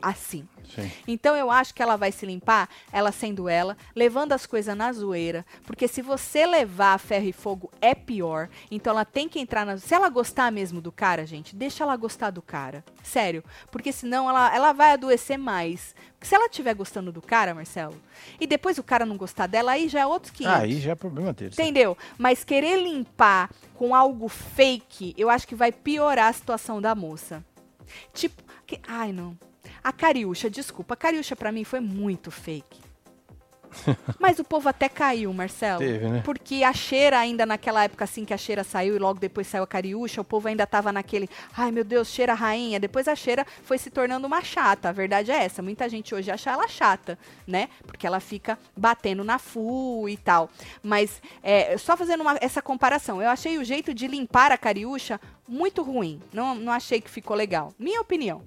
assim. 0.02 0.46
Sim. 0.74 0.90
Então 1.08 1.34
eu 1.34 1.50
acho 1.50 1.74
que 1.74 1.82
ela 1.82 1.96
vai 1.96 2.12
se 2.12 2.24
limpar, 2.24 2.68
ela 2.92 3.10
sendo 3.10 3.48
ela, 3.48 3.76
levando 3.94 4.32
as 4.32 4.46
coisas 4.46 4.76
na 4.76 4.92
zoeira. 4.92 5.44
Porque 5.66 5.88
se 5.88 6.00
você 6.00 6.46
levar 6.46 6.96
ferro 6.98 7.26
e 7.26 7.32
fogo 7.32 7.70
é 7.80 7.94
pior. 7.94 8.48
Então 8.70 8.92
ela 8.92 9.04
tem 9.04 9.28
que 9.28 9.40
entrar 9.40 9.66
na. 9.66 9.76
Se 9.78 9.94
ela 9.94 10.08
gostar 10.08 10.50
mesmo 10.52 10.80
do 10.80 10.92
cara, 10.92 11.26
gente, 11.26 11.56
deixa 11.56 11.82
ela 11.82 11.96
gostar 11.96 12.30
do 12.30 12.40
cara. 12.40 12.84
Sério. 13.02 13.42
Porque 13.70 13.90
senão 13.92 14.28
ela, 14.28 14.54
ela 14.54 14.72
vai 14.72 14.92
adoecer 14.92 15.36
mais. 15.38 15.94
Porque 16.12 16.26
se 16.28 16.34
ela 16.34 16.46
estiver 16.46 16.74
gostando 16.74 17.10
do 17.10 17.22
cara, 17.22 17.54
Marcelo, 17.54 17.96
e 18.38 18.46
depois 18.46 18.78
o 18.78 18.82
cara 18.82 19.04
não 19.06 19.16
gostar 19.16 19.46
dela, 19.46 19.72
aí 19.72 19.88
já 19.88 20.00
é 20.00 20.06
outros 20.06 20.30
500. 20.32 20.60
Aí 20.60 20.78
já 20.78 20.92
é 20.92 20.94
problema 20.94 21.32
deles. 21.32 21.58
Entendeu? 21.58 21.96
Mas 22.18 22.44
querer 22.44 22.76
limpar 22.82 23.50
com 23.74 23.94
algo 23.94 24.28
fake, 24.28 25.14
eu 25.16 25.30
acho 25.30 25.48
que 25.48 25.54
vai 25.54 25.72
piorar 25.72 26.28
a 26.28 26.32
situação 26.32 26.80
da 26.80 26.94
moça. 26.94 27.42
Tipo, 28.12 28.42
que- 28.66 28.80
ai 28.86 29.12
não. 29.12 29.36
A 29.82 29.92
Cariúcha, 29.92 30.50
desculpa, 30.50 30.94
a 30.94 30.96
Cariúcha 30.96 31.34
pra 31.34 31.50
mim 31.52 31.64
foi 31.64 31.80
muito 31.80 32.30
fake. 32.30 32.80
Mas 34.18 34.40
o 34.40 34.44
povo 34.44 34.68
até 34.68 34.88
caiu, 34.88 35.32
Marcelo. 35.32 35.78
Teve, 35.78 36.08
né? 36.08 36.22
Porque 36.24 36.64
a 36.64 36.72
cheira 36.72 37.16
ainda 37.20 37.46
naquela 37.46 37.84
época 37.84 38.02
assim 38.02 38.24
que 38.24 38.34
a 38.34 38.36
cheira 38.36 38.64
saiu 38.64 38.96
e 38.96 38.98
logo 38.98 39.20
depois 39.20 39.46
saiu 39.46 39.62
a 39.62 39.66
Cariúcha, 39.66 40.20
o 40.20 40.24
povo 40.24 40.48
ainda 40.48 40.66
tava 40.66 40.90
naquele, 40.92 41.28
ai 41.56 41.70
meu 41.70 41.84
Deus, 41.84 42.08
cheira 42.08 42.34
rainha. 42.34 42.80
Depois 42.80 43.06
a 43.06 43.14
cheira 43.14 43.46
foi 43.62 43.78
se 43.78 43.88
tornando 43.88 44.26
uma 44.26 44.42
chata. 44.42 44.88
A 44.88 44.92
verdade 44.92 45.30
é 45.30 45.44
essa. 45.44 45.62
Muita 45.62 45.88
gente 45.88 46.12
hoje 46.12 46.32
acha 46.32 46.50
ela 46.50 46.66
chata, 46.66 47.16
né? 47.46 47.68
Porque 47.86 48.06
ela 48.06 48.18
fica 48.18 48.58
batendo 48.76 49.22
na 49.22 49.38
fu 49.38 50.08
e 50.08 50.16
tal. 50.16 50.50
Mas 50.82 51.22
é, 51.40 51.78
só 51.78 51.96
fazendo 51.96 52.22
uma- 52.22 52.38
essa 52.40 52.60
comparação, 52.60 53.22
eu 53.22 53.28
achei 53.30 53.56
o 53.56 53.64
jeito 53.64 53.94
de 53.94 54.08
limpar 54.08 54.50
a 54.50 54.58
Cariúcha 54.58 55.20
muito 55.46 55.80
ruim. 55.84 56.20
Não, 56.32 56.56
não 56.56 56.72
achei 56.72 57.00
que 57.00 57.08
ficou 57.08 57.36
legal. 57.36 57.72
Minha 57.78 58.00
opinião. 58.00 58.42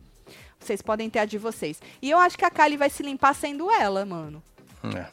Vocês 0.64 0.82
podem 0.82 1.10
ter 1.10 1.20
a 1.20 1.26
de 1.26 1.38
vocês. 1.38 1.82
E 2.02 2.10
eu 2.10 2.18
acho 2.18 2.38
que 2.38 2.46
a 2.46 2.50
Kali 2.52 2.78
vai 2.78 2.90
se 2.90 3.04
limpar 3.04 3.36
sendo 3.36 3.70
ela, 3.72 4.06
mano. 4.06 4.42
É. 4.96 5.06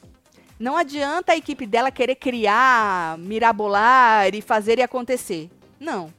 Não 0.59 0.76
adianta 0.76 1.32
a 1.32 1.36
equipe 1.36 1.66
dela 1.66 1.90
querer 1.90 2.16
criar, 2.16 3.16
mirabolar 3.18 4.34
e 4.34 4.40
fazer 4.42 4.78
e 4.78 4.82
acontecer. 4.82 5.51
Não, 5.78 6.12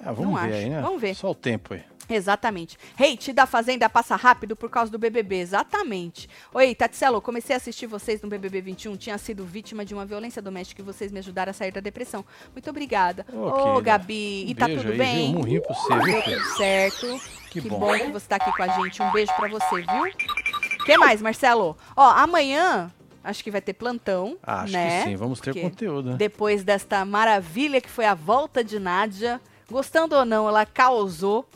Ah, 0.00 0.12
vamos 0.12 0.32
Não 0.32 0.40
ver 0.40 0.46
acho. 0.48 0.54
aí, 0.56 0.70
né? 0.70 0.80
Vamos 0.80 1.00
ver. 1.00 1.14
Só 1.14 1.30
o 1.30 1.34
tempo 1.34 1.74
aí. 1.74 1.82
Exatamente. 2.08 2.76
Hate 2.98 3.32
da 3.32 3.46
Fazenda 3.46 3.88
passa 3.88 4.16
rápido 4.16 4.56
por 4.56 4.70
causa 4.70 4.90
do 4.90 4.98
BBB, 4.98 5.36
exatamente. 5.36 6.28
Oi, 6.54 6.74
Tatselo, 6.74 7.20
comecei 7.20 7.54
a 7.54 7.56
assistir 7.56 7.86
vocês 7.86 8.20
no 8.22 8.28
BBB 8.28 8.60
21, 8.60 8.96
tinha 8.96 9.18
sido 9.18 9.44
vítima 9.44 9.84
de 9.84 9.94
uma 9.94 10.04
violência 10.06 10.40
doméstica 10.42 10.80
e 10.80 10.84
vocês 10.84 11.12
me 11.12 11.18
ajudaram 11.18 11.50
a 11.50 11.52
sair 11.52 11.72
da 11.72 11.80
depressão. 11.80 12.24
Muito 12.52 12.68
obrigada. 12.70 13.26
Ô, 13.32 13.46
Ô, 13.48 13.52
querida. 13.52 13.80
Gabi, 13.82 14.44
e 14.50 14.54
tá 14.54 14.66
tudo 14.68 14.90
aí, 14.92 14.98
bem? 14.98 15.26
viu? 15.26 15.34
Um 15.34 15.38
murrinho 15.38 15.62
pra 15.62 15.74
você, 15.74 15.94
viu, 16.00 16.22
filho? 16.22 16.36
tudo 16.42 16.56
certo. 16.56 17.20
Que 17.50 17.60
Que 17.62 17.68
bom. 17.68 17.78
bom. 17.78 17.98
que 17.98 18.12
você 18.12 18.26
tá 18.28 18.36
aqui 18.36 18.52
com 18.56 18.62
a 18.62 18.68
gente. 18.68 19.02
Um 19.02 19.10
beijo 19.10 19.32
pra 19.34 19.48
você, 19.48 19.76
viu? 19.82 20.84
que 20.84 20.96
mais, 20.98 21.20
Marcelo? 21.22 21.76
Ó, 21.96 22.02
amanhã 22.10 22.90
acho 23.24 23.42
que 23.44 23.50
vai 23.50 23.60
ter 23.60 23.74
plantão, 23.74 24.38
Acho 24.42 24.72
né? 24.72 25.02
que 25.02 25.08
sim, 25.10 25.16
vamos 25.16 25.40
ter 25.40 25.52
Porque 25.52 25.68
conteúdo, 25.68 26.10
né? 26.12 26.16
Depois 26.16 26.64
desta 26.64 27.04
maravilha 27.04 27.80
que 27.80 27.88
foi 27.90 28.06
a 28.06 28.14
volta 28.14 28.62
de 28.64 28.78
Nádia, 28.78 29.38
gostando 29.70 30.14
ou 30.16 30.24
não, 30.24 30.48
ela 30.48 30.64
causou, 30.64 31.46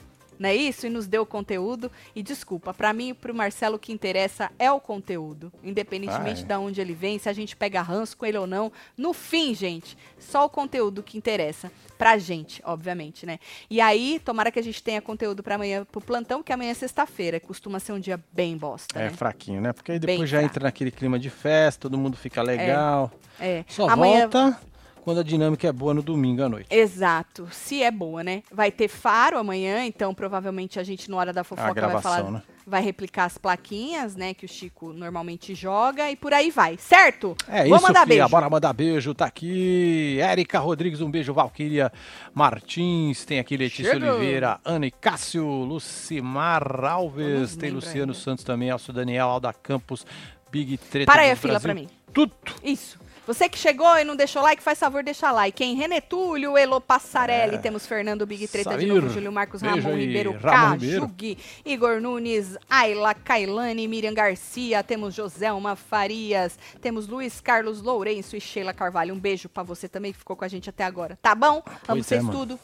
não 0.43 0.49
é 0.49 0.55
isso? 0.55 0.87
E 0.87 0.91
nos 0.91 1.07
deu 1.07 1.25
conteúdo. 1.25 1.91
E 2.15 2.23
desculpa, 2.23 2.75
pra 2.75 2.93
mim 2.93 3.11
e 3.11 3.15
pro 3.15 3.35
Marcelo 3.35 3.77
o 3.77 3.79
que 3.79 3.93
interessa 3.93 4.51
é 4.59 4.71
o 4.71 4.81
conteúdo. 4.81 5.53
Independentemente 5.63 6.41
Ah, 6.41 6.45
é. 6.45 6.47
de 6.49 6.55
onde 6.55 6.81
ele 6.81 6.93
vem, 6.95 7.19
se 7.19 7.29
a 7.29 7.33
gente 7.33 7.55
pega 7.57 7.81
ranço 7.81 8.17
com 8.17 8.27
ele 8.27 8.37
ou 8.37 8.47
não. 8.47 8.73
No 8.97 9.13
fim, 9.13 9.55
gente, 9.55 9.97
só 10.19 10.45
o 10.45 10.49
conteúdo 10.51 11.03
que 11.03 11.17
interessa. 11.17 11.71
Pra 11.97 12.19
gente, 12.19 12.61
obviamente, 12.65 13.25
né? 13.25 13.39
E 13.71 13.81
aí, 13.81 14.21
tomara 14.25 14.51
que 14.51 14.59
a 14.59 14.63
gente 14.63 14.83
tenha 14.83 15.01
conteúdo 15.01 15.41
pra 15.41 15.55
amanhã, 15.55 15.85
pro 15.85 16.01
plantão, 16.01 16.43
que 16.43 16.53
amanhã 16.53 16.73
é 16.73 16.75
sexta-feira. 16.75 17.39
Costuma 17.39 17.79
ser 17.79 17.93
um 17.93 18.01
dia 18.01 18.19
bem 18.33 18.57
bosta, 18.57 18.99
É 18.99 19.05
né? 19.05 19.11
fraquinho, 19.11 19.61
né? 19.61 19.73
Porque 19.73 19.93
aí 19.93 20.01
Bem 20.01 20.17
depois 20.17 20.29
já 20.29 20.39
fraco. 20.39 20.51
entra 20.51 20.65
naquele 20.65 20.91
clima 20.91 21.17
de 21.19 21.31
festa, 21.31 21.83
todo 21.83 21.97
mundo 21.97 22.17
fica 22.17 22.43
legal. 22.43 23.13
É. 23.39 23.65
Só 23.69 23.89
amanhã... 23.89 24.23
volta 24.29 24.61
quando 25.03 25.19
a 25.19 25.23
dinâmica 25.23 25.67
é 25.67 25.73
boa 25.73 25.93
no 25.93 26.01
domingo 26.03 26.43
à 26.45 26.49
noite. 26.49 26.69
Exato, 26.71 27.49
se 27.51 27.83
é 27.83 27.91
boa, 27.91 28.23
né? 28.23 28.43
Vai 28.51 28.71
ter 28.71 28.87
faro 28.89 29.37
amanhã, 29.37 29.85
então 29.85 30.15
provavelmente 30.15 30.79
a 30.79 30.83
gente, 30.85 31.11
na 31.11 31.17
hora 31.17 31.33
da 31.33 31.43
fofoca, 31.45 31.67
vai 31.67 31.75
gravação, 31.75 32.13
falar. 32.13 32.31
né? 32.31 32.43
Vai 32.65 32.81
replicar 32.81 33.25
as 33.25 33.37
plaquinhas, 33.37 34.15
né? 34.15 34.33
Que 34.33 34.45
o 34.45 34.49
Chico 34.49 34.93
normalmente 34.93 35.53
joga 35.53 36.09
e 36.09 36.15
por 36.15 36.33
aí 36.33 36.49
vai, 36.53 36.77
certo? 36.79 37.37
É 37.49 37.65
Vou 37.67 37.77
isso, 37.77 37.85
mandar 37.87 38.07
filha. 38.07 38.19
beijo. 38.23 38.29
Bora 38.29 38.49
mandar 38.49 38.73
beijo. 38.73 39.13
Tá 39.13 39.27
aqui 39.27 40.19
Érica 40.21 40.61
Rodrigues, 40.61 41.01
um 41.01 41.11
beijo. 41.11 41.35
Valquíria 41.35 41.93
Martins, 42.33 43.25
tem 43.25 43.41
aqui 43.41 43.57
Letícia. 43.57 43.97
Oliveira, 43.97 44.61
Ana 44.65 44.87
e 44.87 44.91
Cássio, 44.93 45.45
Lucimar 45.47 46.85
Alves, 46.85 47.57
tem 47.57 47.71
Luciano 47.73 48.13
ainda. 48.13 48.15
Santos 48.15 48.45
também, 48.45 48.71
Alcio 48.71 48.93
Daniel, 48.93 49.27
Alda 49.29 49.53
Campos, 49.53 50.07
Big 50.51 50.77
Treta 50.77 51.11
Para 51.11 51.23
aí 51.23 51.33
a 51.33 51.37
fila 51.37 51.55
Brasil. 51.59 51.67
pra 51.67 51.75
mim. 51.75 51.89
Tudo. 52.13 52.33
Isso. 52.63 53.01
Você 53.25 53.49
que 53.49 53.57
chegou 53.57 53.97
e 53.99 54.03
não 54.05 54.17
deixou 54.17 54.43
like, 54.43 54.61
faz 54.61 54.79
favor, 54.81 55.05
deixa 55.05 55.31
like. 55.31 55.63
Em 55.63 55.77
René 55.77 56.01
Túlio, 56.01 56.57
Elo 56.59 56.81
Passarelli, 56.81 57.57
temos 57.59 57.87
Fernando 57.87 58.27
Big 58.27 58.49
Treta 58.49 58.71
de 58.71 58.85
É. 58.85 58.89
Sair. 58.89 58.89
novo, 59.01 59.09
Júlio 59.11 59.31
Marcos, 59.31 59.63
Beijo 59.63 59.77
Ramon 59.77 59.95
aí, 59.97 60.07
Ribeiro, 60.07 60.33
Ribeiro. 60.33 61.01
Cajugui, 61.03 61.39
Igor 61.65 62.01
Nunes, 62.01 62.57
Ayla 62.69 63.15
Kailane, 63.15 63.87
Miriam 63.87 64.13
Garcia, 64.13 64.83
temos 64.83 65.15
Joselma 65.15 65.77
Farias, 65.77 66.59
temos 66.81 67.07
Luiz 67.07 67.41
Carlos 67.41 67.81
Lourenço 67.81 68.37
e 68.37 68.41
Sheila 68.41 68.75
Carvalho. 68.75 69.15
Um 69.15 69.21
beijo 69.21 69.49
pra 69.49 69.63
você 69.63 69.89
também 69.89 70.13
que 70.13 70.19
ficou 70.19 70.35
com 70.35 70.45
a 70.45 70.49
gente 70.49 70.69
até 70.69 70.83
agora, 70.83 71.17
tá 71.23 71.33
bom? 71.35 71.63
Amo 71.87 72.01
é, 72.01 72.03
vocês 72.03 72.23
mano. 72.25 72.37
tudo. 72.37 72.59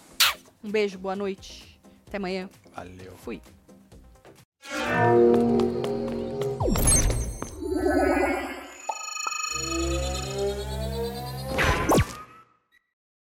Um 0.64 0.70
beijo, 0.72 0.98
boa 0.98 1.14
noite. 1.14 1.80
Até 2.08 2.16
amanhã. 2.16 2.50
Valeu. 2.74 3.12
Fui. 3.22 3.40